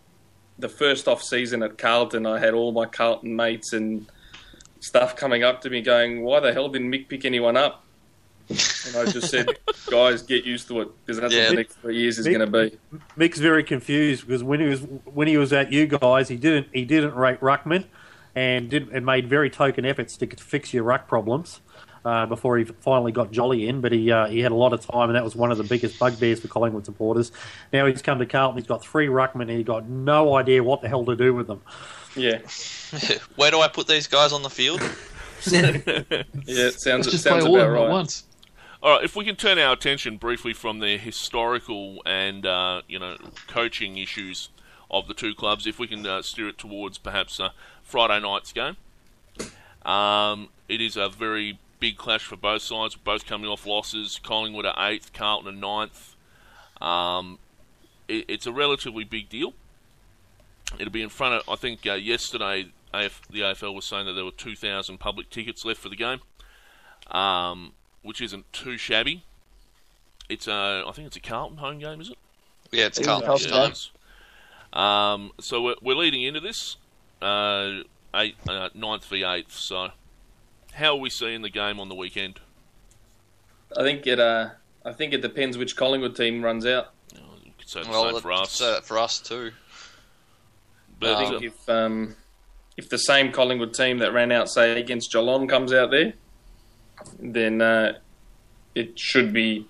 the 0.60 0.70
first 0.70 1.08
off 1.08 1.22
season 1.24 1.64
at 1.64 1.78
Carlton, 1.78 2.26
I 2.26 2.40
had 2.40 2.54
all 2.54 2.72
my 2.72 2.86
Carlton 2.86 3.36
mates 3.36 3.74
and 3.74 4.06
stuff 4.80 5.16
coming 5.16 5.44
up 5.44 5.62
to 5.62 5.70
me 5.70 5.82
going, 5.82 6.24
"Why 6.24 6.40
the 6.40 6.54
hell 6.54 6.70
didn't 6.70 6.92
Mick 6.92 7.08
pick 7.08 7.26
anyone 7.26 7.58
up?" 7.58 7.84
And 8.50 8.96
I 8.98 9.06
just 9.10 9.30
said, 9.30 9.48
"Guys, 9.90 10.22
get 10.22 10.44
used 10.46 10.68
to 10.68 10.82
it 10.82 10.90
because 11.06 11.20
that's 11.20 11.34
Yeah. 11.34 11.44
what 11.44 11.50
the 11.52 11.56
next 11.56 11.74
three 11.76 11.98
years 11.98 12.20
is 12.20 12.28
Mick- 12.28 12.38
going 12.38 12.52
to 12.52 12.70
be." 12.70 12.78
Mick's 13.18 13.40
very 13.40 13.64
confused 13.64 14.28
because 14.28 14.44
when 14.44 14.60
he 14.60 14.68
was 14.68 14.82
when 15.06 15.28
he 15.28 15.38
was 15.38 15.54
at 15.54 15.72
you 15.72 15.88
guys, 15.88 16.28
he 16.30 16.36
didn't 16.36 16.68
he 16.74 16.86
didn't 16.86 17.16
rate 17.16 17.40
ruckman, 17.40 17.86
and 18.36 18.70
did 18.70 18.90
and 18.90 19.06
made 19.06 19.28
very 19.30 19.50
token 19.50 19.86
efforts 19.86 20.18
to, 20.18 20.28
to 20.28 20.44
fix 20.44 20.74
your 20.74 20.84
ruck 20.84 21.08
problems. 21.08 21.62
Uh, 22.06 22.26
before 22.26 22.58
he 22.58 22.66
finally 22.66 23.14
got 23.14 23.32
Jolly 23.32 23.70
in, 23.70 23.80
but 23.80 23.94
he 23.94 24.12
uh, 24.12 24.28
he 24.28 24.42
had 24.42 24.52
a 24.52 24.56
lot 24.56 24.74
of 24.74 24.86
time, 24.86 25.10
and 25.10 25.16
that 25.16 25.24
was 25.24 25.38
one 25.38 25.52
of 25.52 25.58
the 25.58 25.64
biggest 25.64 25.98
bugbears 25.98 26.42
for 26.42 26.50
Collingwood 26.50 26.84
supporters. 26.84 27.32
Now 27.72 27.86
he's 27.86 28.02
come 28.02 28.20
to 28.20 28.26
Carlton, 28.26 28.58
he's 28.58 28.68
got 28.68 28.84
three 28.84 29.08
ruckmen, 29.08 29.44
and 29.44 29.52
he's 29.52 29.66
got 29.66 29.88
no 29.88 30.36
idea 30.36 30.62
what 30.62 30.82
the 30.82 30.90
hell 30.90 31.06
to 31.06 31.16
do 31.16 31.34
with 31.34 31.48
them. 31.48 31.62
Yeah, 32.14 32.40
Where 33.38 33.52
do 33.52 33.62
I 33.62 33.68
put 33.70 33.88
these 33.88 34.08
guys 34.08 34.34
on 34.34 34.44
the 34.44 34.50
field? 34.50 34.82
yeah, 35.52 35.64
it 35.72 36.80
sounds 36.80 36.86
Let's 36.86 37.08
it 37.08 37.12
just 37.12 37.26
play 37.26 37.40
sounds 37.40 37.46
about 37.46 37.58
them 37.58 37.76
at 37.76 37.80
right. 37.80 37.90
once. 37.90 38.24
All 38.82 38.96
right, 38.96 39.04
if 39.04 39.16
we 39.16 39.26
can 39.26 39.36
turn 39.36 39.58
our 39.58 39.74
attention 39.74 40.18
briefly 40.18 40.54
from 40.54 40.80
the 40.80 40.98
historical 40.98 42.02
and 42.06 42.46
uh, 42.46 42.82
you 42.88 43.00
know 43.00 43.18
coaching 43.48 43.98
issues 43.98 44.50
of 44.92 45.08
the 45.08 45.14
two 45.14 45.34
clubs, 45.34 45.66
if 45.66 45.80
we 45.80 45.88
can 45.88 46.06
uh, 46.06 46.22
steer 46.22 46.50
it 46.50 46.58
towards 46.58 46.98
perhaps 46.98 47.40
uh, 47.40 47.50
Friday 47.82 48.20
night's 48.20 48.52
game. 48.52 48.78
Um, 49.86 50.50
it 50.70 50.80
is 50.80 50.96
a 50.96 51.10
very 51.10 51.60
big 51.84 51.98
clash 51.98 52.24
for 52.24 52.38
both 52.38 52.62
sides, 52.62 52.96
both 52.96 53.26
coming 53.26 53.50
off 53.50 53.66
losses. 53.66 54.18
Collingwood 54.24 54.66
are 54.66 54.90
eighth, 54.90 55.12
Carlton 55.12 55.50
are 55.50 55.52
ninth. 55.52 56.16
Um, 56.80 57.40
it, 58.08 58.24
it's 58.30 58.48
a 58.48 58.54
relatively 58.54 59.04
big 59.04 59.28
deal. 59.28 59.54
It'll 60.80 60.94
be 60.94 61.02
in 61.02 61.10
front 61.10 61.34
of. 61.34 61.50
I 61.50 61.58
think 61.58 61.86
uh, 61.86 61.96
yesterday 61.96 62.68
AF, 62.94 63.22
the 63.30 63.42
AFL 63.42 63.76
was 63.76 63.84
saying 63.84 64.06
that 64.06 64.14
there 64.14 64.24
were 64.24 64.32
2,000 64.32 64.98
public 64.98 65.30
tickets 65.30 65.66
left 65.66 65.82
for 65.82 65.90
the 65.90 65.98
game. 65.98 66.22
Um, 67.12 67.74
which 68.02 68.22
isn't 68.22 68.52
too 68.54 68.78
shabby. 68.78 69.26
It's 70.30 70.48
a, 70.48 70.86
I 70.88 70.92
think 70.94 71.08
it's 71.08 71.18
a 71.18 71.20
Carlton 71.20 71.58
home 71.58 71.80
game, 71.80 72.00
is 72.00 72.12
it? 72.12 72.18
Yeah, 72.72 72.86
it's 72.86 73.00
Carlton. 73.00 73.28
Carlton. 73.28 73.50
Yeah. 73.50 73.68
Yes. 73.68 73.92
Um, 74.72 75.32
so 75.42 75.62
we're, 75.62 75.76
we're 75.82 75.98
leading 75.98 76.24
into 76.24 76.40
this, 76.40 76.78
uh, 77.22 77.82
eight, 78.16 78.38
uh, 78.48 78.70
ninth 78.74 79.04
v 79.04 79.26
eighth. 79.26 79.52
So, 79.52 79.90
how 80.74 80.94
are 80.94 81.00
we 81.00 81.10
seeing 81.10 81.42
the 81.42 81.50
game 81.50 81.80
on 81.80 81.90
the 81.90 81.96
weekend? 81.96 82.40
I 83.78 83.84
think 83.84 84.06
it. 84.08 84.20
Uh, 84.20 84.50
I 84.86 84.94
think 84.94 85.14
it 85.14 85.22
depends 85.22 85.58
which 85.58 85.76
Collingwood 85.76 86.16
team 86.16 86.44
runs 86.44 86.66
out. 86.66 86.94
You 87.14 87.22
know, 87.22 87.28
you 87.44 87.52
could 87.58 87.70
say 87.70 87.84
the 87.84 87.90
Well, 87.90 88.12
same 88.12 88.22
for 88.22 88.32
us. 88.32 88.52
say 88.52 88.80
for 88.84 88.98
us 89.00 89.20
too. 89.20 89.52
but 91.00 91.16
I 91.16 91.30
think 91.30 91.44
if 91.44 91.70
um, 91.70 92.16
if 92.78 92.90
the 92.90 92.98
same 92.98 93.32
Collingwood 93.32 93.74
team 93.74 94.00
that 94.00 94.14
ran 94.14 94.32
out, 94.32 94.50
say 94.50 94.80
against 94.80 95.12
Geelong, 95.12 95.48
comes 95.48 95.74
out 95.74 95.92
there, 95.92 96.14
then 97.20 97.62
uh, 97.62 97.94
it 98.76 98.98
should 99.00 99.34
be 99.34 99.66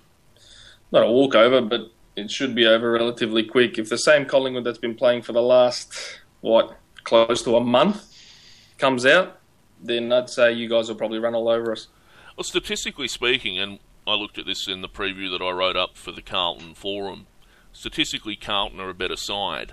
not 0.92 1.02
a 1.04 1.10
walkover, 1.10 1.60
but 1.60 1.90
it 2.16 2.30
should 2.30 2.54
be 2.54 2.66
over 2.66 2.90
relatively 2.92 3.42
quick. 3.42 3.78
If 3.78 3.88
the 3.88 3.98
same 3.98 4.26
Collingwood 4.26 4.64
that's 4.64 4.78
been 4.78 4.94
playing 4.94 5.22
for 5.22 5.32
the 5.32 5.42
last 5.42 6.20
what 6.40 6.76
close 7.04 7.42
to 7.42 7.56
a 7.56 7.60
month 7.60 8.04
comes 8.78 9.04
out, 9.06 9.40
then 9.84 10.12
I'd 10.12 10.30
say 10.30 10.52
you 10.52 10.68
guys 10.68 10.88
will 10.88 10.96
probably 10.96 11.18
run 11.18 11.34
all 11.34 11.48
over 11.48 11.72
us. 11.72 11.88
well, 12.36 12.44
statistically 12.44 13.08
speaking, 13.08 13.58
and 13.58 13.78
I 14.06 14.14
looked 14.14 14.38
at 14.38 14.46
this 14.46 14.66
in 14.68 14.80
the 14.80 14.88
preview 14.88 15.30
that 15.30 15.44
I 15.44 15.50
wrote 15.50 15.76
up 15.76 15.96
for 15.96 16.12
the 16.12 16.22
Carlton 16.22 16.74
forum. 16.74 17.26
Statistically, 17.72 18.36
Carlton 18.36 18.80
are 18.80 18.90
a 18.90 18.94
better 18.94 19.16
side, 19.16 19.72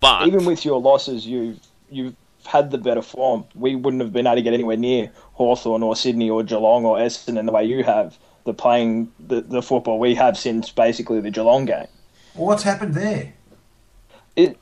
but 0.00 0.26
Even 0.26 0.44
with 0.44 0.64
your 0.64 0.80
losses, 0.80 1.26
you 1.26 1.56
you've 1.90 2.14
had 2.46 2.70
the 2.70 2.78
better 2.78 3.02
form. 3.02 3.44
We 3.54 3.74
wouldn't 3.74 4.02
have 4.02 4.12
been 4.12 4.26
able 4.26 4.36
to 4.36 4.42
get 4.42 4.54
anywhere 4.54 4.76
near 4.76 5.10
Hawthorn 5.34 5.82
or 5.82 5.96
Sydney 5.96 6.30
or 6.30 6.42
Geelong 6.42 6.84
or 6.84 6.98
Essendon 6.98 7.46
the 7.46 7.52
way 7.52 7.64
you 7.64 7.84
have. 7.84 8.16
the 8.44 8.54
playing 8.54 9.12
the, 9.18 9.40
the 9.40 9.60
football 9.60 9.98
we 9.98 10.14
have 10.14 10.38
since 10.38 10.70
basically 10.70 11.20
the 11.20 11.30
Geelong 11.30 11.64
game. 11.66 11.88
Well, 12.34 12.46
what's 12.46 12.62
happened 12.62 12.94
there? 12.94 13.34
It 14.36 14.58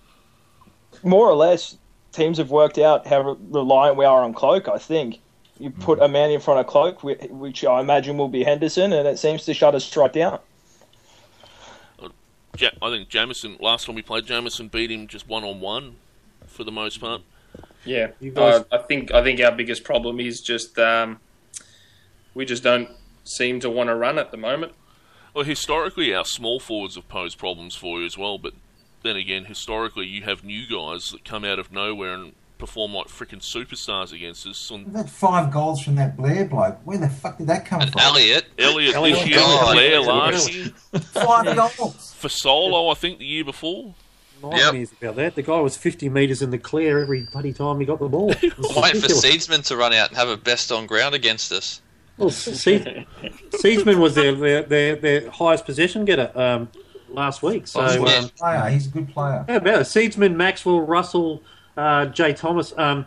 more 1.02 1.28
or 1.28 1.34
less 1.34 1.76
teams 2.14 2.38
have 2.38 2.50
worked 2.50 2.78
out 2.78 3.06
how 3.06 3.36
reliant 3.50 3.96
we 3.96 4.04
are 4.04 4.22
on 4.22 4.32
Cloke. 4.32 4.68
I 4.68 4.78
think 4.78 5.20
you 5.58 5.70
put 5.70 6.00
a 6.00 6.08
man 6.08 6.30
in 6.30 6.40
front 6.40 6.60
of 6.60 6.66
Cloke, 6.66 7.02
which 7.02 7.64
I 7.64 7.80
imagine 7.80 8.16
will 8.16 8.28
be 8.28 8.44
Henderson, 8.44 8.92
and 8.92 9.06
it 9.06 9.18
seems 9.18 9.44
to 9.44 9.54
shut 9.54 9.74
us 9.74 9.94
right 9.96 10.12
down. 10.12 10.38
Ja- 12.56 12.70
I 12.80 12.90
think 12.90 13.08
Jamison. 13.08 13.56
Last 13.60 13.86
time 13.86 13.94
we 13.96 14.02
played, 14.02 14.26
Jamison 14.26 14.68
beat 14.68 14.90
him 14.90 15.08
just 15.08 15.28
one 15.28 15.44
on 15.44 15.60
one 15.60 15.96
for 16.46 16.62
the 16.64 16.72
most 16.72 17.00
part. 17.00 17.22
Yeah, 17.84 18.08
guys- 18.20 18.60
uh, 18.60 18.64
I 18.72 18.78
think 18.78 19.12
I 19.12 19.22
think 19.22 19.40
our 19.40 19.52
biggest 19.52 19.84
problem 19.84 20.20
is 20.20 20.40
just 20.40 20.78
um, 20.78 21.18
we 22.34 22.44
just 22.44 22.62
don't 22.62 22.88
seem 23.24 23.60
to 23.60 23.70
want 23.70 23.88
to 23.88 23.94
run 23.94 24.18
at 24.18 24.30
the 24.30 24.36
moment. 24.36 24.72
Well, 25.34 25.44
historically, 25.44 26.14
our 26.14 26.24
small 26.24 26.60
forwards 26.60 26.94
have 26.94 27.08
posed 27.08 27.38
problems 27.38 27.74
for 27.74 27.98
you 28.00 28.06
as 28.06 28.16
well. 28.16 28.38
But 28.38 28.54
then 29.04 29.14
again, 29.16 29.44
historically, 29.44 30.06
you 30.06 30.22
have 30.22 30.42
new 30.42 30.66
guys 30.66 31.10
that 31.10 31.24
come 31.24 31.44
out 31.44 31.60
of 31.60 31.70
nowhere 31.70 32.14
and 32.14 32.32
perform 32.58 32.94
like 32.94 33.08
freaking 33.08 33.40
superstars 33.42 34.12
against 34.12 34.46
us. 34.46 34.70
On 34.70 34.90
We've 34.92 35.08
five 35.08 35.52
goals 35.52 35.82
from 35.82 35.94
that 35.96 36.16
Blair 36.16 36.44
bloke. 36.46 36.78
Where 36.84 36.98
the 36.98 37.08
fuck 37.08 37.38
did 37.38 37.46
that 37.48 37.66
come 37.66 37.82
And 37.82 37.92
from? 37.92 38.00
Elliott, 38.00 38.46
Elliott 38.58 38.94
Elliott 38.96 39.18
this 39.18 39.28
year, 39.28 39.38
God. 39.38 39.74
Blair 39.74 39.94
Elliott. 39.94 40.06
last 40.08 40.52
year, 40.54 40.66
Five 41.12 41.54
goals. 41.56 42.14
for 42.18 42.28
Solo, 42.28 42.88
I 42.90 42.94
think 42.94 43.18
the 43.18 43.26
year 43.26 43.44
before. 43.44 43.94
Nightmares 44.42 44.92
about 45.00 45.16
that. 45.16 45.36
The 45.36 45.42
guy 45.42 45.58
was 45.60 45.76
50 45.76 46.08
metres 46.10 46.42
in 46.42 46.50
the 46.50 46.58
clear 46.58 47.00
every 47.00 47.22
bloody 47.32 47.52
time 47.54 47.80
he 47.80 47.86
got 47.86 47.98
the 47.98 48.08
ball. 48.08 48.30
It 48.42 48.58
was 48.58 48.76
waiting 48.76 49.00
for. 49.00 49.08
Seedsman 49.08 49.64
to 49.68 49.76
run 49.76 49.92
out 49.94 50.08
and 50.08 50.18
have 50.18 50.28
a 50.28 50.36
best 50.36 50.70
on 50.70 50.86
ground 50.86 51.14
against 51.14 51.50
us. 51.50 51.80
Well, 52.18 52.28
Seedsman 52.30 53.98
was 53.98 54.14
their, 54.14 54.32
their, 54.34 54.62
their, 54.62 54.96
their 54.96 55.30
highest 55.30 55.64
possession 55.64 56.04
getter 56.04 56.30
um, 56.34 56.68
last 57.14 57.42
week. 57.42 57.66
So, 57.66 57.80
Oh, 57.80 58.06
yeah. 58.06 58.16
um, 58.18 58.28
Player. 58.30 58.68
He's 58.70 58.86
a 58.86 58.90
good 58.90 59.08
player. 59.08 59.44
how 59.48 59.56
about 59.56 59.80
it? 59.80 59.84
Seedsman, 59.86 60.34
Maxwell, 60.36 60.80
Russell, 60.80 61.42
uh, 61.76 62.06
Jay 62.06 62.32
Thomas. 62.32 62.72
Um, 62.76 63.06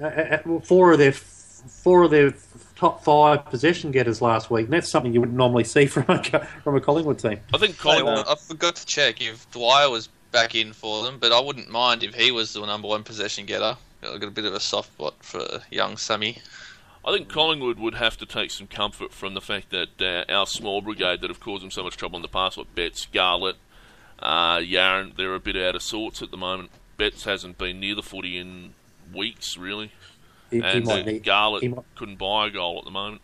uh, 0.00 0.06
uh, 0.06 0.38
uh, 0.46 0.60
four 0.60 0.92
of 0.92 0.98
their 0.98 1.12
four 1.12 2.02
of 2.02 2.10
their 2.10 2.34
top 2.76 3.02
five 3.04 3.44
possession 3.46 3.90
getters 3.92 4.20
last 4.20 4.50
week. 4.50 4.64
And 4.64 4.72
that's 4.72 4.88
something 4.88 5.12
you 5.14 5.20
wouldn't 5.20 5.38
normally 5.38 5.64
see 5.64 5.86
from 5.94 6.04
a 6.08 6.18
co- 6.22 6.44
from 6.62 6.76
a 6.76 6.80
Collingwood 6.80 7.18
team. 7.18 7.38
I 7.54 7.58
think 7.58 7.74
Hey, 7.76 7.82
Collingwood. 7.82 8.14
well, 8.14 8.24
I 8.28 8.34
forgot 8.34 8.76
to 8.76 8.86
check 8.86 9.20
if 9.20 9.50
Dwyer 9.52 9.88
was 9.90 10.08
back 10.32 10.54
in 10.56 10.72
for 10.72 11.04
them, 11.04 11.18
but 11.20 11.30
I 11.32 11.40
wouldn't 11.40 11.70
mind 11.70 12.02
if 12.02 12.14
he 12.14 12.32
was 12.32 12.52
the 12.52 12.66
number 12.66 12.88
one 12.88 13.04
possession 13.04 13.46
getter. 13.46 13.76
I've 14.02 14.20
got 14.20 14.26
a 14.28 14.32
bit 14.32 14.44
of 14.44 14.52
a 14.52 14.60
soft 14.60 14.92
spot 14.92 15.14
for 15.20 15.62
young 15.70 15.96
Sammy. 15.96 16.38
I 17.06 17.12
think 17.12 17.28
Collingwood 17.28 17.78
would 17.78 17.94
have 17.94 18.16
to 18.18 18.26
take 18.26 18.50
some 18.50 18.66
comfort 18.66 19.12
from 19.12 19.34
the 19.34 19.40
fact 19.40 19.70
that 19.70 20.00
uh, 20.00 20.32
our 20.32 20.46
small 20.46 20.80
brigade 20.80 21.20
that 21.20 21.28
have 21.30 21.40
caused 21.40 21.62
them 21.62 21.70
so 21.70 21.82
much 21.82 21.96
trouble 21.96 22.16
in 22.16 22.22
the 22.22 22.28
past, 22.28 22.56
like 22.56 22.74
Betts, 22.74 23.06
Garlett, 23.12 23.56
uh, 24.20 24.56
Yarran, 24.58 25.14
they're 25.16 25.34
a 25.34 25.40
bit 25.40 25.56
out 25.56 25.74
of 25.74 25.82
sorts 25.82 26.22
at 26.22 26.30
the 26.30 26.36
moment. 26.36 26.70
Betts 26.96 27.24
hasn't 27.24 27.58
been 27.58 27.80
near 27.80 27.94
the 27.94 28.02
footy 28.02 28.38
in 28.38 28.72
weeks, 29.14 29.58
really, 29.58 29.92
He, 30.50 30.60
he 30.60 30.62
and 30.64 30.88
uh, 30.88 31.02
need. 31.02 31.24
Garlett 31.24 31.62
he 31.62 31.68
might- 31.68 31.84
couldn't 31.94 32.16
buy 32.16 32.46
a 32.46 32.50
goal 32.50 32.78
at 32.78 32.84
the 32.84 32.90
moment. 32.90 33.20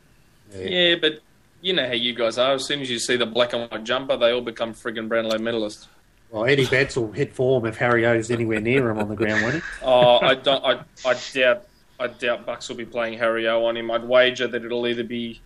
Yeah, 0.55 0.97
but 1.01 1.21
you 1.63 1.73
know 1.73 1.87
how 1.87 1.93
you 1.95 2.13
guys 2.15 2.37
are. 2.37 2.55
As 2.55 2.65
soon 2.67 2.81
as 2.81 2.91
you 2.91 2.99
see 2.99 3.17
the 3.17 3.25
black 3.27 3.53
and 3.53 3.71
white 3.71 3.85
jumper, 3.85 4.17
they 4.17 4.33
all 4.33 4.41
become 4.41 4.75
friggin' 4.75 5.09
Brownlow 5.09 5.39
medalists. 5.39 5.87
Well, 6.31 6.45
Eddie 6.45 6.67
Betts 6.67 6.97
will 6.97 7.13
hit 7.13 7.33
form 7.33 7.67
if 7.67 7.77
Harry 7.79 8.05
O's 8.07 8.31
anywhere 8.31 8.61
near 8.61 8.91
him 8.91 8.99
on 8.99 9.09
the 9.09 9.17
ground, 9.17 9.43
won't 9.43 9.55
he? 9.57 9.61
Oh, 9.83 10.19
I 10.19 10.35
don't. 10.35 10.65
I, 10.65 10.81
I 11.09 11.17
doubt. 11.33 11.67
I 12.01 12.07
doubt 12.09 12.47
Bucks 12.47 12.69
will 12.69 12.77
be 12.77 12.87
playing 12.87 13.19
Harry 13.19 13.47
O 13.49 13.65
on 13.67 13.77
him. 13.77 13.91
I'd 13.91 14.05
wager 14.05 14.49
that 14.49 14.65
it'll 14.65 14.87
either 14.87 15.05
be, 15.05 15.41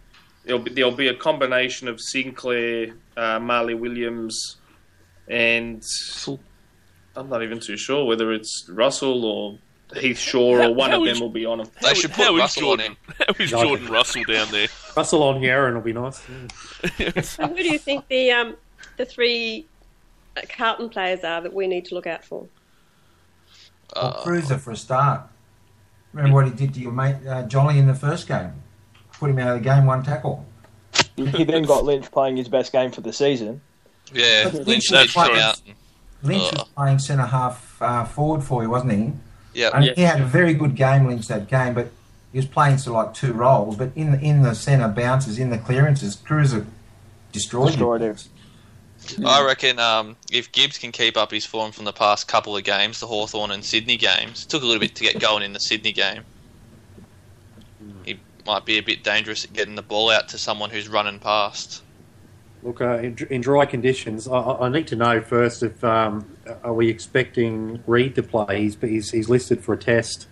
it'll 0.44 0.60
be 0.60 0.70
there'll 0.72 0.92
be 0.92 1.08
a 1.08 1.14
combination 1.14 1.88
of 1.88 2.00
Sinclair, 2.00 2.94
uh, 3.16 3.40
Marley 3.40 3.74
Williams, 3.74 4.56
and 5.28 5.82
I'm 7.16 7.28
not 7.28 7.42
even 7.42 7.58
too 7.60 7.76
sure 7.76 8.04
whether 8.06 8.32
it's 8.32 8.68
Russell 8.68 9.24
or 9.24 9.58
Heath 9.96 10.18
Shaw 10.18 10.58
How- 10.58 10.68
or 10.68 10.74
one 10.74 10.92
of 10.92 11.04
is- 11.06 11.12
them 11.14 11.20
will 11.20 11.30
be 11.32 11.44
on 11.44 11.60
him. 11.60 11.68
They 11.82 11.88
How- 11.88 11.94
should 11.94 12.12
put 12.12 12.24
how 12.24 12.34
is 12.36 12.40
Russell 12.40 12.70
on 12.70 12.78
Jordan, 12.78 12.96
him. 13.08 13.14
How 13.18 13.44
is 13.44 13.50
Jordan 13.50 13.86
Russell 13.88 14.22
down 14.24 14.50
there? 14.50 14.68
Russell 14.96 15.22
on 15.24 15.40
Yarran 15.40 15.74
will 15.74 15.80
be 15.80 15.92
nice. 15.92 16.20
So 17.28 17.46
who 17.48 17.56
do 17.56 17.68
you 17.68 17.78
think 17.78 18.06
the 18.08 18.30
um, 18.30 18.56
the 18.96 19.04
three 19.04 19.66
uh, 20.36 20.42
Carlton 20.48 20.88
players 20.88 21.24
are 21.24 21.40
that 21.40 21.52
we 21.52 21.66
need 21.66 21.84
to 21.86 21.94
look 21.96 22.06
out 22.06 22.24
for? 22.24 22.46
Well, 23.96 24.06
Uh, 24.06 24.22
Cruiser 24.22 24.58
for 24.58 24.70
a 24.72 24.76
start. 24.76 25.22
Remember 26.14 26.34
what 26.36 26.46
he 26.46 26.52
did 26.52 26.72
to 26.74 26.80
your 26.80 26.92
mate 26.92 27.16
uh, 27.28 27.42
Jolly 27.42 27.78
in 27.78 27.86
the 27.86 27.94
first 27.94 28.26
game? 28.28 28.52
Put 29.14 29.30
him 29.30 29.38
out 29.38 29.56
of 29.56 29.62
the 29.62 29.68
game, 29.68 29.86
one 29.86 30.02
tackle. 30.02 30.46
He 31.16 31.44
then 31.44 31.64
got 31.64 31.84
Lynch 31.84 32.10
playing 32.10 32.36
his 32.36 32.48
best 32.48 32.72
game 32.72 32.90
for 32.92 33.00
the 33.00 33.12
season. 33.12 33.60
yeah, 34.12 34.44
But 34.50 34.66
Lynch 34.66 34.88
that's 34.90 35.12
did 35.12 35.38
out. 35.38 35.60
Lynch 36.22 36.42
Uh. 36.42 36.50
was 36.58 36.68
playing 36.76 36.98
centre 37.00 37.26
half 37.26 37.80
uh, 37.82 38.04
forward 38.04 38.42
for 38.44 38.62
you, 38.62 38.70
wasn't 38.70 38.92
he? 38.92 39.12
Yeah, 39.60 39.70
And 39.74 39.84
Yeah. 39.84 39.92
he 39.96 40.02
had 40.02 40.20
a 40.20 40.24
very 40.24 40.54
good 40.54 40.74
game, 40.76 41.06
Lynch, 41.06 41.26
that 41.28 41.48
game, 41.48 41.74
but 41.74 41.88
he 42.32 42.38
was 42.38 42.46
playing 42.46 42.78
sort 42.78 42.96
of 42.98 43.06
like 43.06 43.14
two 43.14 43.32
roles. 43.32 43.76
But 43.76 43.90
in 43.94 44.12
the, 44.12 44.18
in 44.20 44.42
the 44.42 44.54
centre 44.54 44.88
bounces, 44.88 45.38
in 45.38 45.50
the 45.50 45.58
clearances, 45.58 46.16
Cruiser 46.16 46.66
destroyed, 47.32 47.68
Destroyed 47.68 48.00
him. 48.00 48.16
I 49.24 49.44
reckon 49.44 49.78
um, 49.78 50.16
if 50.32 50.52
Gibbs 50.52 50.78
can 50.78 50.92
keep 50.92 51.16
up 51.16 51.30
his 51.30 51.44
form 51.44 51.72
from 51.72 51.84
the 51.84 51.92
past 51.92 52.28
couple 52.28 52.56
of 52.56 52.64
games, 52.64 53.00
the 53.00 53.06
Hawthorn 53.06 53.50
and 53.50 53.64
Sydney 53.64 53.96
games, 53.96 54.46
took 54.46 54.62
a 54.62 54.66
little 54.66 54.80
bit 54.80 54.94
to 54.96 55.04
get 55.04 55.20
going 55.20 55.42
in 55.42 55.52
the 55.52 55.60
Sydney 55.60 55.92
game. 55.92 56.22
He 58.04 58.18
might 58.46 58.64
be 58.64 58.78
a 58.78 58.82
bit 58.82 59.04
dangerous 59.04 59.44
at 59.44 59.52
getting 59.52 59.74
the 59.74 59.82
ball 59.82 60.10
out 60.10 60.28
to 60.28 60.38
someone 60.38 60.70
who's 60.70 60.88
running 60.88 61.18
past. 61.18 61.82
Look, 62.62 62.80
uh, 62.80 62.98
in, 62.98 63.16
in 63.30 63.40
dry 63.42 63.66
conditions, 63.66 64.26
I, 64.26 64.40
I 64.40 64.68
need 64.68 64.86
to 64.88 64.96
know 64.96 65.20
first 65.20 65.62
if 65.62 65.84
um, 65.84 66.26
are 66.62 66.72
we 66.72 66.88
expecting 66.88 67.82
Reid 67.86 68.14
to 68.14 68.22
play? 68.22 68.62
He's, 68.62 68.76
he's, 68.80 69.10
he's 69.10 69.28
listed 69.28 69.62
for 69.62 69.74
a 69.74 69.78
test. 69.78 70.26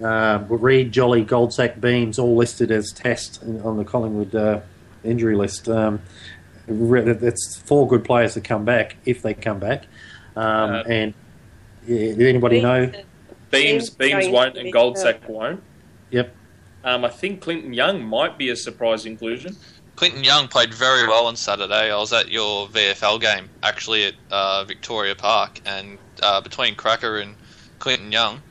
Um, 0.00 0.46
but 0.46 0.56
Reid, 0.56 0.92
Jolly, 0.92 1.24
Goldsack, 1.24 1.80
Beams, 1.80 2.18
all 2.18 2.36
listed 2.36 2.70
as 2.70 2.92
test 2.92 3.42
on 3.42 3.76
the 3.76 3.84
Collingwood 3.84 4.34
uh, 4.34 4.60
injury 5.04 5.36
list. 5.36 5.68
Um, 5.68 6.02
re- 6.66 7.12
that's 7.12 7.56
four 7.56 7.86
good 7.86 8.04
players 8.04 8.34
to 8.34 8.40
come 8.40 8.64
back 8.64 8.96
if 9.04 9.22
they 9.22 9.34
come 9.34 9.58
back. 9.58 9.86
Um, 10.36 10.70
Uh, 10.70 10.82
and 10.88 11.14
yeah, 11.86 12.14
did 12.14 12.22
anybody 12.22 12.60
know? 12.60 12.86
Beams, 13.50 13.90
Beams 13.90 13.90
Beams 13.90 14.28
won't, 14.28 14.56
and 14.56 14.72
Goldsack 14.72 15.28
won't. 15.28 15.62
Yep. 16.10 16.34
Um, 16.84 17.04
I 17.04 17.08
think 17.08 17.40
Clinton 17.40 17.72
Young 17.72 18.02
might 18.04 18.38
be 18.38 18.50
a 18.50 18.56
surprise 18.56 19.06
inclusion. 19.06 19.56
Clinton 19.96 20.22
Young 20.22 20.46
played 20.46 20.74
very 20.74 21.08
well 21.08 21.26
on 21.26 21.36
Saturday. 21.36 21.90
I 21.90 21.96
was 21.96 22.12
at 22.12 22.28
your 22.30 22.68
VFL 22.68 23.20
game 23.20 23.48
actually 23.62 24.04
at 24.04 24.14
uh, 24.30 24.62
Victoria 24.64 25.14
Park, 25.14 25.60
and 25.64 25.98
uh, 26.22 26.40
between 26.42 26.74
Cracker 26.74 27.18
and 27.18 27.34
Clinton 27.78 28.12
Young, 28.12 28.42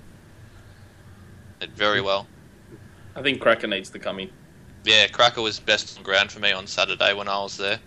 did 1.60 1.72
very 1.72 2.02
well. 2.02 2.28
I 3.16 3.22
think 3.22 3.40
Cracker 3.40 3.68
needs 3.68 3.90
to 3.92 4.00
come 4.00 4.20
in. 4.20 4.30
Yeah, 4.86 5.08
Cracker 5.08 5.42
was 5.42 5.60
best 5.60 5.98
on 5.98 6.04
ground 6.04 6.32
for 6.32 6.40
me 6.40 6.52
on 6.52 6.68
Saturday 6.68 7.14
when 7.14 7.28
I 7.28 7.40
was 7.40 7.58
there. 7.58 7.80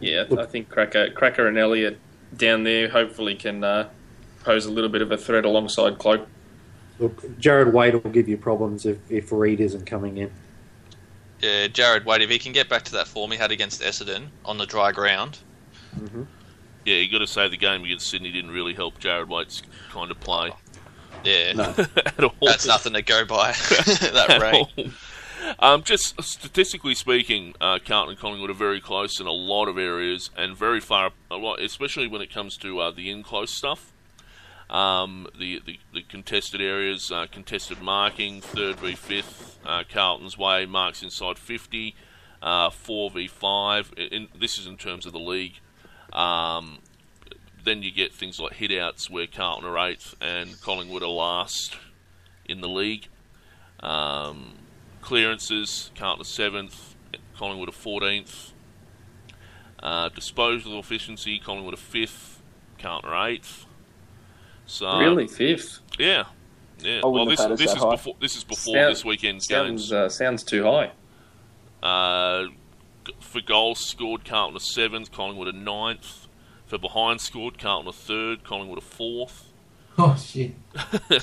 Yeah, 0.00 0.24
I 0.38 0.44
think 0.44 0.68
Cracker, 0.68 1.10
Cracker 1.10 1.48
and 1.48 1.56
Elliott 1.56 1.98
down 2.36 2.64
there 2.64 2.88
hopefully 2.88 3.34
can 3.34 3.64
uh, 3.64 3.88
pose 4.42 4.66
a 4.66 4.70
little 4.70 4.90
bit 4.90 5.02
of 5.02 5.10
a 5.12 5.16
threat 5.16 5.44
alongside 5.44 5.98
Cloke. 5.98 6.26
Look, 6.98 7.22
Jarrad 7.40 7.72
Waite 7.72 8.04
will 8.04 8.10
give 8.10 8.28
you 8.28 8.36
problems 8.36 8.86
if, 8.86 8.98
if 9.10 9.32
Reid 9.32 9.60
isn't 9.60 9.86
coming 9.86 10.18
in. 10.18 10.30
Yeah, 11.40 11.66
Jarrad 11.68 12.04
Waite, 12.04 12.22
if 12.22 12.30
he 12.30 12.38
can 12.38 12.52
get 12.52 12.68
back 12.68 12.82
to 12.84 12.92
that 12.92 13.08
form 13.08 13.30
he 13.30 13.38
had 13.38 13.50
against 13.50 13.80
Essendon 13.80 14.26
on 14.44 14.58
the 14.58 14.66
dry 14.66 14.92
ground, 14.92 15.38
Yeah, 16.84 16.96
you 16.96 17.10
got 17.10 17.18
to 17.18 17.26
say 17.26 17.48
the 17.48 17.56
game 17.56 17.82
against 17.84 18.08
Sydney 18.08 18.30
didn't 18.30 18.50
really 18.50 18.74
help 18.74 19.00
Jarrad 19.00 19.28
Waite's 19.28 19.62
kind 19.90 20.10
of 20.10 20.20
play 20.20 20.52
yeah, 21.24 21.74
at 21.96 22.24
all. 22.24 22.34
that's 22.42 22.66
nothing 22.66 22.92
to 22.92 23.02
go 23.02 23.24
by. 23.24 23.52
that 23.52 24.26
at 24.28 24.42
rain. 24.42 24.92
Um, 25.58 25.82
just 25.82 26.20
statistically 26.22 26.94
speaking, 26.94 27.54
uh, 27.60 27.78
Carlton 27.84 28.12
and 28.12 28.18
Collingwood 28.18 28.50
are 28.50 28.54
very 28.54 28.80
close 28.80 29.20
in 29.20 29.26
a 29.26 29.32
lot 29.32 29.68
of 29.68 29.78
areas 29.78 30.30
and 30.36 30.56
very 30.56 30.80
far, 30.80 31.12
lot, 31.30 31.60
especially 31.60 32.06
when 32.06 32.22
it 32.22 32.32
comes 32.32 32.56
to 32.58 32.80
uh, 32.80 32.90
the 32.90 33.10
in 33.10 33.22
close 33.22 33.56
stuff. 33.56 33.92
Um, 34.70 35.26
the, 35.38 35.60
the 35.64 35.78
the 35.92 36.02
contested 36.02 36.60
areas, 36.60 37.10
uh, 37.12 37.26
contested 37.30 37.82
marking, 37.82 38.40
third 38.40 38.76
v 38.76 38.94
fifth, 38.94 39.58
uh, 39.64 39.84
Carlton's 39.88 40.38
way 40.38 40.64
marks 40.64 41.02
inside 41.02 41.38
fifty, 41.38 41.94
uh, 42.42 42.70
four 42.70 43.10
v 43.10 43.26
five. 43.26 43.92
This 44.38 44.58
is 44.58 44.66
in 44.66 44.78
terms 44.78 45.04
of 45.04 45.12
the 45.12 45.18
league. 45.20 45.60
Um, 46.12 46.78
then 47.62 47.82
you 47.82 47.90
get 47.90 48.14
things 48.14 48.40
like 48.40 48.54
hitouts 48.54 49.10
where 49.10 49.26
Carlton 49.26 49.68
are 49.68 49.78
eighth 49.78 50.14
and 50.20 50.60
Collingwood 50.60 51.02
are 51.02 51.08
last 51.08 51.76
in 52.46 52.60
the 52.60 52.68
league. 52.68 53.08
Um, 53.80 54.54
clearances, 55.04 55.90
Carlton 55.94 56.22
are 56.22 56.24
seventh, 56.24 56.96
Collingwood 57.36 57.68
are 57.68 57.72
fourteenth. 57.72 58.52
Uh, 59.82 60.08
disposal 60.08 60.78
efficiency, 60.78 61.38
Collingwood 61.38 61.74
are 61.74 61.76
fifth, 61.76 62.42
Carlton 62.78 63.10
are 63.10 63.28
eighth. 63.28 63.66
So 64.66 64.98
really, 64.98 65.26
fifth 65.28 65.80
yeah, 65.98 66.24
yeah. 66.78 67.02
Well, 67.04 67.26
this 67.26 67.38
have 67.40 67.50
had 67.50 67.52
us 67.52 67.58
this 67.60 67.72
is 67.72 67.82
high. 67.82 67.90
before 67.90 68.16
this 68.20 68.36
is 68.36 68.44
before 68.44 68.74
Sound- 68.74 68.90
this 68.92 69.04
weekend's 69.04 69.46
sounds 69.46 69.82
games. 69.82 69.92
uh, 69.92 70.08
sounds 70.08 70.42
too 70.42 70.64
high. 70.64 70.90
Uh, 71.82 72.46
for 73.20 73.42
goals 73.42 73.86
scored, 73.86 74.24
Carlton 74.24 74.56
a 74.56 74.60
seventh, 74.60 75.12
Collingwood 75.12 75.48
a 75.48 75.52
ninth. 75.52 76.26
For 76.66 76.78
behind 76.78 77.20
scored, 77.20 77.58
Carlton 77.58 77.88
a 77.88 77.92
third, 77.92 78.42
Collingwood 78.42 78.78
a 78.78 78.80
fourth. 78.80 79.52
Oh 79.96 80.16
shit! 80.16 80.52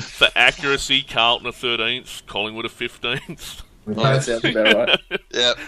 for 0.00 0.28
accuracy, 0.34 1.02
Carlton 1.02 1.46
a 1.46 1.52
thirteenth, 1.52 2.22
Collingwood 2.26 2.64
a 2.64 2.70
fifteenth. 2.70 3.62
that 3.86 4.24
sounds 4.24 4.44
about 4.44 4.74
right. 4.88 5.00
Yep. 5.30 5.58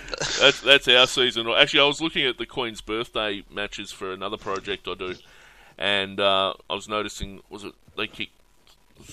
That's 0.40 0.60
that's 0.60 0.88
our 0.88 1.06
season. 1.06 1.48
Actually, 1.48 1.80
I 1.80 1.86
was 1.86 2.00
looking 2.00 2.26
at 2.26 2.38
the 2.38 2.46
Queen's 2.46 2.80
birthday 2.80 3.44
matches 3.50 3.92
for 3.92 4.12
another 4.12 4.36
project 4.36 4.88
I 4.88 4.94
do, 4.94 5.14
and 5.78 6.18
uh, 6.18 6.54
I 6.68 6.74
was 6.74 6.88
noticing 6.88 7.40
was 7.50 7.64
it 7.64 7.74
they 7.96 8.06
kicked 8.06 8.32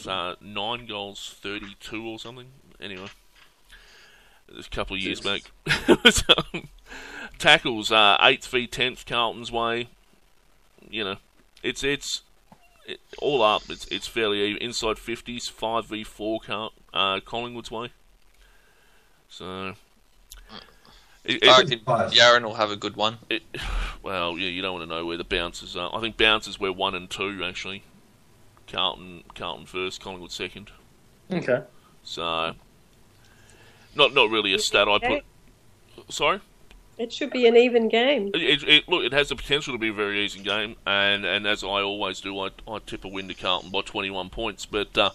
uh, 0.08 0.36
nine 0.42 0.86
goals, 0.86 1.36
thirty-two 1.42 2.08
or 2.08 2.20
something. 2.20 2.48
Anyway, 2.80 3.10
it 4.48 4.56
was 4.56 4.68
a 4.68 4.70
couple 4.70 4.96
of 4.96 5.02
years 5.02 5.22
back. 5.22 5.42
It 5.90 6.04
was, 6.04 6.24
um, 6.30 6.70
tackles 7.38 7.92
uh, 7.92 8.18
eighth 8.22 8.48
v 8.48 8.68
tenth 8.68 9.06
Carlton's 9.06 9.52
way. 9.52 9.90
You 10.90 11.04
know, 11.04 11.16
it's 11.64 11.84
it's 11.84 12.22
it, 12.88 13.00
all 13.20 13.44
up. 13.44 13.64
It's 13.70 13.86
it's 13.88 14.08
fairly 14.08 14.42
even. 14.42 14.62
Inside 14.62 14.98
fifties, 14.98 15.48
five 15.48 15.86
v 15.86 16.04
four 16.04 16.40
Car- 16.40 16.72
uh, 16.94 17.20
Collingwood's 17.20 17.70
way. 17.70 17.92
So. 19.30 19.74
It, 21.26 21.46
I 21.46 21.60
reckon 21.60 21.80
Yarran 21.80 22.44
will 22.44 22.54
have 22.54 22.72
a 22.72 22.78
good 22.78 22.96
one. 22.96 23.18
it, 23.30 23.44
well, 24.02 24.38
yeah, 24.38 24.48
you 24.48 24.62
don't 24.62 24.80
want 24.80 24.90
to 24.90 24.96
know 24.96 25.06
where 25.06 25.18
the 25.18 25.26
bounces 25.26 25.76
are. 25.76 25.94
I 25.94 26.00
think 26.00 26.16
bounces 26.16 26.58
were 26.58 26.72
one 26.72 26.96
and 26.96 27.10
two 27.10 27.44
actually. 27.44 27.84
Carlton, 28.72 29.24
Carlton 29.36 29.66
first, 29.66 30.02
Collingwood 30.02 30.32
second. 30.32 30.72
Okay. 31.32 31.64
So, 32.04 32.54
not 33.96 34.14
not 34.14 34.30
really 34.30 34.54
a 34.54 34.60
stat 34.60 34.88
I 34.88 35.00
put. 35.00 35.26
Sorry. 36.10 36.40
It 36.98 37.14
should 37.14 37.30
be 37.30 37.46
an 37.46 37.56
even 37.56 37.90
game. 37.90 38.32
It, 38.34 38.42
it, 38.42 38.64
it, 38.68 38.90
look, 38.90 39.04
it 39.04 39.14
has 39.14 39.30
the 39.30 39.36
potential 39.36 39.74
to 39.74 39.78
be 39.78 39.90
a 39.90 39.94
very 39.94 40.26
easy 40.26 40.42
game, 40.42 40.76
and, 40.86 41.26
and 41.26 41.46
as 41.46 41.64
I 41.64 41.82
always 41.82 42.22
do, 42.22 42.40
I, 42.40 42.50
I 42.68 42.80
tip 42.80 43.06
a 43.06 43.08
win 43.08 43.28
to 43.28 43.36
Carlton 43.36 43.70
by 43.70 43.82
21 43.82 44.30
points. 44.30 44.66
But 44.66 44.98
uh, 44.98 45.12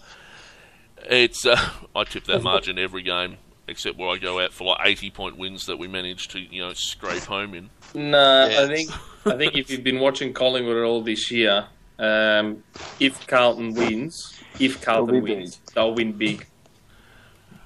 it's 1.09 1.45
uh, 1.45 1.57
I 1.95 2.05
tip 2.05 2.23
that 2.25 2.41
margin 2.41 2.79
every 2.79 3.01
game, 3.01 3.37
except 3.67 3.97
where 3.97 4.09
I 4.09 4.17
go 4.17 4.39
out 4.39 4.53
for 4.53 4.65
like 4.65 4.79
80 4.85 5.09
point 5.11 5.37
wins 5.37 5.65
that 5.65 5.77
we 5.77 5.87
manage 5.87 6.29
to 6.29 6.39
you 6.39 6.61
know 6.61 6.73
scrape 6.73 7.23
home 7.23 7.53
in. 7.53 7.69
No, 7.93 8.47
Yeah. 8.47 8.61
I 8.61 8.67
think 8.67 8.91
I 9.25 9.37
think 9.37 9.55
if 9.55 9.69
you've 9.69 9.83
been 9.83 9.99
watching 9.99 10.33
Collingwood 10.33 10.83
all 10.85 11.01
this 11.01 11.31
year, 11.31 11.65
um, 11.99 12.63
if 12.99 13.27
Carlton 13.27 13.73
wins, 13.73 14.41
if 14.59 14.81
Carlton 14.81 15.23
be 15.23 15.35
wins, 15.35 15.59
they'll 15.75 15.93
win 15.93 16.13
big. 16.13 16.47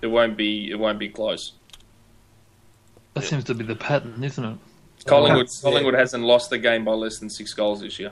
It 0.02 0.08
won't 0.08 0.38
be 0.38 0.72
it 0.72 0.80
won't 0.80 1.00
be 1.00 1.10
close. 1.10 1.54
That 3.22 3.28
seems 3.28 3.44
to 3.46 3.54
be 3.54 3.64
the 3.64 3.76
pattern, 3.76 4.24
isn't 4.24 4.44
it? 4.44 4.58
Collingwood 5.06 5.48
Yeah. 5.48 5.62
Collingwood 5.70 5.94
hasn't 5.94 6.24
lost 6.24 6.50
the 6.50 6.58
game 6.58 6.84
by 6.86 6.94
less 6.94 7.20
than 7.20 7.30
six 7.30 7.54
goals 7.54 7.82
this 7.82 8.00
year. 8.00 8.12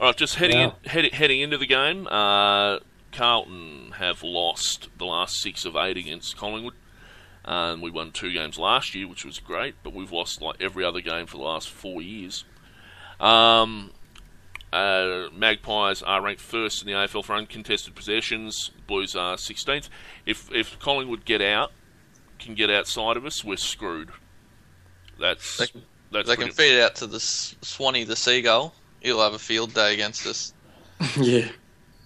All 0.00 0.06
right, 0.08 0.16
just 0.16 0.36
heading 0.36 0.58
Wow. 0.58 0.76
in, 0.84 0.90
head, 0.90 1.12
heading 1.12 1.40
into 1.40 1.58
the 1.58 1.66
game. 1.66 2.06
Uh, 2.08 2.78
Carlton 3.12 3.92
have 3.98 4.22
lost 4.22 4.88
the 4.98 5.04
last 5.04 5.40
six 5.40 5.64
of 5.64 5.76
eight 5.76 5.96
against 5.96 6.36
Collingwood. 6.36 6.74
Um, 7.44 7.80
we 7.80 7.90
won 7.90 8.12
two 8.12 8.32
games 8.32 8.58
last 8.58 8.94
year, 8.94 9.06
which 9.08 9.24
was 9.24 9.38
great, 9.38 9.74
but 9.82 9.92
we've 9.92 10.12
lost 10.12 10.40
like 10.40 10.56
every 10.60 10.84
other 10.84 11.00
game 11.00 11.26
for 11.26 11.36
the 11.36 11.42
last 11.42 11.68
four 11.68 12.00
years. 12.00 12.44
Um, 13.20 13.90
uh, 14.72 15.26
Magpies 15.34 16.02
are 16.02 16.22
ranked 16.22 16.40
first 16.40 16.82
in 16.82 16.86
the 16.86 16.94
AFL 16.94 17.22
for 17.24 17.34
uncontested 17.36 17.94
possessions. 17.94 18.70
Blues 18.86 19.14
are 19.14 19.36
16th. 19.36 19.88
If 20.24 20.50
if 20.52 20.78
Collingwood 20.78 21.24
get 21.24 21.42
out, 21.42 21.72
can 22.38 22.54
get 22.54 22.70
outside 22.70 23.16
of 23.16 23.26
us, 23.26 23.44
we're 23.44 23.56
screwed. 23.56 24.10
That's 25.22 25.56
They 25.56 25.66
can- 25.68 25.82
that's 26.10 26.28
They 26.28 26.34
can 26.36 26.48
pretty- 26.52 26.70
feed 26.70 26.76
it 26.78 26.82
out 26.82 26.96
to 26.96 27.06
the 27.06 27.20
Swanee, 27.20 28.04
the 28.04 28.16
seagull. 28.16 28.74
He'll 29.00 29.20
have 29.22 29.32
a 29.34 29.38
field 29.38 29.72
day 29.72 29.94
against 29.94 30.26
us. 30.26 30.52
yeah. 31.16 31.48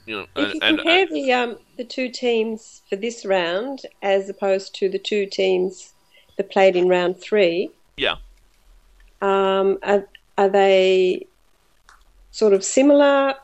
you 0.06 0.16
know, 0.18 0.26
If 0.36 0.52
and, 0.52 0.54
you 0.54 0.60
and, 0.62 0.78
compare 0.78 1.06
the 1.06 1.32
um, 1.32 1.56
the 1.76 1.84
two 1.84 2.08
teams 2.10 2.82
for 2.88 2.96
this 2.96 3.24
round 3.26 3.80
as 4.02 4.28
opposed 4.28 4.74
to 4.76 4.88
the 4.88 4.98
two 4.98 5.26
teams 5.26 5.92
that 6.36 6.50
played 6.50 6.76
in 6.76 6.88
round 6.88 7.18
three, 7.20 7.70
yeah. 7.96 8.16
um, 9.22 9.78
are, 9.82 10.06
are 10.38 10.48
they 10.48 11.26
sort 12.30 12.52
of 12.52 12.62
similar? 12.64 13.34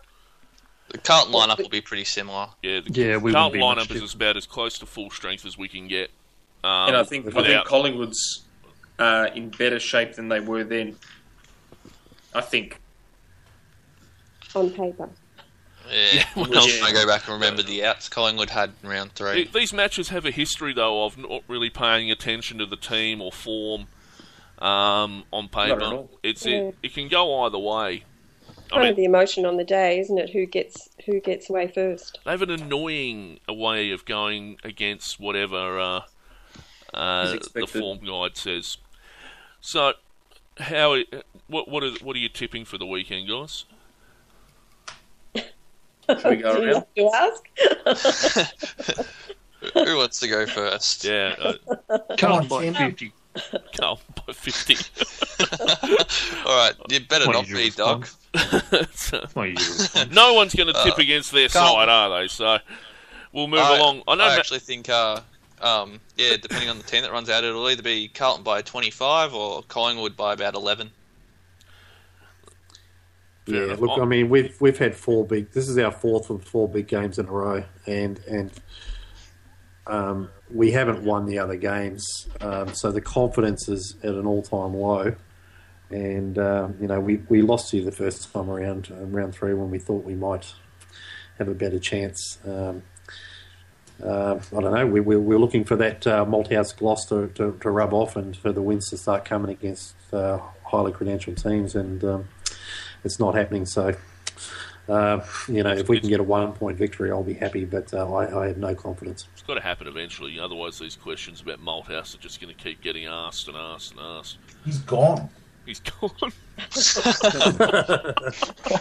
The 0.91 0.99
Carlton 0.99 1.33
lineup 1.35 1.59
will 1.59 1.69
be 1.71 1.81
pretty 1.81 2.05
similar. 2.05 2.49
Yeah, 2.63 2.81
the 2.81 2.91
Yeah, 2.93 3.17
we 3.17 3.33
Carlton 3.33 3.61
wouldn't 3.61 3.89
lineup 3.89 4.03
is 4.03 4.15
about 4.15 4.37
as 4.37 4.47
close 4.47 4.79
to 4.81 4.87
full 4.87 5.11
strength 5.11 5.45
as 5.47 5.57
we 5.59 5.67
can 5.69 5.89
get. 5.89 6.11
Um, 6.63 6.89
and 6.89 6.97
I 6.97 7.03
think 7.05 7.27
I 7.27 7.31
think 7.31 7.35
without- 7.47 7.67
Collingwood's 7.67 8.43
uh, 8.99 9.29
in 9.35 9.51
better 9.51 9.79
shape 9.81 10.15
than 10.15 10.29
they 10.29 10.41
were 10.41 10.65
then. 10.65 10.97
I 12.35 12.41
think. 12.41 12.81
on 14.55 14.71
paper. 14.71 15.09
Yeah, 15.91 16.25
well, 16.37 16.47
well, 16.49 16.69
yeah. 16.69 16.85
I 16.85 16.93
go 16.93 17.07
back 17.07 17.25
and 17.27 17.35
remember 17.35 17.63
the 17.63 17.85
outs 17.85 18.09
Collingwood 18.09 18.51
had 18.51 18.73
in 18.83 18.89
round 18.89 19.13
three. 19.13 19.51
these 19.53 19.73
matches 19.73 20.09
have 20.11 20.25
a 20.25 20.31
history, 20.31 20.73
though, 20.73 21.05
of 21.05 21.19
not 21.19 21.43
really 21.49 21.69
paying 21.71 22.11
attention 22.11 22.59
to 22.59 22.67
the 22.67 22.77
team 22.77 23.21
or 23.21 23.33
form 23.33 23.89
um, 24.61 25.25
on 25.33 25.49
paper. 25.49 25.75
at 25.77 25.83
all. 25.83 26.09
It's 26.23 26.47
Yeah. 26.47 26.59
it, 26.69 26.77
it 26.85 26.95
can 26.95 27.09
go 27.09 27.41
either 27.43 27.59
way. 27.59 28.05
I 28.49 28.77
Kind 28.77 28.83
mean, 28.85 28.91
of 28.93 28.97
the 28.97 29.05
emotion 29.05 29.45
on 29.45 29.57
the 29.59 29.65
day, 29.65 29.99
isn't 29.99 30.17
it? 30.17 30.31
Who 30.31 30.47
gets 30.47 30.89
who 31.05 31.21
gets 31.21 31.51
away 31.51 31.67
first? 31.69 32.21
they 32.25 32.31
have 32.31 32.41
an 32.43 32.51
annoying 32.51 33.41
way 33.49 33.91
of 33.91 34.05
going 34.07 34.57
against 34.65 35.21
whatever 35.21 35.79
uh, 35.79 36.01
uh, 36.95 37.37
the 37.55 37.67
form 37.67 37.99
guide 38.05 38.37
says. 38.37 38.77
So, 39.61 39.93
how 40.59 40.99
what 41.47 41.69
what 41.69 41.83
are 41.85 41.93
what 42.03 42.17
are 42.17 42.19
you 42.21 42.29
tipping 42.29 42.65
for 42.65 42.79
the 42.79 42.87
weekend, 42.87 43.29
guys? 43.29 43.65
Should 45.37 46.25
we 46.25 46.37
go 46.37 46.57
Do 46.61 46.63
you 46.67 46.73
around? 46.73 46.85
want 46.97 46.97
to 46.97 47.11
ask? 47.95 49.07
Who 49.75 49.97
wants 49.97 50.19
to 50.21 50.29
go 50.29 50.45
first? 50.47 51.05
Yeah, 51.05 51.35
uh, 51.39 51.99
Carlton 52.19 52.51
on, 52.53 52.73
by 52.73 52.73
50. 52.73 53.13
Carlton 53.77 54.15
by 54.27 54.33
fifty. 54.33 54.77
All 56.45 56.57
right, 56.57 56.75
you 56.91 57.01
better 57.01 57.27
What 57.27 57.33
not 57.35 57.47
be, 57.47 57.71
dog. 57.71 58.07
response? 58.35 58.69
That's 59.13 59.37
my 59.37 59.47
usual 59.47 59.75
response. 59.79 60.11
no 60.13 60.35
one's 60.35 60.55
going 60.55 60.67
to 60.67 60.73
tip 60.85 60.99
Uh, 60.99 61.03
against 61.03 61.31
their 61.33 61.49
Carlton. 61.49 61.83
side, 61.83 61.89
are 61.89 62.21
they? 62.21 62.29
So 62.29 62.59
we'll 63.33 63.47
move 63.49 63.61
I, 63.61 63.77
along. 63.79 64.03
I 64.09 64.15
know. 64.17 64.25
I 64.25 64.29
Ma- 64.29 64.35
actually 64.35 64.59
think, 64.59 64.89
uh, 64.89 65.21
um, 65.63 66.01
yeah, 66.17 66.37
depending 66.37 66.69
on 66.69 66.79
the 66.79 66.85
team 66.85 67.03
that 67.03 67.13
runs 67.13 67.31
out, 67.31 67.45
it'll 67.45 67.69
either 67.69 67.83
be 67.83 68.09
Carlton 68.09 68.43
by 68.43 68.63
25 68.63 69.35
or 69.35 69.63
Collingwood 69.63 70.17
by 70.17 70.33
about 70.33 70.55
11. 70.55 70.91
Fair 73.47 73.55
yeah, 73.55 73.65
enough. 73.65 73.81
look, 73.81 74.01
I 74.01 74.05
mean, 74.05 74.29
we've 74.29 74.61
we've 74.61 74.79
had 74.79 74.95
four 74.95 75.27
big. 75.27 75.51
This 75.53 75.69
is 75.69 75.77
our 75.79 75.91
fourth 75.91 76.31
of 76.31 76.45
four 76.45 76.69
big 76.69 76.87
games 76.87 77.19
in 77.19 77.27
a 77.27 77.33
row, 77.33 77.65
and 77.87 78.21
and 78.29 78.53
um, 79.87 80.31
we 80.53 80.71
haven't 80.71 81.03
won 81.03 81.27
the 81.27 81.39
other 81.41 81.57
games, 81.57 82.29
um, 82.41 82.73
so 82.73 82.93
the 82.93 83.01
confidence 83.01 83.69
is 83.69 83.97
at 84.03 84.15
an 84.15 84.27
all-time 84.27 84.75
low. 84.75 85.15
And 85.91 86.39
um, 86.39 86.77
you 86.81 86.87
know, 86.87 87.01
we, 87.01 87.17
we 87.29 87.43
lost 87.43 87.71
to 87.71 87.79
you 87.79 87.85
the 87.85 87.93
first 87.93 88.33
time 88.33 88.49
around, 88.49 88.89
um, 88.93 89.13
round 89.13 89.35
three, 89.35 89.55
when 89.55 89.71
we 89.71 89.79
thought 89.79 90.05
we 90.05 90.15
might 90.15 90.55
have 91.39 91.49
a 91.49 91.55
better 91.55 91.79
chance. 91.79 92.39
Um, 92.47 92.83
uh, 94.03 94.39
I 94.57 94.61
don't 94.61 94.75
know. 94.75 94.87
We, 94.87 95.01
we, 95.01 95.17
we're 95.17 95.39
looking 95.39 95.65
for 95.65 95.77
that 95.77 96.07
uh, 96.07 96.25
Malthouse 96.25 96.77
gloss 96.77 97.07
to, 97.07 97.29
to, 97.29 97.57
to 97.61 97.71
rub 97.71 97.93
off 97.93 98.17
and 98.17 98.37
for 98.37 98.53
the 98.53 98.63
wins 98.63 98.91
to 98.91 98.97
start 98.97 99.25
coming 99.25 99.51
against 99.51 99.95
uh, 100.13 100.39
highly 100.65 100.93
credentialed 100.93 101.43
teams, 101.43 101.75
and 101.75 102.03
um, 102.05 102.29
it's 103.05 103.21
not 103.21 103.35
happening. 103.35 103.67
So, 103.67 103.95
uh, 104.89 105.21
you 105.47 105.63
know, 105.63 105.73
if 105.73 105.89
we 105.89 106.01
can 106.01 106.09
get 106.09 106.19
a 106.21 106.25
one 106.25 106.53
point 106.53 106.79
victory, 106.79 107.11
I'll 107.11 107.23
be 107.23 107.35
happy, 107.35 107.65
but 107.65 107.95
uh, 107.95 108.13
I, 108.13 108.43
I 108.43 108.47
have 108.49 108.59
no 108.59 108.75
confidence. 108.75 109.29
It's 109.33 109.43
got 109.43 109.55
to 109.55 109.61
happen 109.61 109.87
eventually. 109.87 110.41
Otherwise, 110.41 110.79
these 110.79 110.97
questions 110.97 111.41
about 111.41 111.61
Malthouse 111.61 112.15
are 112.15 112.19
just 112.19 112.41
going 112.41 112.55
to 112.55 112.61
keep 112.61 112.83
getting 112.83 113.07
asked 113.07 113.49
and 113.49 113.57
asked 113.57 113.93
and 113.93 114.01
asked. 114.01 114.39
He's 114.65 114.79
gone. 114.79 115.29
He's 115.65 115.81
gone. 115.81 116.11
How 116.59 116.79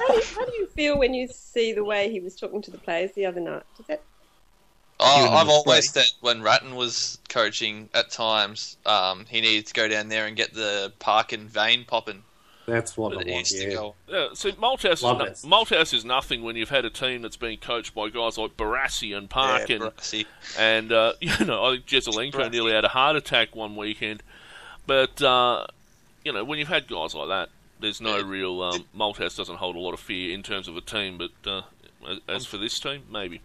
do, 0.07 0.21
how 0.35 0.45
do 0.45 0.53
you 0.57 0.67
feel 0.73 0.97
when 0.97 1.13
you 1.13 1.27
see 1.27 1.73
the 1.73 1.83
way 1.83 2.09
he 2.11 2.19
was 2.19 2.35
talking 2.35 2.61
to 2.63 2.71
the 2.71 2.77
players 2.77 3.11
the 3.13 3.25
other 3.25 3.39
night? 3.39 3.63
Does 3.77 3.85
that 3.87 4.01
Oh, 5.03 5.29
I've 5.31 5.49
always 5.49 5.91
break. 5.91 6.05
said 6.05 6.11
when 6.21 6.41
Ratten 6.41 6.75
was 6.75 7.17
coaching 7.29 7.89
at 7.93 8.11
times, 8.11 8.77
um, 8.85 9.25
he 9.29 9.41
needed 9.41 9.67
to 9.67 9.73
go 9.73 9.87
down 9.87 10.09
there 10.09 10.25
and 10.27 10.35
get 10.37 10.53
the 10.53 10.93
Parkin 10.99 11.47
vein 11.47 11.85
popping. 11.85 12.23
That's 12.67 12.95
what 12.95 13.13
But 13.15 13.25
I 13.25 13.29
it 13.29 13.33
want. 13.33 13.45
to 13.47 13.57
Yeah. 13.57 13.73
go. 13.73 13.95
Yeah, 14.07 14.27
see, 14.33 14.51
Malthouse 14.51 14.93
is, 14.93 15.01
no- 15.03 15.49
Malthouse 15.49 15.93
is 15.93 16.05
nothing 16.05 16.43
when 16.43 16.55
you've 16.55 16.69
had 16.69 16.85
a 16.85 16.89
team 16.91 17.23
that's 17.23 17.35
been 17.35 17.57
coached 17.57 17.93
by 17.95 18.09
guys 18.09 18.37
like 18.37 18.55
Barassi 18.55 19.17
and 19.17 19.29
Parkin. 19.29 19.81
Yeah, 19.81 19.89
Brassy. 19.89 20.25
And, 20.57 20.91
uh, 20.91 21.13
you 21.21 21.45
know, 21.45 21.65
I 21.65 21.71
think 21.71 21.87
Jesaulenko 21.87 22.51
nearly 22.51 22.71
had 22.73 22.85
a 22.85 22.89
heart 22.89 23.15
attack 23.15 23.55
one 23.55 23.75
weekend. 23.75 24.21
But, 24.85 25.21
uh, 25.21 25.65
you 26.23 26.31
know, 26.31 26.43
when 26.43 26.59
you've 26.59 26.67
had 26.67 26.87
guys 26.87 27.15
like 27.15 27.29
that, 27.29 27.49
there's 27.79 27.99
no 27.99 28.17
Yeah. 28.17 28.23
real. 28.25 28.61
Um, 28.61 28.85
Malthouse 28.95 29.35
doesn't 29.35 29.57
hold 29.57 29.75
a 29.75 29.79
lot 29.79 29.93
of 29.95 29.99
fear 29.99 30.31
in 30.33 30.43
terms 30.43 30.67
of 30.67 30.77
a 30.77 30.81
team, 30.81 31.17
but 31.17 31.31
uh, 31.51 31.63
as- 32.07 32.19
as 32.27 32.45
for 32.45 32.57
this 32.57 32.79
team, 32.79 33.03
maybe. 33.09 33.41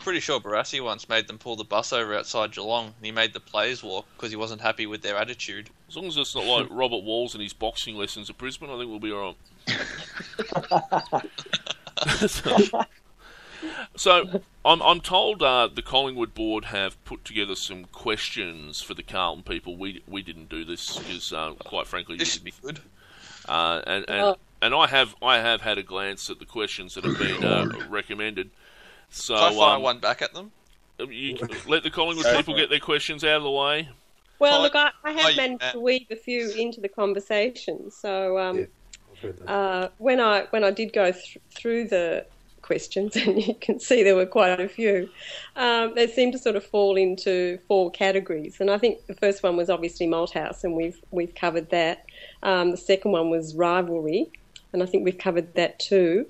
Pretty 0.00 0.20
sure 0.20 0.40
Barassi 0.40 0.82
once 0.82 1.08
made 1.08 1.26
them 1.26 1.36
pull 1.38 1.56
the 1.56 1.64
bus 1.64 1.92
over 1.92 2.14
outside 2.16 2.52
Geelong, 2.52 2.86
and 2.86 2.94
he 3.04 3.10
made 3.12 3.34
the 3.34 3.40
players 3.40 3.82
walk 3.82 4.06
because 4.16 4.30
he 4.30 4.36
wasn't 4.36 4.60
happy 4.62 4.86
with 4.86 5.02
their 5.02 5.16
attitude. 5.16 5.68
As 5.88 5.96
long 5.96 6.06
as 6.06 6.16
it's 6.16 6.34
not 6.34 6.44
like 6.46 6.66
Robert 6.70 7.02
Walls 7.04 7.34
and 7.34 7.42
his 7.42 7.52
boxing 7.52 7.94
lessons 7.96 8.30
at 8.30 8.38
Brisbane, 8.38 8.70
I 8.70 8.78
think 8.78 8.88
we'll 8.90 9.00
be 9.00 9.12
all 9.12 9.36
right. 9.68 11.24
so, 12.26 12.56
so 13.96 14.42
I'm, 14.64 14.80
I'm 14.82 15.00
told 15.00 15.42
uh, 15.42 15.68
the 15.72 15.82
Collingwood 15.82 16.32
board 16.34 16.66
have 16.66 17.02
put 17.04 17.24
together 17.24 17.54
some 17.54 17.84
questions 17.84 18.80
for 18.80 18.94
the 18.94 19.02
Carlton 19.02 19.42
people. 19.42 19.76
We 19.76 20.02
we 20.06 20.22
didn't 20.22 20.48
do 20.48 20.64
this 20.64 20.98
because, 20.98 21.32
uh, 21.32 21.52
quite 21.58 21.86
frankly, 21.86 22.16
This 22.16 22.32
should 22.32 22.44
be 22.44 22.54
good. 22.62 22.80
uh, 23.48 23.82
and 23.86 24.04
and, 24.08 24.20
Oh. 24.20 24.36
and 24.62 24.74
I 24.74 24.86
have 24.86 25.14
I 25.20 25.38
have 25.38 25.60
had 25.62 25.76
a 25.78 25.82
glance 25.82 26.30
at 26.30 26.38
the 26.38 26.46
questions 26.46 26.94
that 26.94 27.04
have 27.04 27.18
been 27.18 27.44
uh, 27.44 27.66
recommended. 27.90 28.50
So 29.10 29.34
Can 29.36 29.52
I 29.52 29.56
fire 29.56 29.76
um, 29.76 29.82
one 29.82 29.98
back 29.98 30.22
at 30.22 30.34
them? 30.34 30.50
you, 30.98 31.36
let 31.66 31.82
the 31.82 31.90
Collingwood 31.90 32.26
people 32.36 32.54
get 32.54 32.70
their 32.70 32.80
questions 32.80 33.22
out 33.24 33.36
of 33.38 33.42
the 33.44 33.50
way. 33.50 33.88
Well, 34.38 34.58
Hi- 34.58 34.62
look, 34.62 34.74
I, 34.76 34.90
I 35.04 35.12
have 35.12 35.20
hi, 35.22 35.34
managed 35.36 35.62
uh, 35.62 35.72
to 35.72 35.80
weave 35.80 36.06
a 36.10 36.16
few 36.16 36.50
into 36.50 36.80
the 36.80 36.88
conversation. 36.88 37.90
So 37.90 38.38
um, 38.38 38.58
Yeah, 38.58 38.64
I've 39.12 39.18
heard 39.18 39.38
that. 39.38 39.48
uh, 39.50 39.88
when 39.98 40.20
I 40.20 40.46
when 40.50 40.64
I 40.64 40.70
did 40.70 40.92
go 40.92 41.10
th- 41.12 41.38
through 41.50 41.88
the 41.88 42.26
questions, 42.62 43.16
and 43.26 43.44
you 43.44 43.54
can 43.54 43.80
see 43.80 44.02
there 44.02 44.14
were 44.14 44.26
quite 44.26 44.60
a 44.60 44.68
few, 44.68 45.08
um, 45.56 45.94
they 45.94 46.06
seemed 46.06 46.32
to 46.34 46.38
sort 46.38 46.54
of 46.56 46.64
fall 46.64 46.96
into 46.96 47.58
four 47.66 47.90
categories. 47.90 48.60
And 48.60 48.70
I 48.70 48.78
think 48.78 49.06
the 49.06 49.14
first 49.14 49.42
one 49.42 49.56
was 49.56 49.70
obviously 49.70 50.06
Malthouse, 50.06 50.62
and 50.64 50.74
we've 50.74 51.00
we've 51.10 51.34
covered 51.34 51.70
that. 51.70 52.04
Um, 52.42 52.70
the 52.70 52.76
second 52.76 53.10
one 53.12 53.30
was 53.30 53.54
rivalry, 53.56 54.30
and 54.72 54.82
I 54.82 54.86
think 54.86 55.04
we've 55.04 55.18
covered 55.18 55.54
that 55.54 55.78
too. 55.80 56.26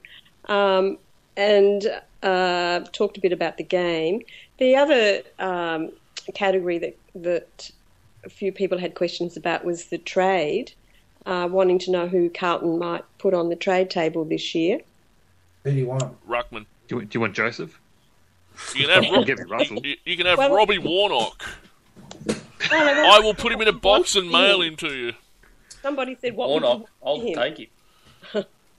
Um, 0.46 0.98
and 1.38 1.86
uh, 2.22 2.80
talked 2.92 3.16
a 3.16 3.20
bit 3.20 3.32
about 3.32 3.56
the 3.56 3.64
game. 3.64 4.20
The 4.58 4.76
other 4.76 5.22
um, 5.38 5.92
category 6.34 6.78
that 6.78 6.98
that 7.14 7.70
a 8.24 8.28
few 8.28 8.52
people 8.52 8.76
had 8.78 8.94
questions 8.94 9.36
about 9.36 9.64
was 9.64 9.86
the 9.86 9.98
trade, 9.98 10.72
uh, 11.24 11.48
wanting 11.50 11.78
to 11.78 11.90
know 11.92 12.08
who 12.08 12.28
Carlton 12.28 12.78
might 12.78 13.04
put 13.18 13.32
on 13.32 13.48
the 13.48 13.56
trade 13.56 13.88
table 13.88 14.24
this 14.24 14.54
year. 14.54 14.80
Who 15.64 15.70
do 15.70 15.76
you 15.76 15.86
want? 15.86 16.14
Ruckman. 16.28 16.66
Do 16.88 16.96
you, 16.96 17.04
do 17.04 17.16
you 17.16 17.20
want 17.20 17.34
Joseph? 17.34 17.78
You 18.74 18.86
can 18.86 19.02
have 19.04 19.12
I'll 19.14 19.24
give 19.24 19.38
you 19.38 19.44
Russell. 19.46 19.78
you, 19.86 19.94
you 20.04 20.16
can 20.16 20.26
have 20.26 20.36
Well- 20.38 20.52
Robbie 20.54 20.78
Warnock. 20.78 21.44
I 22.70 23.20
will 23.22 23.34
put 23.34 23.52
him 23.52 23.60
in 23.60 23.68
a 23.68 23.72
box 23.72 24.16
and 24.16 24.28
mail 24.30 24.60
him 24.62 24.74
to 24.76 24.88
you. 24.94 25.12
Somebody 25.80 26.16
said, 26.20 26.34
"What 26.34 26.48
Or 26.48 26.54
would 26.54 26.62
not. 26.62 26.78
you 26.80 26.86
I'll 27.04 27.16
want 27.18 27.28
him? 27.28 27.34
take 27.36 27.60
it. 27.60 27.68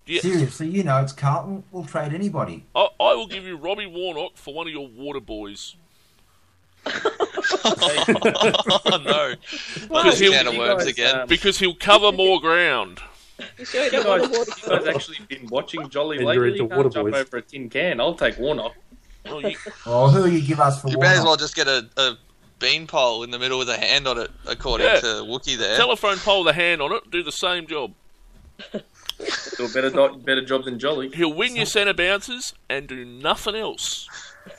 Yeah. 0.10 0.22
Seriously, 0.22 0.68
you 0.68 0.84
know 0.84 0.98
it's 1.04 1.14
Carlton. 1.14 1.64
We'll 1.72 1.86
trade 1.86 2.14
anybody. 2.14 2.66
I, 2.76 2.88
I 3.00 3.14
will 3.14 3.28
give 3.28 3.44
you 3.44 3.58
Robbie 3.58 3.86
Warnock 3.86 4.38
for 4.38 4.54
one 4.56 4.66
of 4.66 4.74
your 4.74 4.88
water 4.88 5.20
boys. 5.20 5.76
oh 6.86 9.02
no! 9.06 9.36
Because 9.88 10.18
he'll, 10.20 10.34
of 10.48 10.58
worms 10.58 10.84
guys, 10.84 10.88
again. 10.88 11.20
um, 11.22 11.28
because 11.28 11.60
he'll 11.60 11.76
cover 11.76 12.12
more 12.12 12.42
ground. 12.42 13.00
You 13.58 13.66
sure 13.66 13.86
you 13.86 13.98
You 14.00 14.04
guys, 14.04 14.30
you 14.32 14.46
guys 14.68 14.88
actually 14.88 15.18
been 15.28 15.48
watching 15.48 15.88
Jolly 15.90 16.18
And 16.18 16.26
lately? 16.26 16.56
You 16.58 16.68
can't 16.68 16.92
jump 16.92 17.12
boys. 17.12 17.28
over 17.28 17.38
a 17.38 17.42
tin 17.42 17.70
can. 17.70 18.00
I'll 18.02 18.16
take 18.16 18.38
Warnock. 18.40 18.74
Well, 19.26 19.42
you, 19.42 19.56
Oh, 19.86 20.10
who 20.10 20.28
you 20.28 20.42
give 20.42 20.60
us 20.60 20.82
for 20.82 20.90
You 20.90 20.98
Warnock? 20.98 21.14
may 21.14 21.18
as 21.20 21.24
well 21.24 21.38
just 21.38 21.56
get 21.56 21.68
a, 21.68 21.88
a 21.98 22.18
bean 22.60 22.88
pole 22.88 23.24
in 23.24 23.32
the 23.32 23.40
middle 23.40 23.60
with 23.60 23.70
a 23.70 23.78
hand 23.78 24.08
on 24.08 24.18
it, 24.18 24.32
according 24.48 24.88
Yeah. 24.88 25.00
to 25.02 25.08
Wookie 25.24 25.58
there. 25.58 25.78
telephone 25.78 26.18
pole 26.18 26.44
with 26.44 26.54
a 26.54 26.58
hand 26.58 26.82
on 26.82 26.92
it, 26.94 27.10
do 27.12 27.22
the 27.24 27.32
same 27.32 27.68
job. 27.68 27.94
Do 29.58 29.66
a 29.66 29.70
better, 29.70 29.90
do- 29.90 30.18
better 30.24 30.44
job 30.46 30.64
than 30.66 30.80
Jolly. 30.80 31.10
He'll 31.10 31.34
win 31.34 31.56
your 31.56 31.66
centre 31.66 31.94
bounces 31.94 32.54
and 32.70 32.88
do 32.88 33.04
nothing 33.06 33.56
else. 33.56 34.08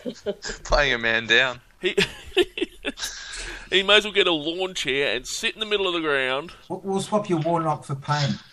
Playing 0.64 0.94
a 0.94 0.98
man 0.98 1.26
down. 1.26 1.60
He 1.80 1.96
he 3.70 3.82
may 3.82 3.96
as 3.96 4.04
well 4.04 4.12
get 4.12 4.26
a 4.26 4.32
lawn 4.32 4.74
chair 4.74 5.16
and 5.16 5.26
sit 5.26 5.54
in 5.54 5.60
the 5.60 5.66
middle 5.66 5.86
of 5.88 5.94
the 5.94 6.00
ground. 6.00 6.52
We'll, 6.68 6.80
we'll 6.84 7.00
swap 7.00 7.28
your 7.28 7.38
Warnock 7.40 7.84
for 7.84 7.94
Payne. 7.94 8.34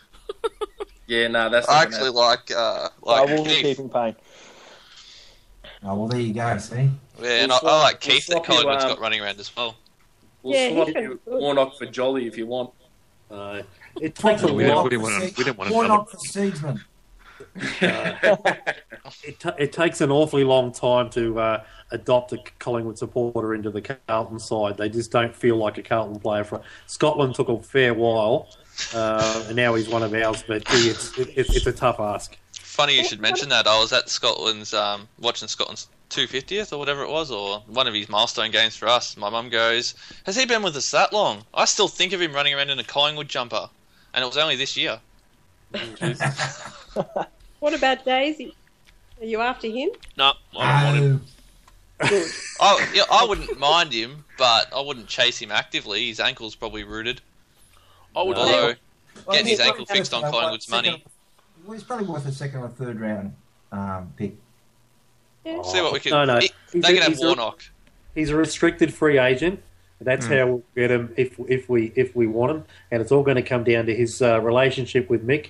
Yeah, 1.09 1.29
no, 1.29 1.49
that's 1.49 1.69
I 1.69 1.71
not 1.71 1.83
gonna 1.91 1.95
actually 1.95 2.09
like 2.09 2.51
uh, 2.51 2.89
I 3.07 3.21
like 3.21 3.29
will 3.29 3.45
be 3.45 3.49
Keeffe. 3.51 3.61
keeping 3.63 3.89
pain. 3.89 4.13
Oh 5.81 5.95
well, 5.95 6.07
there 6.09 6.19
you 6.19 6.33
go. 6.33 6.57
See, 6.57 6.89
Yeah, 7.21 7.29
and 7.43 7.49
We'll 7.49 7.59
I, 7.63 7.75
I 7.75 7.81
like 7.83 8.01
Keeffe 8.01 8.27
we'll 8.27 8.39
that 8.39 8.45
swap 8.45 8.47
you, 8.49 8.63
Collingwood's 8.65 8.83
um, 8.83 8.89
got 8.89 8.99
running 8.99 9.21
around 9.21 9.39
as 9.39 9.55
well. 9.55 9.77
We'll 10.43 10.53
Yeah, 10.53 10.73
swap 10.73 10.87
he's 10.87 10.95
you 10.97 11.19
good. 11.23 11.39
Warnock 11.41 11.77
for 11.77 11.85
Jolly 11.85 12.27
if 12.27 12.37
you 12.37 12.45
want. 12.45 12.71
Uh, 13.31 13.61
it 14.01 14.15
takes 14.15 14.43
a 14.43 14.53
We 14.53 14.63
don't- 14.63 14.83
we 14.83 14.89
didn't 14.91 15.03
want 15.03 15.15
to. 15.23 15.33
we 15.37 15.43
didn't 15.43 15.57
want 15.57 15.69
him 15.69 15.75
Warnock 15.75 16.09
for 16.09 16.17
Seedsman. 16.17 16.81
It, 19.23 19.39
ta 19.39 19.53
it 19.57 19.71
takes 19.71 20.01
an 20.01 20.11
awfully 20.11 20.43
long 20.43 20.71
time 20.73 21.09
to 21.11 21.39
uh, 21.39 21.63
adopt 21.91 22.33
a 22.33 22.39
Collingwood 22.59 22.97
supporter 22.97 23.53
into 23.55 23.69
the 23.69 23.81
Carlton 23.81 24.39
side. 24.39 24.75
They 24.77 24.89
just 24.89 25.11
don't 25.11 25.33
feel 25.35 25.55
like 25.55 25.77
a 25.77 25.83
Carlton 25.83 26.19
player. 26.19 26.43
For 26.43 26.61
Scotland 26.87 27.35
took 27.35 27.47
a 27.47 27.57
fair 27.61 27.93
while, 27.93 28.49
uh, 28.93 29.45
and 29.47 29.55
now 29.55 29.75
he's 29.75 29.87
one 29.87 30.03
of 30.03 30.13
ours. 30.13 30.43
But 30.45 30.65
gee, 30.65 30.89
it's 30.89 31.17
it, 31.17 31.29
it's 31.37 31.65
a 31.65 31.71
tough 31.71 31.99
ask. 31.99 32.37
Funny 32.53 32.97
you 32.97 33.05
should 33.05 33.21
mention 33.21 33.47
that. 33.49 33.65
I 33.65 33.79
was 33.79 33.93
at 33.93 34.09
Scotland's 34.09 34.73
um, 34.73 35.07
watching 35.19 35.47
Scotland's 35.47 35.87
250th 36.09 36.73
or 36.73 36.77
whatever 36.79 37.03
it 37.03 37.09
was, 37.09 37.31
or 37.31 37.59
one 37.67 37.87
of 37.87 37.93
his 37.93 38.09
milestone 38.09 38.51
games 38.51 38.75
for 38.75 38.87
us. 38.89 39.15
My 39.15 39.29
mum 39.29 39.49
goes, 39.49 39.95
"Has 40.25 40.35
he 40.35 40.45
been 40.45 40.63
with 40.63 40.75
us 40.75 40.91
that 40.91 41.13
long?" 41.13 41.45
I 41.53 41.63
still 41.65 41.87
think 41.87 42.11
of 42.13 42.21
him 42.21 42.33
running 42.33 42.53
around 42.53 42.69
in 42.71 42.79
a 42.79 42.83
Collingwood 42.83 43.29
jumper, 43.29 43.69
and 44.17 44.23
it 44.23 44.25
was 44.25 44.37
only 44.37 44.55
this 44.55 44.75
year. 44.75 44.99
What 47.59 47.73
about 47.73 48.05
Daisy? 48.05 48.55
Are 49.19 49.25
you 49.25 49.41
after 49.41 49.67
him? 49.67 49.89
No, 50.15 50.33
I 50.57 50.83
don't 50.83 50.93
want 50.93 50.97
him. 50.97 51.21
Oh, 51.99 52.07
Good. 52.07 52.27
I, 52.59 52.91
yeah, 52.93 53.03
I 53.11 53.25
wouldn't 53.25 53.59
mind 53.59 53.91
him, 53.93 54.23
but 54.37 54.71
I 54.75 54.79
wouldn't 54.81 55.07
chase 55.07 55.39
him 55.39 55.51
actively. 55.51 56.07
His 56.07 56.19
ankle's 56.19 56.53
probably 56.55 56.83
rooted. 56.83 57.21
I 58.15 58.21
would. 58.21 58.37
Although 58.37 58.73
well, 59.25 59.35
getting 59.35 59.47
his 59.47 59.59
ankle 59.59 59.85
probably 59.85 59.95
fixed 59.95 60.13
on 60.13 60.21
worth, 60.21 60.31
Collingwood's 60.31 60.67
second- 60.67 60.91
money. 60.91 61.03
Well, 61.65 61.73
he's 61.73 61.83
probably 61.83 62.05
worth 62.05 62.27
a 62.27 62.31
second 62.31 62.59
or 62.61 62.69
third 62.69 62.99
round 62.99 63.33
um, 63.71 64.13
pick. 64.17 64.35
Yeah. 65.43 65.61
See 65.63 65.81
what 65.81 65.93
we 65.93 65.99
can. 65.99 66.11
No, 66.11 66.25
no. 66.25 66.39
he- 66.39 66.51
He's 66.71 66.83
they 66.83 66.89
a- 66.89 66.93
can 66.93 67.01
have 67.03 67.11
he's 67.13 67.23
a- 67.23 67.27
Warnock. 67.27 67.63
He's 68.13 68.29
a 68.29 68.35
restricted 68.35 68.93
free 68.93 69.17
agent. 69.19 69.61
That's 69.99 70.27
how 70.27 70.45
we'll 70.45 70.63
get 70.75 70.91
him 70.91 71.13
if 71.17 71.39
if 71.47 71.67
we 71.67 71.91
if 71.95 72.15
we 72.15 72.27
want 72.27 72.51
him, 72.51 72.63
and 72.91 73.01
it's 73.01 73.11
all 73.11 73.23
going 73.23 73.37
to 73.37 73.41
come 73.41 73.63
down 73.63 73.87
to 73.87 73.95
his 73.95 74.21
uh, 74.21 74.39
relationship 74.41 75.09
with 75.09 75.25
Mick. 75.25 75.49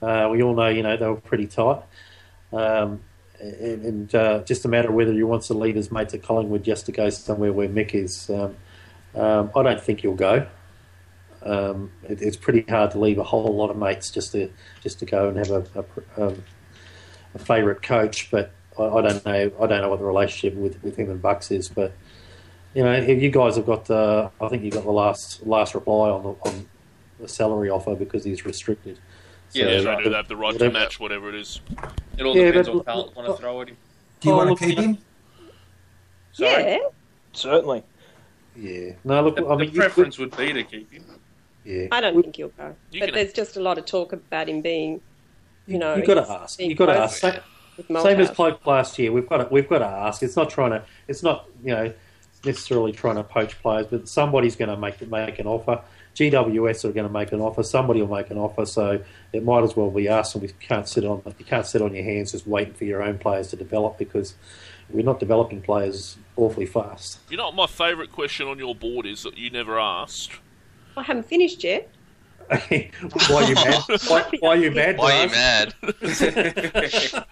Uh, 0.00 0.28
we 0.32 0.42
all 0.42 0.54
know, 0.54 0.68
you 0.68 0.82
know, 0.82 0.96
they 0.96 1.06
were 1.06 1.16
pretty 1.16 1.46
tight, 1.46 1.82
um, 2.52 3.00
and, 3.38 3.84
and 3.84 4.14
uh, 4.14 4.42
just 4.44 4.64
a 4.64 4.68
matter 4.68 4.88
of 4.88 4.94
whether 4.94 5.12
he 5.12 5.22
wants 5.22 5.48
to 5.48 5.54
leave 5.54 5.74
his 5.74 5.92
mates 5.92 6.14
at 6.14 6.22
Collingwood 6.22 6.64
just 6.64 6.86
to 6.86 6.92
go 6.92 7.10
somewhere 7.10 7.52
where 7.52 7.68
Mick 7.68 7.94
is. 7.94 8.30
Um, 8.30 8.56
um, 9.14 9.50
I 9.54 9.62
don't 9.62 9.80
think 9.80 10.00
he'll 10.00 10.14
go. 10.14 10.46
Um, 11.42 11.92
it, 12.04 12.22
it's 12.22 12.36
pretty 12.36 12.62
hard 12.62 12.92
to 12.92 12.98
leave 12.98 13.18
a 13.18 13.24
whole 13.24 13.54
lot 13.54 13.70
of 13.70 13.76
mates 13.76 14.10
just 14.10 14.32
to 14.32 14.50
just 14.82 15.00
to 15.00 15.04
go 15.04 15.28
and 15.28 15.36
have 15.36 15.50
a 15.50 15.84
a, 16.16 16.34
a 17.34 17.38
favourite 17.38 17.82
coach, 17.82 18.30
but 18.30 18.52
I, 18.78 18.84
I 18.84 19.02
don't 19.02 19.26
know. 19.26 19.52
I 19.60 19.66
don't 19.66 19.82
know 19.82 19.90
what 19.90 19.98
the 19.98 20.06
relationship 20.06 20.58
with, 20.58 20.82
with 20.82 20.96
him 20.96 21.10
and 21.10 21.20
Bucks 21.20 21.50
is, 21.50 21.68
but 21.68 21.92
you 22.74 22.82
know, 22.82 22.92
if 22.92 23.22
you 23.22 23.30
guys 23.30 23.56
have 23.56 23.66
got, 23.66 23.90
uh, 23.90 24.30
I 24.40 24.48
think 24.48 24.62
you 24.62 24.70
got 24.70 24.84
the 24.84 24.90
last 24.92 25.46
last 25.46 25.74
reply 25.74 26.10
on 26.10 26.22
the 26.22 26.28
on 26.48 26.66
the 27.20 27.28
salary 27.28 27.70
offer 27.70 27.94
because 27.94 28.24
he's 28.24 28.44
restricted. 28.44 28.98
Yeah, 29.52 29.64
Yeah, 29.64 29.70
that's 29.72 29.84
they 29.84 29.90
right. 29.90 30.04
do 30.04 30.10
have 30.12 30.28
the 30.28 30.36
right 30.36 30.58
to 30.58 30.70
match 30.70 30.98
whatever 30.98 31.28
it 31.28 31.34
is. 31.34 31.60
It 32.16 32.24
all 32.24 32.34
Yeah, 32.36 32.46
depends 32.46 32.68
but- 32.68 32.76
what 32.76 32.86
Carlton 32.86 33.14
want 33.14 33.28
to 33.28 33.36
throw 33.42 33.60
at 33.60 33.68
him. 33.68 33.76
Do 34.20 34.28
you 34.28 34.34
Oh, 34.34 34.38
want 34.38 34.58
to 34.58 34.64
keep 34.66 34.78
him? 34.78 34.98
Sorry. 36.32 36.62
Yeah. 36.64 36.78
Certainly. 37.32 37.82
Yeah. 38.56 38.92
No, 39.04 39.22
look, 39.24 39.36
The, 39.36 39.44
I 39.46 39.48
the 39.50 39.56
mean, 39.56 39.70
you- 39.72 39.80
preference 39.80 40.18
would 40.18 40.34
be 40.36 40.52
to 40.52 40.62
keep 40.64 40.90
him. 40.90 41.04
yeah. 41.64 41.88
I 41.92 42.00
don't 42.00 42.20
think 42.22 42.36
he'll 42.36 42.48
go. 42.48 42.74
You 42.90 43.00
but 43.00 43.06
can- 43.06 43.14
there's 43.14 43.32
just 43.32 43.56
a 43.56 43.60
lot 43.60 43.78
of 43.78 43.84
talk 43.84 44.12
about 44.12 44.48
him 44.48 44.62
being, 44.62 45.00
you 45.66 45.78
know, 45.78 45.96
you've 45.96 46.06
got 46.06 46.14
to 46.14 46.30
ask. 46.32 46.58
being 46.58 46.70
You 46.70 46.76
got 46.76 46.86
to 46.86 46.96
ask. 46.98 47.18
Same, 47.18 47.32
same 47.32 48.20
as 48.20 48.30
Malthouse. 48.30 48.34
Cloke 48.34 48.66
last 48.66 48.98
year. 48.98 49.12
We've 49.12 49.28
got 49.28 49.38
to, 49.38 49.48
we've 49.50 49.68
got 49.68 49.78
to 49.78 49.86
ask. 49.86 50.22
It's 50.22 50.36
not 50.36 50.48
trying 50.50 50.70
to. 50.70 50.82
It's 51.08 51.22
not 51.22 51.46
you 51.62 51.74
know 51.74 51.92
necessarily 52.44 52.92
trying 52.92 53.16
to 53.16 53.24
poach 53.24 53.60
players, 53.62 53.86
but 53.86 54.08
somebody's 54.08 54.56
going 54.56 54.70
to 54.70 54.76
make 54.76 55.00
make 55.08 55.38
an 55.38 55.46
offer. 55.46 55.80
GWS 56.14 56.84
are 56.84 56.92
going 56.92 57.06
to 57.06 57.12
make 57.12 57.32
an 57.32 57.40
offer. 57.40 57.62
Somebody 57.62 58.02
will 58.02 58.14
make 58.14 58.30
an 58.30 58.36
offer. 58.36 58.66
So 58.66 59.02
it 59.32 59.44
might 59.44 59.62
as 59.64 59.74
well 59.76 59.90
be 59.90 60.08
us, 60.08 60.34
and 60.34 60.42
we 60.42 60.48
can't 60.60 60.88
sit 60.88 61.04
on 61.04 61.22
you 61.38 61.44
can't 61.44 61.66
sit 61.66 61.82
on 61.82 61.94
your 61.94 62.04
hands 62.04 62.32
just 62.32 62.46
waiting 62.46 62.74
for 62.74 62.84
your 62.84 63.02
own 63.02 63.18
players 63.18 63.48
to 63.48 63.56
develop 63.56 63.98
because 63.98 64.34
we're 64.90 65.04
not 65.04 65.20
developing 65.20 65.62
players 65.62 66.16
awfully 66.36 66.66
fast. 66.66 67.18
You 67.30 67.36
know 67.36 67.46
what 67.46 67.54
my 67.54 67.66
favourite 67.66 68.12
question 68.12 68.46
on 68.48 68.58
your 68.58 68.74
board 68.74 69.06
is 69.06 69.22
that 69.22 69.38
you 69.38 69.50
never 69.50 69.78
asked? 69.78 70.32
I 70.96 71.02
haven't 71.02 71.26
finished 71.26 71.64
yet. 71.64 71.90
why 72.68 72.90
are 73.30 73.48
you 73.48 73.54
mad? 73.54 73.82
Why, 74.08 74.30
why 74.40 74.48
are 74.48 74.56
you 74.56 74.70
mad? 74.72 74.98
Why 74.98 75.12
are 75.12 75.24
you 75.24 75.30
mad? 75.30 75.74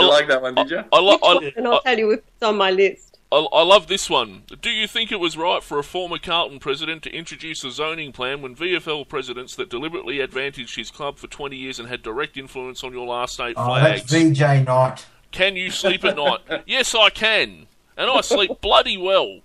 You 0.00 0.08
like 0.08 0.28
that 0.28 0.42
one, 0.42 0.54
did 0.54 0.70
you? 0.70 0.84
I, 0.92 1.00
lo- 1.00 1.12
Which 1.12 1.20
one? 1.22 1.44
I, 1.44 1.52
and 1.56 1.66
I'll 1.66 1.80
tell 1.80 1.98
you 1.98 2.10
if 2.12 2.20
it's 2.20 2.42
on 2.42 2.56
my 2.56 2.70
list. 2.70 3.07
I, 3.30 3.36
I 3.52 3.62
love 3.62 3.88
this 3.88 4.08
one. 4.08 4.42
Do 4.60 4.70
you 4.70 4.86
think 4.86 5.12
it 5.12 5.20
was 5.20 5.36
right 5.36 5.62
for 5.62 5.78
a 5.78 5.84
former 5.84 6.18
Carlton 6.18 6.60
president 6.60 7.02
to 7.02 7.10
introduce 7.10 7.62
a 7.62 7.70
zoning 7.70 8.12
plan 8.12 8.40
when 8.40 8.56
VFL 8.56 9.06
presidents 9.08 9.54
that 9.56 9.68
deliberately 9.68 10.20
advantaged 10.20 10.76
his 10.76 10.90
club 10.90 11.18
for 11.18 11.26
20 11.26 11.56
years 11.56 11.78
and 11.78 11.88
had 11.88 12.02
direct 12.02 12.36
influence 12.36 12.82
on 12.82 12.92
your 12.92 13.06
last 13.06 13.38
eight 13.40 13.54
Oh, 13.56 13.74
that's 13.74 14.10
CJ 14.10 14.66
Knight. 14.66 15.06
Can 15.30 15.56
you 15.56 15.70
sleep 15.70 16.04
at 16.04 16.16
night? 16.16 16.40
yes, 16.66 16.94
I 16.94 17.10
can, 17.10 17.66
and 17.96 18.10
I 18.10 18.20
sleep 18.22 18.60
bloody 18.60 18.96
well. 18.96 19.40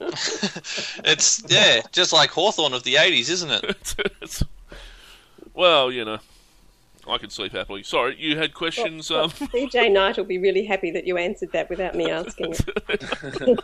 It's 1.06 1.42
yeah, 1.48 1.82
just 1.92 2.12
like 2.12 2.30
Hawthorn 2.30 2.74
of 2.74 2.82
the 2.82 2.94
'80s, 2.94 3.30
isn't 3.30 3.50
it? 3.50 4.42
well, 5.54 5.92
you 5.92 6.04
know, 6.04 6.18
I 7.08 7.18
can 7.18 7.30
sleep 7.30 7.52
happily. 7.52 7.82
Sorry, 7.82 8.16
you 8.18 8.36
had 8.38 8.54
questions. 8.54 9.10
Well, 9.10 9.24
Um, 9.24 9.30
CJ 9.30 9.92
Knight 9.92 10.16
will 10.16 10.24
be 10.24 10.38
really 10.38 10.64
happy 10.64 10.90
that 10.92 11.06
you 11.06 11.16
answered 11.18 11.52
that 11.52 11.68
without 11.68 11.94
me 11.94 12.10
asking 12.10 12.54
it. 12.88 13.60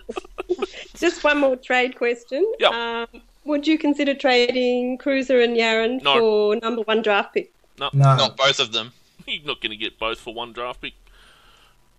Just 0.97 1.24
one 1.24 1.38
more 1.38 1.57
trade 1.57 1.97
question. 1.97 2.45
Um, 2.70 3.07
would 3.45 3.66
you 3.66 3.78
consider 3.78 4.14
trading 4.14 4.99
Cruiser 4.99 5.41
and 5.41 5.57
Yarran 5.57 6.03
No. 6.03 6.18
for 6.18 6.57
number 6.57 6.82
one 6.82 7.03
draft 7.03 7.34
pick? 7.34 7.51
no, 7.78 7.88
Not 7.95 8.36
both 8.36 8.61
of 8.61 8.72
them. 8.72 8.93
you're 9.26 9.47
not 9.47 9.61
going 9.61 9.70
to 9.70 9.76
get 9.76 9.99
both 9.99 10.20
for 10.20 10.34
one 10.34 10.53
draft 10.53 10.82
pick. 10.82 10.93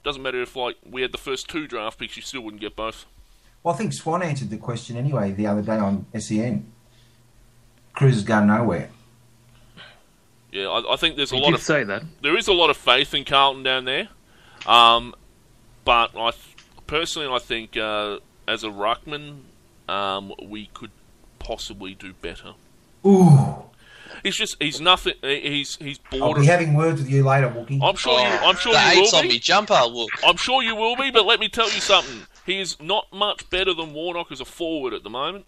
Doesn't 0.04 0.22
matter 0.22 0.42
if 0.42 0.56
like 0.56 0.76
we 0.90 1.02
had 1.02 1.12
the 1.12 1.18
first 1.18 1.48
two 1.50 1.68
draft 1.68 2.00
picks, 2.00 2.16
you 2.16 2.22
still 2.24 2.42
wouldn't 2.42 2.62
get 2.62 2.76
both. 2.76 3.06
Well, 3.64 3.74
I 3.74 3.78
think 3.78 3.94
Swan 3.94 4.22
answered 4.24 4.50
the 4.50 4.58
question 4.58 4.98
anyway 4.98 5.32
the 5.32 5.48
other 5.48 5.62
day 5.62 5.78
on 5.78 6.06
SEN. 6.18 6.72
Cruiser's 7.94 8.24
going 8.24 8.48
nowhere. 8.48 8.90
Yeah, 10.52 10.68
I, 10.68 10.94
I 10.94 10.96
think 10.98 11.16
there's 11.16 11.32
a 11.32 11.36
He 11.36 11.42
lot 11.42 11.50
did 11.52 11.56
of 11.56 11.62
say 11.62 11.84
that. 11.84 12.04
there 12.22 12.38
is 12.38 12.48
a 12.48 12.54
lot 12.54 12.70
of 12.70 12.78
faith 12.78 13.14
in 13.14 13.24
Carlton 13.26 13.64
down 13.64 13.86
there, 13.86 14.10
um, 14.66 15.16
but 15.86 16.12
I 16.18 16.32
personally 16.88 17.28
I 17.34 17.40
think 17.40 17.78
uh, 17.78 18.18
as 18.48 18.64
a 18.64 18.70
ruckman 18.70 19.42
um, 19.88 20.34
we 20.44 20.68
could 20.74 20.92
possibly 21.40 21.96
do 21.96 22.14
better. 22.14 22.54
Ooh. 23.06 23.64
He's 24.24 24.36
just 24.36 24.58
he's 24.62 24.80
nothing. 24.82 25.14
He's 25.24 25.78
he's 25.78 26.00
I'll 26.12 26.20
border. 26.20 26.42
be 26.42 26.46
having 26.48 26.74
words 26.76 27.02
with 27.02 27.10
you 27.10 27.24
later, 27.24 27.48
Wookie. 27.50 27.80
I'm 27.82 27.96
sure 27.96 28.20
you. 28.20 28.26
I'm 28.26 28.56
sure 28.58 28.74
the 28.74 28.80
you 28.80 28.86
hate's 28.86 29.14
will 29.14 29.20
on 29.20 29.24
be. 29.24 29.30
me 29.30 29.40
jumper. 29.40 29.82
Look, 29.90 30.10
I'm 30.24 30.38
sure 30.38 30.62
you 30.62 30.76
will 30.76 30.96
be, 30.98 31.10
but 31.12 31.26
let 31.26 31.40
me 31.40 31.48
tell 31.48 31.72
you 31.72 31.80
something. 31.82 32.28
He 32.46 32.60
is 32.60 32.80
not 32.82 33.08
much 33.14 33.50
better 33.50 33.74
than 33.74 33.94
Warnock 33.94 34.32
as 34.32 34.42
a 34.42 34.46
forward 34.46 34.94
at 34.94 35.04
the 35.04 35.10
moment. 35.10 35.46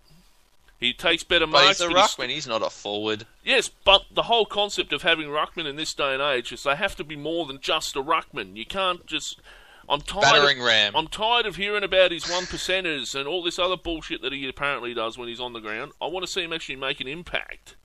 He 0.84 0.94
takes 0.94 1.24
better 1.24 1.46
but 1.46 1.52
marks. 1.64 1.68
he's 1.80 1.82
a 1.82 1.88
but 1.90 1.96
he's- 1.98 2.16
ruckman. 2.16 2.30
He's 2.30 2.48
not 2.48 2.62
a 2.62 2.70
forward. 2.70 3.26
Yes, 3.44 3.70
but 3.70 4.04
the 4.12 4.24
whole 4.24 4.46
concept 4.46 4.92
of 4.94 5.02
having 5.02 5.28
ruckman 5.28 5.66
in 5.66 5.76
this 5.76 5.94
day 5.94 6.14
and 6.14 6.22
age 6.22 6.52
is 6.52 6.64
they 6.64 6.76
have 6.76 6.96
to 6.98 7.04
be 7.04 7.16
more 7.16 7.46
than 7.46 7.60
just 7.62 7.96
a 7.96 8.02
ruckman. 8.04 8.56
You 8.56 8.66
can't 8.66 9.06
just. 9.06 9.40
I'm 9.90 10.02
tired. 10.02 10.22
Battering 10.24 10.60
of, 10.60 10.66
ram. 10.66 10.96
I'm 10.96 11.08
tired 11.08 11.46
of 11.46 11.58
hearing 11.58 11.84
about 11.84 12.12
his 12.12 12.30
one 12.30 12.44
percenters 12.44 13.16
and 13.16 13.28
all 13.28 13.44
this 13.44 13.60
other 13.60 13.76
bullshit 13.76 14.22
that 14.22 14.32
he 14.32 14.48
apparently 14.48 14.94
does 14.94 15.18
when 15.18 15.28
he's 15.28 15.42
on 15.42 15.52
the 15.54 15.60
ground. 15.60 15.92
I 16.02 16.08
want 16.08 16.26
to 16.26 16.32
see 16.32 16.42
him 16.44 16.54
actually 16.54 16.78
make 16.78 17.02
an 17.02 17.08
impact. 17.08 17.76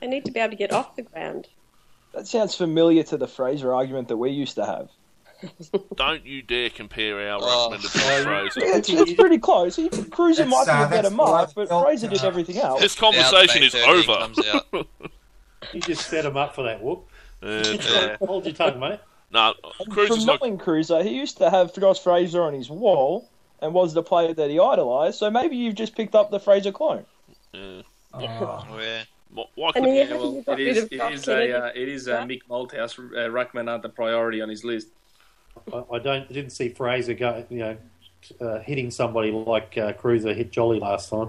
They 0.00 0.06
need 0.08 0.24
to 0.26 0.30
be 0.30 0.40
able 0.40 0.50
to 0.50 0.56
get 0.56 0.72
off 0.72 0.94
the 0.96 1.02
ground. 1.02 1.48
That 2.12 2.26
sounds 2.26 2.54
familiar 2.54 3.02
to 3.04 3.16
the 3.16 3.26
Fraser 3.26 3.72
argument 3.72 4.08
that 4.08 4.18
we 4.18 4.30
used 4.30 4.56
to 4.56 4.66
have. 4.66 4.90
Don't 5.96 6.24
you 6.26 6.42
dare 6.42 6.70
compare 6.70 7.28
our 7.30 7.38
Oh. 7.42 7.70
ruckman 7.70 7.80
to 7.82 7.98
Bill 7.98 8.22
Fraser. 8.24 8.60
It's, 8.64 8.88
it's 8.88 9.12
pretty 9.14 9.38
close. 9.38 9.76
He- 9.76 9.88
Cruiser 9.88 10.44
That's, 10.44 10.50
might 10.50 10.64
be 10.66 10.70
uh, 10.70 10.86
a 10.86 10.88
better 10.88 11.02
that's 11.02 11.14
mark, 11.14 11.50
but 11.54 11.70
last 11.70 11.84
Fraser 11.84 12.08
did 12.08 12.22
uh, 12.22 12.26
everything 12.26 12.58
else. 12.58 12.80
This 12.80 12.94
conversation 12.94 13.62
is 13.62 13.74
it's 13.74 13.84
Bay 13.84 14.02
13 14.02 14.62
over. 14.72 14.84
You 15.72 15.80
just 15.80 16.08
set 16.08 16.24
him 16.24 16.36
up 16.36 16.54
for 16.54 16.62
that, 16.64 16.82
Whoop. 16.82 17.06
Uh, 17.42 17.62
Yeah. 17.64 18.16
Hold 18.26 18.44
your 18.46 18.54
tongue, 18.54 18.78
mate. 18.80 19.00
no, 19.32 19.54
Cruiser's 19.90 20.18
From 20.18 20.26
not. 20.26 20.40
knowing 20.40 20.58
Cruiser, 20.58 21.02
he 21.02 21.10
used 21.16 21.38
to 21.38 21.50
have 21.50 21.74
Josh 21.74 22.00
Fraser 22.00 22.42
on 22.42 22.54
his 22.54 22.70
wall 22.70 23.28
and 23.60 23.72
was 23.74 23.94
the 23.94 24.02
player 24.02 24.34
that 24.34 24.50
he 24.50 24.58
idolised. 24.58 25.18
So 25.18 25.30
maybe 25.30 25.56
you've 25.56 25.74
just 25.76 25.94
picked 25.96 26.14
up 26.14 26.30
the 26.30 26.40
Fraser 26.40 26.72
clone. 26.72 27.04
Uh, 27.54 27.82
Oh. 28.14 28.66
Yeah. 28.78 29.04
why- 29.32 29.44
why 29.54 29.66
And 29.68 29.74
couldn't 29.74 29.94
then 29.94 29.94
you? 29.94 30.02
you 30.02 30.08
Yeah, 30.08 30.16
well, 30.16 30.34
You've 30.34 30.44
got 30.44 30.60
it 30.60 30.64
rid 30.64 30.76
is. 30.76 30.82
of 30.84 30.92
It 30.92 30.96
Josh 30.98 31.12
is 31.14 31.24
Kennedy. 31.24 31.50
a. 31.52 31.64
Uh, 31.64 31.70
it 31.74 31.88
is 31.88 32.08
uh, 32.08 32.18
Mick 32.26 32.40
Malthouse. 32.50 32.98
Uh, 32.98 33.30
Ruckman 33.30 33.70
aren't 33.70 33.82
the 33.82 33.88
priority 33.88 34.42
on 34.42 34.50
his 34.50 34.64
list. 34.64 34.88
I, 35.72 35.82
I 35.94 35.98
don't 35.98 36.28
didn't 36.32 36.50
see 36.50 36.68
Fraser 36.70 37.14
go, 37.14 37.44
you 37.50 37.58
know, 37.58 37.76
uh, 38.40 38.58
hitting 38.60 38.90
somebody 38.90 39.30
like 39.30 39.76
uh, 39.78 39.92
Cruiser 39.92 40.34
hit 40.34 40.50
Jolly 40.52 40.78
last 40.78 41.10
time. 41.10 41.28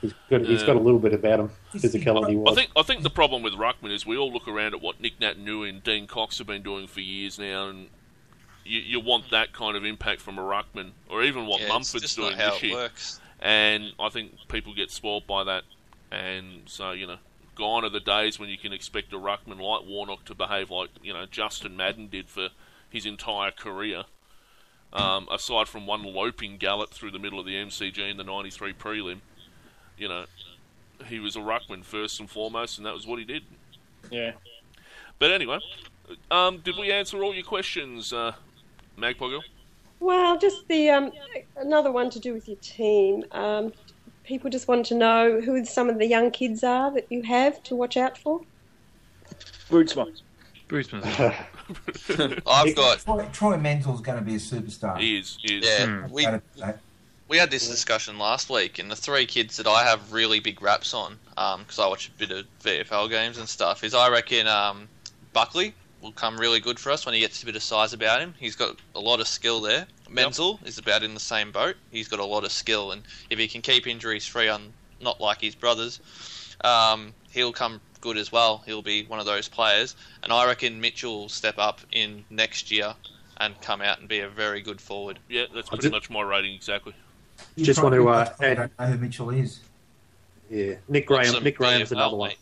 He's 0.00 0.14
got 0.30 0.40
he's 0.42 0.60
Yeah. 0.62 0.68
got 0.68 0.76
a 0.76 0.80
little 0.80 0.98
bit 0.98 1.12
about 1.12 1.40
him, 1.40 1.50
physicality 1.74 2.50
I 2.50 2.54
think 2.54 2.70
I 2.74 2.82
think 2.82 3.02
the 3.02 3.10
problem 3.10 3.42
with 3.42 3.52
Ruckman 3.54 3.92
is 3.92 4.06
we 4.06 4.16
all 4.16 4.32
look 4.32 4.48
around 4.48 4.74
at 4.74 4.80
what 4.80 5.00
Nic 5.00 5.18
Naitanui 5.20 5.68
and 5.68 5.82
Dean 5.84 6.06
Cox 6.06 6.38
have 6.38 6.46
been 6.46 6.62
doing 6.62 6.86
for 6.86 7.00
years 7.00 7.38
now, 7.38 7.68
and 7.68 7.88
you, 8.64 8.80
you 8.80 9.00
want 9.00 9.30
that 9.30 9.52
kind 9.52 9.76
of 9.76 9.84
impact 9.84 10.22
from 10.22 10.38
a 10.38 10.42
Ruckman, 10.42 10.92
or 11.10 11.22
even 11.22 11.46
what 11.46 11.60
yeah 11.60 11.66
it's 11.66 11.72
Mumford's 11.74 12.02
just 12.02 12.16
doing 12.16 12.30
not 12.30 12.40
how 12.40 12.50
this 12.52 12.62
it 12.62 12.66
year. 12.68 12.76
works. 12.76 13.20
And 13.40 13.92
I 13.98 14.08
think 14.08 14.32
people 14.48 14.74
get 14.74 14.90
spoiled 14.90 15.26
by 15.26 15.44
that, 15.44 15.64
and 16.10 16.62
so 16.64 16.92
you 16.92 17.06
know, 17.06 17.16
gone 17.54 17.84
are 17.84 17.90
the 17.90 18.00
days 18.00 18.38
when 18.38 18.48
you 18.48 18.56
can 18.56 18.72
expect 18.72 19.12
a 19.12 19.16
Ruckman 19.16 19.60
like 19.60 19.86
Warnock 19.86 20.24
to 20.26 20.34
behave 20.34 20.70
like 20.70 20.88
you 21.02 21.12
know 21.12 21.26
Justin 21.26 21.76
Madden 21.76 22.08
did 22.08 22.28
for 22.30 22.48
his 22.90 23.06
entire 23.06 23.50
career. 23.50 24.04
Um, 24.92 25.28
aside 25.30 25.68
from 25.68 25.86
one 25.86 26.02
loping 26.02 26.56
gallop 26.56 26.90
through 26.90 27.12
the 27.12 27.20
middle 27.20 27.38
of 27.38 27.46
the 27.46 27.54
MCG 27.54 28.10
in 28.10 28.16
the 28.16 28.24
'93 28.24 28.72
prelim, 28.72 29.20
you 29.96 30.08
know, 30.08 30.24
he 31.06 31.20
was 31.20 31.36
a 31.36 31.38
ruckman 31.38 31.84
first 31.84 32.18
and 32.18 32.28
foremost, 32.28 32.76
and 32.76 32.86
that 32.86 32.94
was 32.94 33.06
what 33.06 33.20
he 33.20 33.24
did. 33.24 33.44
Yeah. 34.10 34.32
But 35.20 35.30
anyway, 35.30 35.60
um, 36.30 36.58
did 36.58 36.76
we 36.76 36.90
answer 36.90 37.22
all 37.22 37.32
your 37.32 37.44
questions, 37.44 38.12
uh, 38.12 38.32
Magpie 38.96 39.28
Girl? 39.28 39.44
Well, 40.00 40.38
just 40.38 40.66
the 40.66 40.88
um, 40.90 41.12
another 41.56 41.92
one 41.92 42.10
to 42.10 42.18
do 42.18 42.32
with 42.32 42.48
your 42.48 42.56
team. 42.56 43.24
Um, 43.32 43.72
people 44.24 44.50
just 44.50 44.66
want 44.66 44.86
to 44.86 44.94
know 44.94 45.40
who 45.40 45.64
some 45.64 45.90
of 45.90 45.98
the 45.98 46.06
young 46.06 46.30
kids 46.30 46.64
are 46.64 46.90
that 46.92 47.06
you 47.10 47.22
have 47.22 47.62
to 47.64 47.76
watch 47.76 47.96
out 47.96 48.16
for. 48.16 48.40
Bootsman. 49.68 50.20
Bruceman. 50.68 51.34
I've 52.46 52.74
got. 52.74 52.98
Troy, 53.00 53.28
Troy 53.32 53.56
Menzel's 53.56 54.00
going 54.00 54.18
to 54.18 54.24
be 54.24 54.34
a 54.34 54.38
superstar. 54.38 54.98
He 54.98 55.18
is. 55.18 55.38
He 55.40 55.58
is. 55.58 55.66
Yeah, 55.66 56.06
we 56.10 56.26
we 57.30 57.38
had 57.38 57.50
this 57.50 57.68
discussion 57.68 58.18
last 58.18 58.50
week, 58.50 58.80
and 58.80 58.90
the 58.90 58.96
three 58.96 59.24
kids 59.24 59.56
that 59.56 59.68
I 59.68 59.84
have 59.84 60.12
really 60.12 60.40
big 60.40 60.60
raps 60.60 60.92
on, 60.92 61.16
because 61.28 61.78
I 61.78 61.86
watch 61.86 62.08
a 62.08 62.10
bit 62.12 62.32
of 62.32 62.44
VFL 62.64 63.08
games 63.08 63.38
and 63.38 63.48
stuff, 63.48 63.84
is 63.84 63.94
I 63.94 64.08
reckon 64.08 64.48
um, 64.48 64.88
Buckley 65.32 65.72
will 66.02 66.10
come 66.10 66.36
really 66.38 66.58
good 66.58 66.78
for 66.80 66.90
us 66.90 67.06
when 67.06 67.14
he 67.14 67.20
gets 67.20 67.40
a 67.42 67.46
bit 67.46 67.54
of 67.54 67.62
size 67.62 67.92
about 67.92 68.20
him. 68.20 68.34
He's 68.38 68.56
got 68.56 68.76
a 68.96 69.00
lot 69.00 69.20
of 69.20 69.28
skill 69.28 69.60
there. 69.60 69.86
Menzel 70.08 70.58
is 70.64 70.78
about 70.78 71.04
in 71.04 71.14
the 71.14 71.20
same 71.20 71.52
boat. 71.52 71.76
He's 71.92 72.08
got 72.08 72.18
a 72.18 72.24
lot 72.24 72.42
of 72.42 72.50
skill, 72.50 72.90
and 72.90 73.02
if 73.30 73.38
he 73.38 73.46
can 73.46 73.62
keep 73.62 73.86
injuries 73.86 74.26
free, 74.26 74.48
on 74.48 74.72
not 75.00 75.20
like 75.20 75.40
his 75.40 75.54
brothers, 75.54 76.00
um, 76.64 77.14
he'll 77.30 77.52
come 77.52 77.80
good 78.00 78.16
as 78.16 78.32
well. 78.32 78.62
He'll 78.66 78.82
be 78.82 79.04
one 79.04 79.20
of 79.20 79.26
those 79.26 79.48
players, 79.48 79.96
and 80.22 80.32
I 80.32 80.46
reckon 80.46 80.80
Mitchell 80.80 81.20
will 81.22 81.28
step 81.28 81.56
up 81.58 81.80
in 81.92 82.24
next 82.30 82.70
year 82.70 82.94
and 83.38 83.58
come 83.60 83.80
out 83.80 83.98
and 84.00 84.08
be 84.08 84.20
a 84.20 84.28
very 84.28 84.60
good 84.60 84.80
forward. 84.80 85.18
Yeah, 85.28 85.44
that's 85.54 85.68
pretty 85.68 85.82
did- 85.82 85.92
much 85.92 86.10
my 86.10 86.22
rating 86.22 86.54
exactly. 86.54 86.94
You 87.56 87.64
Just 87.64 87.82
want 87.82 87.94
to, 87.94 88.02
probably- 88.02 88.22
uh, 88.22 88.34
I 88.40 88.50
add- 88.50 88.56
don't 88.56 88.78
know 88.78 88.86
who 88.86 88.98
Mitchell 88.98 89.30
is. 89.30 89.60
yeah, 90.50 90.74
Nick 90.88 91.06
Graham. 91.06 91.26
Some 91.26 91.44
Nick 91.44 91.56
Graham's 91.56 91.88
VFL, 91.90 91.92
another 91.96 92.16
one. 92.16 92.28
mate. 92.30 92.38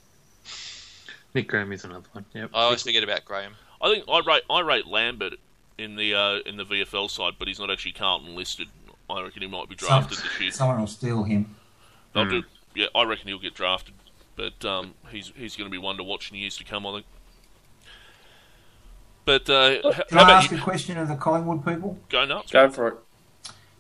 Nick 1.35 1.49
Graham 1.49 1.73
is 1.73 1.85
another 1.85 2.09
one. 2.13 2.25
Yep. 2.35 2.51
I 2.55 2.63
always 2.63 2.83
forget 2.83 3.05
about 3.05 3.25
Graham. 3.25 3.55
I 3.81 3.93
think 3.93 4.05
I 4.09 4.21
rate 4.27 4.43
I 4.51 4.61
rate 4.61 4.87
Lambert 4.87 5.35
in 5.77 5.95
the 5.95 6.15
uh, 6.15 6.39
in 6.47 6.57
the 6.57 6.65
VFL 6.65 7.09
side, 7.11 7.35
but 7.39 7.47
he's 7.49 7.61
not 7.61 7.71
actually 7.71 7.93
Carlton 7.93 8.35
listed. 8.35 8.69
I 9.11 9.23
reckon 9.23 9.43
he 9.43 9.49
might 9.49 9.69
be 9.69 9.77
Some- 9.79 9.89
drafted 9.89 10.19
this 10.19 10.41
year. 10.41 10.51
Someone 10.51 10.81
will 10.81 10.87
steal 10.87 11.23
him. 11.23 11.55
They'll 12.13 12.25
Hmm. 12.25 12.31
do. 12.31 12.43
Yeah, 12.75 12.87
I 12.95 13.05
reckon 13.05 13.29
he'll 13.29 13.39
get 13.39 13.55
drafted, 13.55 13.95
but 14.39 14.65
um, 14.65 14.95
he's 15.11 15.33
he's 15.37 15.57
going 15.57 15.69
to 15.69 15.71
be 15.71 15.79
one 15.79 15.97
to 15.99 16.05
watch 16.05 16.31
in 16.31 16.39
years 16.39 16.57
to 16.57 16.65
come. 16.65 16.87
I 16.87 16.93
think. 16.93 17.07
But 19.27 19.51
uh, 19.51 19.83
Can 19.83 19.93
how 19.93 20.21
I 20.21 20.23
about 20.23 20.31
ask 20.31 20.51
you? 20.51 20.57
a 20.57 20.61
question 20.61 20.97
of 20.97 21.09
the 21.09 21.17
Collingwood 21.17 21.67
people? 21.67 21.99
Go 22.09 22.25
nuts. 22.25 22.51
Go 22.51 22.71
for 22.71 22.89
it. 22.89 22.95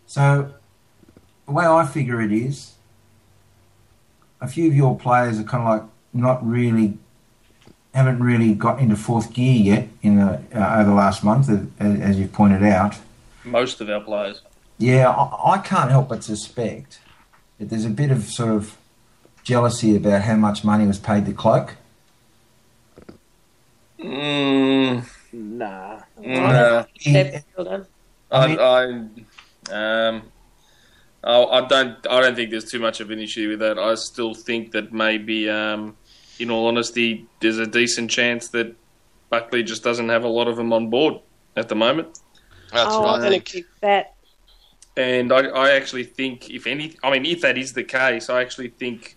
So, 0.06 0.52
the 1.46 1.52
way 1.52 1.64
I 1.64 1.86
figure 1.86 2.20
it 2.20 2.32
is, 2.32 2.72
a 4.42 4.48
few 4.48 4.66
of 4.68 4.74
your 4.74 4.98
players 4.98 5.38
are 5.38 5.44
kind 5.44 5.62
of 5.62 5.68
like 5.68 5.90
not 6.12 6.46
really, 6.46 6.98
haven't 7.94 8.18
really 8.18 8.52
got 8.52 8.80
into 8.80 8.96
fourth 8.96 9.32
gear 9.32 9.54
yet 9.54 9.88
in 10.02 10.16
the 10.16 10.42
uh, 10.54 10.80
over 10.80 10.90
the 10.90 10.94
last 10.94 11.24
month, 11.24 11.48
as, 11.48 12.00
as 12.00 12.18
you've 12.18 12.32
pointed 12.32 12.62
out. 12.64 12.96
Most 13.44 13.80
of 13.80 13.88
our 13.88 14.00
players. 14.00 14.42
Yeah, 14.76 15.08
I, 15.08 15.54
I 15.54 15.58
can't 15.58 15.90
help 15.90 16.08
but 16.08 16.24
suspect 16.24 16.98
that 17.58 17.70
there's 17.70 17.84
a 17.86 17.90
bit 17.90 18.10
of 18.10 18.24
sort 18.24 18.50
of 18.52 18.76
jealousy 19.52 19.96
about 19.96 20.22
how 20.22 20.36
much 20.36 20.62
money 20.62 20.86
was 20.86 20.98
paid 20.98 21.24
to 21.24 21.32
Cloke. 21.32 21.74
Mm, 23.98 25.08
Nah. 25.32 26.00
nah. 26.18 26.84
He- 26.92 27.12
Left. 27.14 27.46
I, 28.30 28.56
I, 28.56 28.84
um, 29.72 30.22
I, 31.24 31.42
I 31.44 31.66
don't. 31.66 31.96
I 32.10 32.20
don't 32.20 32.36
think 32.36 32.50
there's 32.50 32.70
too 32.70 32.78
much 32.78 33.00
of 33.00 33.10
an 33.10 33.18
issue 33.18 33.48
with 33.48 33.60
that. 33.60 33.78
I 33.78 33.94
still 33.94 34.34
think 34.34 34.72
that 34.72 34.92
maybe, 34.92 35.48
um, 35.48 35.96
in 36.38 36.50
all 36.50 36.66
honesty, 36.66 37.26
there's 37.40 37.58
a 37.58 37.66
decent 37.66 38.10
chance 38.10 38.48
that 38.48 38.76
Buckley 39.30 39.62
just 39.62 39.82
doesn't 39.82 40.10
have 40.10 40.24
a 40.24 40.28
lot 40.28 40.46
of 40.46 40.56
them 40.56 40.74
on 40.74 40.90
board 40.90 41.14
at 41.56 41.70
the 41.70 41.74
moment. 41.74 42.18
That's 42.70 42.94
oh, 42.94 43.00
what 43.00 43.14
I'm 43.14 43.20
going 43.20 43.32
think. 43.32 43.44
to 43.46 43.52
keep 43.52 43.66
that. 43.80 44.14
And 44.98 45.32
I, 45.32 45.46
I 45.46 45.70
actually 45.70 46.04
think, 46.04 46.50
if 46.50 46.66
any, 46.66 46.96
I 47.02 47.10
mean, 47.10 47.24
if 47.24 47.40
that 47.40 47.56
is 47.56 47.72
the 47.72 47.84
case, 47.84 48.28
I 48.28 48.42
actually 48.42 48.68
think 48.68 49.16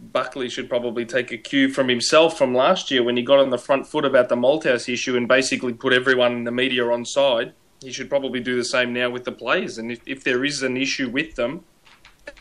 Buckley 0.00 0.48
should 0.48 0.68
probably 0.68 1.04
take 1.04 1.30
a 1.30 1.36
cue 1.36 1.68
from 1.68 1.88
himself 1.88 2.38
from 2.38 2.54
last 2.54 2.90
year 2.90 3.02
when 3.02 3.16
he 3.16 3.22
got 3.22 3.38
on 3.38 3.50
the 3.50 3.58
front 3.58 3.86
foot 3.86 4.04
about 4.04 4.28
the 4.28 4.36
Malthouse 4.36 4.92
issue 4.92 5.16
and 5.16 5.28
basically 5.28 5.72
put 5.72 5.92
everyone 5.92 6.32
in 6.32 6.44
the 6.44 6.50
media 6.50 6.86
on 6.86 7.04
side. 7.04 7.52
He 7.82 7.92
should 7.92 8.08
probably 8.08 8.40
do 8.40 8.56
the 8.56 8.64
same 8.64 8.92
now 8.92 9.10
with 9.10 9.24
the 9.24 9.32
players. 9.32 9.78
And 9.78 9.92
if, 9.92 10.00
if 10.06 10.24
there 10.24 10.44
is 10.44 10.62
an 10.62 10.76
issue 10.76 11.08
with 11.08 11.36
them, 11.36 11.64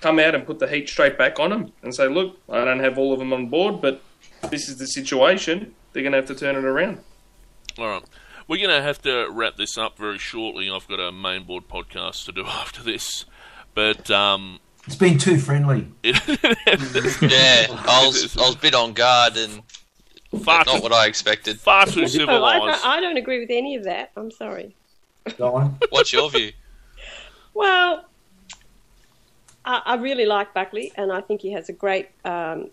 come 0.01 0.19
out 0.19 0.35
and 0.35 0.45
put 0.45 0.59
the 0.59 0.67
heat 0.67 0.89
straight 0.89 1.17
back 1.17 1.39
on 1.39 1.49
them 1.49 1.71
and 1.83 1.93
say, 1.93 2.07
look, 2.07 2.37
I 2.49 2.63
don't 2.65 2.79
have 2.79 2.97
all 2.97 3.13
of 3.13 3.19
them 3.19 3.33
on 3.33 3.47
board, 3.47 3.81
but 3.81 4.01
this 4.49 4.69
is 4.69 4.77
the 4.77 4.87
situation. 4.87 5.75
They're 5.91 6.03
going 6.03 6.13
to 6.13 6.17
have 6.17 6.27
to 6.27 6.35
turn 6.35 6.55
it 6.55 6.63
around. 6.65 6.99
All 7.77 7.87
right. 7.87 8.03
We're 8.47 8.57
going 8.57 8.75
to 8.75 8.81
have 8.81 9.01
to 9.03 9.29
wrap 9.29 9.57
this 9.57 9.77
up 9.77 9.97
very 9.97 10.17
shortly. 10.17 10.69
I've 10.69 10.87
got 10.87 10.99
a 10.99 11.11
main 11.11 11.43
board 11.43 11.67
podcast 11.67 12.25
to 12.25 12.31
do 12.31 12.45
after 12.47 12.81
this. 12.81 13.25
But 13.75 14.09
um, 14.09 14.59
It's 14.89 14.95
been 14.95 15.19
too 15.19 15.37
friendly. 15.37 15.87
yeah, 16.03 16.15
I 16.23 18.03
was 18.07 18.35
I 18.35 18.41
was 18.41 18.55
a 18.55 18.57
bit 18.57 18.73
on 18.73 18.93
guard 18.93 19.37
and 19.37 19.61
Far 20.43 20.63
not 20.65 20.77
too- 20.77 20.81
what 20.81 20.91
I 20.91 21.05
expected. 21.05 21.59
far 21.59 21.85
too 21.85 21.99
Oh, 21.99 22.03
I, 22.05 22.07
civilised. 22.07 22.63
don't, 22.81 22.85
I 22.87 22.99
don't 22.99 23.17
agree 23.17 23.39
with 23.39 23.51
any 23.51 23.75
of 23.75 23.83
that. 23.83 24.09
I'm 24.17 24.31
sorry. 24.31 24.75
Go 25.37 25.53
on. 25.57 25.77
What's 25.91 26.11
your 26.11 26.27
view? 26.31 26.53
Well, 27.53 28.03
I, 29.63 29.81
I 29.85 29.95
really 29.97 30.25
like 30.25 30.55
Buckley, 30.55 30.91
and 30.95 31.11
I 31.11 31.21
think 31.21 31.41
he 31.41 31.51
has 31.51 31.69
a 31.69 31.73
great 31.73 32.09
um, 32.25 32.71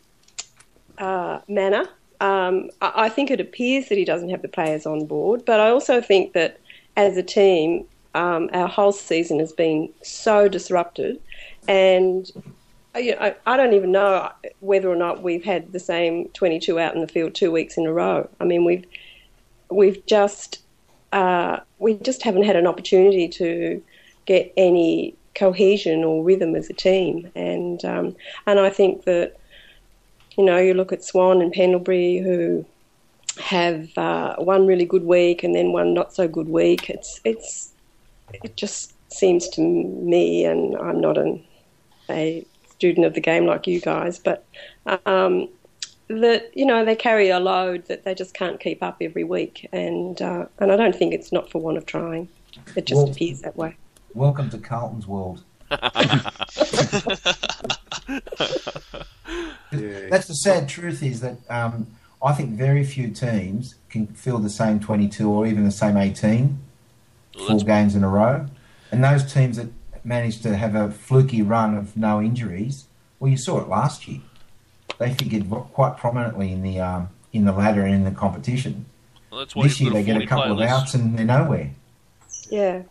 uh, 0.96 1.40
manner. 1.48 1.86
Um, 2.22 2.70
I, 2.80 2.92
I 3.04 3.08
think 3.10 3.30
it 3.30 3.42
appears 3.42 3.90
that 3.90 3.98
he 3.98 4.06
doesn't 4.06 4.30
have 4.30 4.40
the 4.40 4.48
players 4.48 4.86
on 4.86 5.04
board, 5.04 5.44
but 5.44 5.60
I 5.60 5.68
also 5.68 6.00
think 6.00 6.32
that 6.32 6.58
as 6.96 7.18
a 7.18 7.22
team, 7.22 7.84
um, 8.14 8.48
our 8.54 8.68
whole 8.68 8.92
season 8.92 9.38
has 9.38 9.52
been 9.52 9.90
so 10.02 10.48
disrupted, 10.48 11.20
and 11.68 12.30
uh, 12.94 12.98
you 12.98 13.12
know, 13.12 13.20
I, 13.20 13.34
I 13.46 13.56
don't 13.56 13.74
even 13.74 13.92
know 13.92 14.30
whether 14.60 14.88
or 14.88 14.96
not 14.96 15.22
we've 15.22 15.44
had 15.44 15.72
the 15.72 15.80
same 15.80 16.28
22 16.28 16.78
out 16.78 16.94
in 16.94 17.00
the 17.00 17.08
field 17.08 17.34
two 17.34 17.50
weeks 17.50 17.76
in 17.76 17.86
a 17.86 17.92
row. 17.92 18.28
I 18.40 18.44
mean, 18.44 18.64
we've 18.64 18.84
we've 19.70 20.04
just 20.06 20.62
uh, 21.12 21.60
we 21.78 21.94
just 21.94 22.22
haven't 22.22 22.44
had 22.44 22.56
an 22.56 22.66
opportunity 22.66 23.28
to 23.28 23.82
get 24.24 24.52
any 24.56 25.14
cohesion 25.34 26.02
or 26.02 26.24
rhythm 26.24 26.56
as 26.56 26.68
a 26.70 26.72
team. 26.72 27.30
And 27.34 27.84
um, 27.84 28.16
and 28.46 28.58
I 28.58 28.70
think 28.70 29.04
that 29.04 29.36
you 30.36 30.44
know 30.44 30.58
you 30.58 30.74
look 30.74 30.92
at 30.92 31.04
Swan 31.04 31.42
and 31.42 31.52
Pendlebury 31.52 32.18
who 32.18 32.64
have 33.40 33.96
uh, 33.98 34.36
one 34.36 34.66
really 34.66 34.86
good 34.86 35.04
week 35.04 35.44
and 35.44 35.54
then 35.54 35.72
one 35.72 35.94
not 35.94 36.14
so 36.14 36.26
good 36.26 36.48
week. 36.48 36.90
It's 36.90 37.20
it's 37.24 37.72
it 38.42 38.56
just 38.56 38.94
seems 39.12 39.48
to 39.50 39.60
me, 39.60 40.44
and 40.44 40.76
I'm 40.76 41.00
not 41.00 41.18
an, 41.18 41.44
a 42.11 42.44
student 42.70 43.07
of 43.07 43.14
the 43.14 43.20
game 43.20 43.46
like 43.46 43.66
you 43.66 43.80
guys, 43.80 44.18
but 44.18 44.44
um, 45.07 45.48
that 46.09 46.57
you 46.57 46.66
know 46.66 46.84
they 46.84 46.96
carry 46.96 47.30
a 47.30 47.40
load 47.40 47.86
that 47.86 48.04
they 48.04 48.14
just 48.14 48.34
can't 48.34 48.61
keep 48.61 48.82
up 48.82 48.98
every 49.00 49.24
week, 49.24 49.68
and 49.72 50.20
uh, 50.22 50.46
and 50.59 50.72
I 50.72 50.76
don't 50.76 50.94
think 50.94 51.14
it's 51.14 51.32
not 51.32 51.50
for 51.50 51.61
want 51.61 51.78
of 51.78 51.86
trying. 51.86 52.28
It 52.74 52.86
just 52.86 53.02
Well- 53.02 53.11
appears 53.11 53.40
that 53.42 53.57
way. 53.57 53.76
Welcome 54.14 54.48
to 54.50 54.59
Carlton's 54.59 55.07
world. 55.07 55.44
That's 55.70 55.82
the 60.26 60.34
sad 60.34 60.68
truth 60.68 61.02
is 61.02 61.20
that 61.20 61.36
um, 61.50 61.86
I 62.22 62.32
think 62.32 62.52
very 62.52 62.82
few 62.82 63.11
teams 63.11 63.74
can 63.90 64.07
field 64.07 64.42
the 64.42 64.48
same 64.48 64.80
22 64.80 65.28
or 65.28 65.46
even 65.46 65.64
the 65.64 65.70
same 65.70 65.98
18 65.98 66.59
four 67.36 67.59
games 67.61 67.94
in 67.94 68.04
a 68.04 68.09
row. 68.09 68.46
And 68.90 69.04
those 69.04 69.32
teams 69.32 69.57
that 69.57 69.68
managed 70.07 70.42
to 70.44 70.57
have 70.57 70.74
a 70.74 70.90
fluky 70.90 71.42
run 71.42 71.76
of 71.76 71.96
no 71.96 72.20
injuries, 72.22 72.84
well, 73.18 73.30
you 73.30 73.36
saw 73.36 73.61
it 73.61 73.68
last 73.68 74.07
year. 74.09 74.20
They 74.98 75.12
figured 75.12 75.50
quite 75.50 75.96
prominently 75.96 76.52
in 76.52 76.62
the 76.62 76.80
um, 76.80 77.11
in 77.32 77.44
the 77.44 77.52
ladder 77.52 77.82
and 77.82 77.94
in 77.94 78.04
the 78.04 78.11
competition. 78.12 78.86
Well, 79.30 79.40
that's 79.40 79.54
why 79.54 79.64
This 79.64 79.80
year 79.80 79.92
they 79.92 80.02
get 80.02 80.16
a 80.16 80.20
40 80.20 80.26
couple 80.26 80.52
of 80.52 80.61
outs 80.61 80.94
and 80.94 81.18
they're 81.18 81.26
nowhere. 81.26 81.70
Yeah, 82.48 82.82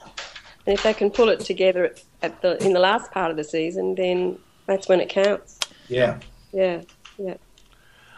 and 0.65 0.73
if 0.77 0.83
they 0.83 0.93
can 0.93 1.09
pull 1.09 1.29
it 1.29 1.39
together 1.39 1.85
at, 1.85 2.03
at 2.21 2.41
the 2.41 2.63
in 2.63 2.73
the 2.73 2.79
last 2.79 3.11
part 3.11 3.31
of 3.31 3.37
the 3.37 3.43
season, 3.43 3.95
then 3.95 4.37
that's 4.67 4.87
when 4.87 4.99
it 4.99 5.09
counts. 5.09 5.59
Yeah. 5.87 6.19
Yeah, 6.51 6.81
yeah. 7.17 7.35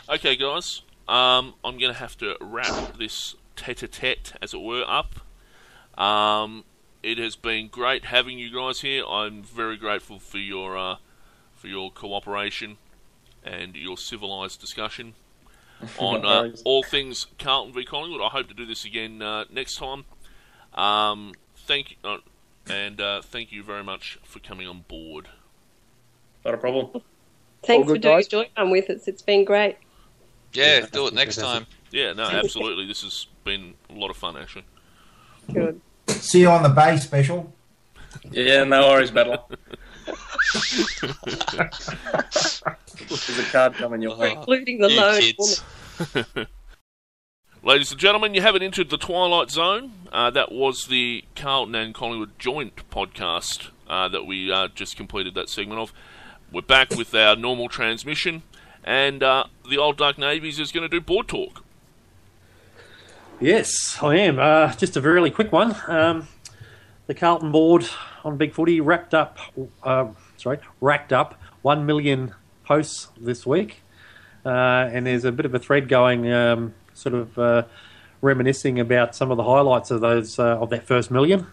Okay, 0.10 0.36
guys. 0.36 0.82
Um, 1.08 1.54
I'm 1.64 1.78
going 1.78 1.91
to 1.91 2.00
have 2.00 2.18
to 2.18 2.36
wrap 2.41 2.98
this 2.98 3.36
tete-a-tete, 3.56 4.34
as 4.41 4.54
it 4.54 4.62
were, 4.62 4.84
up. 4.88 5.16
Um, 6.00 6.64
it 7.08 7.18
has 7.18 7.38
been 7.38 7.70
great 7.70 8.05
having 8.05 8.38
you 8.38 8.51
guys 8.51 8.82
here. 8.82 9.05
I'm 9.05 9.41
very 9.41 9.78
grateful 9.78 10.20
for 10.20 10.38
your 10.38 10.78
uh, 10.78 10.97
for 11.55 11.68
your 11.68 11.89
cooperation 11.89 12.78
and 13.45 13.78
your 13.78 13.97
civilised 13.97 14.60
discussion 14.60 15.14
on 15.97 16.26
uh, 16.26 16.51
all 16.66 16.84
things 16.84 17.28
Carlton 17.39 17.74
v 17.74 17.86
Collingwood. 17.86 18.22
I 18.22 18.28
hope 18.28 18.49
to 18.49 18.53
do 18.53 18.66
this 18.66 18.84
again 18.84 19.22
uh, 19.22 19.45
next 19.49 19.78
time. 19.78 20.03
Um, 20.74 21.32
thank 21.55 21.91
you, 21.91 21.97
uh, 22.03 22.18
and 22.70 22.99
uh, 22.99 23.22
thank 23.22 23.53
you 23.53 23.64
very 23.64 23.86
much 23.86 24.20
for 24.24 24.39
coming 24.39 24.68
on 24.68 24.84
board. 24.89 25.30
Not 26.43 26.55
a 26.55 26.58
problem. 26.58 27.01
Thanks 27.64 27.88
All 27.88 27.95
for 27.95 27.99
doing 27.99 28.18
guys. 28.18 28.28
join 28.28 28.47
one 28.55 28.70
with 28.70 28.89
us. 28.89 29.08
It's 29.08 29.22
been 29.22 29.45
great. 29.45 29.78
Yeah, 30.51 30.86
do 30.91 31.08
it 31.08 31.14
next 31.14 31.38
time. 31.38 31.68
Yeah, 31.91 32.12
no, 32.12 32.24
absolutely. 32.32 32.86
This 32.86 33.03
has 33.03 33.28
been 33.45 33.76
a 33.89 33.93
lot 33.93 34.10
of 34.10 34.18
fun, 34.18 34.38
actually. 34.38 34.66
Good. 35.51 35.80
See 36.10 36.41
you 36.41 36.49
on 36.49 36.64
the 36.64 36.70
bay 36.70 36.97
special. 36.97 37.53
Yeah, 38.32 38.64
no 38.64 38.88
worries, 38.89 39.12
Battler. 39.12 39.39
There's 43.08 43.39
a 43.39 43.43
card 43.51 43.76
coming 43.76 44.01
your 44.01 44.18
way. 44.18 44.32
Including 44.34 44.80
the 44.80 44.89
You 44.89 44.97
lone 44.97 45.22
kids. 45.22 45.64
Ladies 47.64 47.91
and 47.91 47.99
gentlemen, 47.99 48.34
you 48.34 48.41
haven't 48.41 48.64
entered 48.64 48.89
the 48.89 48.97
Twilight 48.97 49.49
Zone. 49.51 49.91
Uh, 50.12 50.30
that 50.32 50.51
was 50.51 50.86
the 50.86 51.26
Carlton 51.36 51.76
and 51.76 51.93
Collingwood 51.93 52.39
joint 52.39 52.89
podcast 52.89 53.70
uh, 53.89 54.08
that 54.10 54.26
we 54.26 54.51
uh, 54.51 54.70
just 54.74 54.95
completed 54.95 55.34
that 55.36 55.49
segment 55.49 55.80
of. 55.82 55.91
We're 56.51 56.62
back 56.62 56.91
with 56.91 57.14
our 57.14 57.36
normal 57.36 57.68
transmission, 57.68 58.43
and 58.84 59.22
uh, 59.22 59.45
the 59.70 59.78
old 59.78 59.97
Dark 59.97 60.18
Navies 60.18 60.60
is 60.60 60.72
going 60.72 60.89
to 60.89 60.89
do 60.89 61.01
board 61.01 61.28
talk. 61.28 61.64
Yes, 63.40 64.00
I 64.02 64.16
am. 64.16 64.40
Uh, 64.40 64.74
just 64.74 64.98
a 64.98 65.02
really 65.02 65.30
quick 65.30 65.52
one. 65.52 65.76
Um, 65.88 66.28
the 67.06 67.14
Carlton 67.14 67.52
board 67.52 67.88
on 68.24 68.36
Big 68.36 68.52
Footy 68.52 68.82
wrapped 68.82 69.14
up, 69.14 69.38
uh, 69.84 70.08
sorry, 70.38 70.58
racked 70.82 71.14
up 71.14 71.40
one 71.62 71.86
million 71.86 72.34
posts 72.66 73.10
this 73.20 73.46
week, 73.46 73.84
uh, 74.44 74.50
and 74.92 75.06
there's 75.06 75.24
a 75.24 75.32
bit 75.32 75.46
of 75.46 75.54
a 75.54 75.60
thread 75.60 75.88
going, 75.88 76.32
um, 76.32 76.74
sort 76.96 77.14
of 77.14 77.38
uh, 77.38 77.64
reminiscing 78.22 78.80
about 78.80 79.16
some 79.16 79.30
of 79.30 79.38
the 79.38 79.44
highlights 79.44 79.92
of 79.92 80.02
those 80.02 80.40
uh, 80.40 80.58
of 80.58 80.72
that 80.72 80.88
first 80.88 81.12
million, 81.12 81.46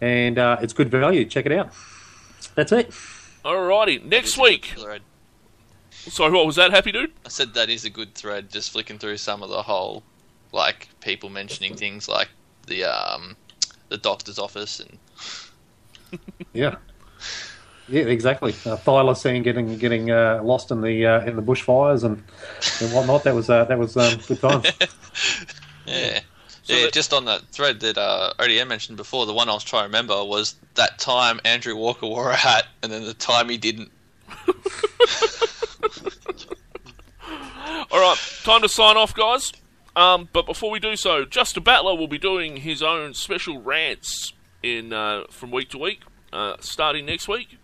and 0.00 0.38
uh, 0.38 0.58
it's 0.62 0.72
good 0.72 0.90
value. 0.90 1.24
Check 1.24 1.46
it 1.46 1.52
out. 1.52 1.72
That's 2.54 2.70
it. 2.70 2.90
Alrighty, 3.44 4.04
next 4.04 4.38
week. 4.38 4.74
Sorry, 5.90 6.32
what 6.32 6.46
was 6.46 6.54
that, 6.54 6.70
Happy 6.70 6.92
Dude? 6.92 7.12
I 7.24 7.30
said 7.30 7.54
that 7.54 7.68
is 7.68 7.84
a 7.84 7.90
good 7.90 8.14
thread. 8.14 8.48
Just 8.48 8.70
flicking 8.70 8.98
through 8.98 9.16
some 9.16 9.42
of 9.42 9.50
the 9.50 9.62
whole, 9.62 10.04
like 10.56 10.88
people 11.00 11.28
mentioning 11.30 11.76
things 11.76 12.08
like 12.08 12.28
the 12.66 12.84
um, 12.84 13.36
the 13.88 13.98
doctor's 13.98 14.38
office 14.38 14.80
and 14.80 14.98
Yeah. 16.52 16.76
Yeah, 17.88 18.02
exactly. 18.02 18.50
Uh, 18.64 18.76
thylacine 18.76 19.44
getting 19.44 19.78
getting 19.78 20.10
uh, 20.10 20.40
lost 20.42 20.72
in 20.72 20.80
the 20.80 21.06
uh, 21.06 21.24
in 21.24 21.36
the 21.36 21.42
bushfires 21.42 22.02
and, 22.02 22.20
and 22.80 22.92
whatnot. 22.92 23.22
That 23.22 23.34
was 23.34 23.48
uh, 23.48 23.64
that 23.66 23.78
was 23.78 23.96
um, 23.96 24.18
good 24.26 24.40
times. 24.40 24.66
yeah. 25.86 26.18
yeah, 26.64 26.90
just 26.90 27.12
on 27.12 27.26
that 27.26 27.42
thread 27.52 27.78
that 27.80 27.96
uh, 27.96 28.32
ODM 28.40 28.66
mentioned 28.66 28.96
before, 28.96 29.24
the 29.24 29.32
one 29.32 29.48
I 29.48 29.52
was 29.52 29.62
trying 29.62 29.82
to 29.82 29.86
remember 29.86 30.24
was 30.24 30.56
that 30.74 30.98
time 30.98 31.38
Andrew 31.44 31.76
Walker 31.76 32.08
wore 32.08 32.32
a 32.32 32.36
hat, 32.36 32.66
and 32.82 32.90
then 32.90 33.04
the 33.04 33.14
time 33.14 33.48
he 33.48 33.56
didn't. 33.56 33.92
All 37.92 38.00
right, 38.00 38.18
time 38.42 38.62
to 38.62 38.68
sign 38.68 38.96
off, 38.96 39.14
guys. 39.14 39.52
Um, 39.96 40.28
but 40.32 40.44
before 40.44 40.70
we 40.70 40.78
do 40.78 40.94
so, 40.94 41.24
Just 41.24 41.56
a 41.56 41.60
Battler 41.60 41.96
will 41.96 42.06
be 42.06 42.18
doing 42.18 42.58
his 42.58 42.82
own 42.82 43.14
special 43.14 43.60
rants 43.60 44.34
in 44.62 44.92
uh, 44.92 45.24
from 45.30 45.50
week 45.50 45.70
to 45.70 45.78
week, 45.78 46.02
uh, 46.34 46.56
starting 46.60 47.06
next 47.06 47.26
week, 47.26 47.56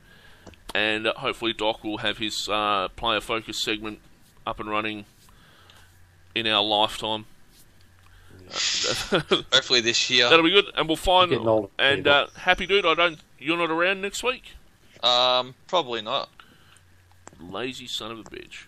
and 0.74 1.06
uh, 1.06 1.12
hopefully 1.18 1.52
Doc 1.52 1.84
will 1.84 1.98
have 1.98 2.16
his 2.16 2.48
uh, 2.50 2.88
player 2.96 3.20
focus 3.20 3.62
segment 3.62 3.98
up 4.46 4.58
and 4.58 4.70
running 4.70 5.04
in 6.34 6.46
our 6.46 6.62
lifetime. 6.62 7.26
Hopefully 8.52 9.80
this 9.80 10.10
year. 10.10 10.28
That'll 10.28 10.44
be 10.44 10.50
good, 10.50 10.66
and 10.76 10.86
we'll 10.86 10.96
find. 10.96 11.30
Getting 11.30 11.46
And 11.78 12.06
uh, 12.06 12.26
happy 12.36 12.66
dude, 12.66 12.84
I 12.84 12.94
don't. 12.94 13.18
You're 13.38 13.56
not 13.56 13.70
around 13.70 14.02
next 14.02 14.22
week. 14.22 14.56
Um, 15.02 15.54
probably 15.68 16.02
not. 16.02 16.28
Lazy 17.40 17.86
son 17.86 18.10
of 18.10 18.18
a 18.18 18.24
bitch. 18.24 18.64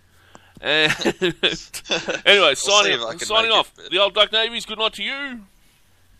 And 0.67 0.91
anyway, 2.25 2.55
see 2.55 2.71
signing 2.71 2.93
if 2.93 3.01
I 3.03 3.11
can 3.11 3.19
signing 3.19 3.51
make 3.51 3.57
it, 3.57 3.59
off. 3.59 3.73
but- 3.77 3.91
The 3.91 3.99
old 3.99 4.15
Dark 4.15 4.33
Navies. 4.33 4.65
Good 4.65 4.79
night 4.79 4.95
to 4.95 5.03
you. 5.03 5.41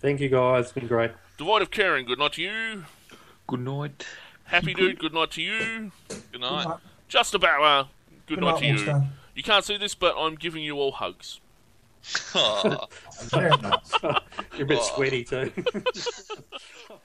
Thank 0.01 0.21
you 0.21 0.29
guys. 0.29 0.65
It's 0.67 0.73
been 0.73 0.87
great. 0.87 1.13
Devoid 1.39 1.63
of 1.63 1.71
caring. 1.71 2.05
Good 2.05 2.19
night 2.19 2.35
to 2.35 2.43
you. 2.43 2.85
Good 3.47 3.61
night. 3.61 4.07
Happy 4.45 4.75
dude. 4.75 4.99
Good 4.99 5.15
night 5.15 5.31
to 5.33 5.43
you. 5.43 5.91
Good 6.31 6.43
night. 6.43 6.67
Just 7.09 7.35
about. 7.35 7.63
Uh, 7.63 7.85
Good, 8.27 8.37
Good 8.37 8.45
night, 8.45 8.51
night, 8.53 8.61
to 8.61 8.67
you. 8.67 8.73
Monster. 8.75 9.05
You 9.35 9.43
can't 9.43 9.65
see 9.65 9.77
this, 9.79 9.95
but 9.95 10.15
I'm 10.19 10.35
giving 10.35 10.63
you 10.63 10.77
all 10.77 10.93
hugs. 10.93 11.41
Oh. 12.35 12.87
You're 13.33 14.63
a 14.63 14.67
bit 14.67 14.83
sweaty 14.83 15.25
too. 15.25 15.51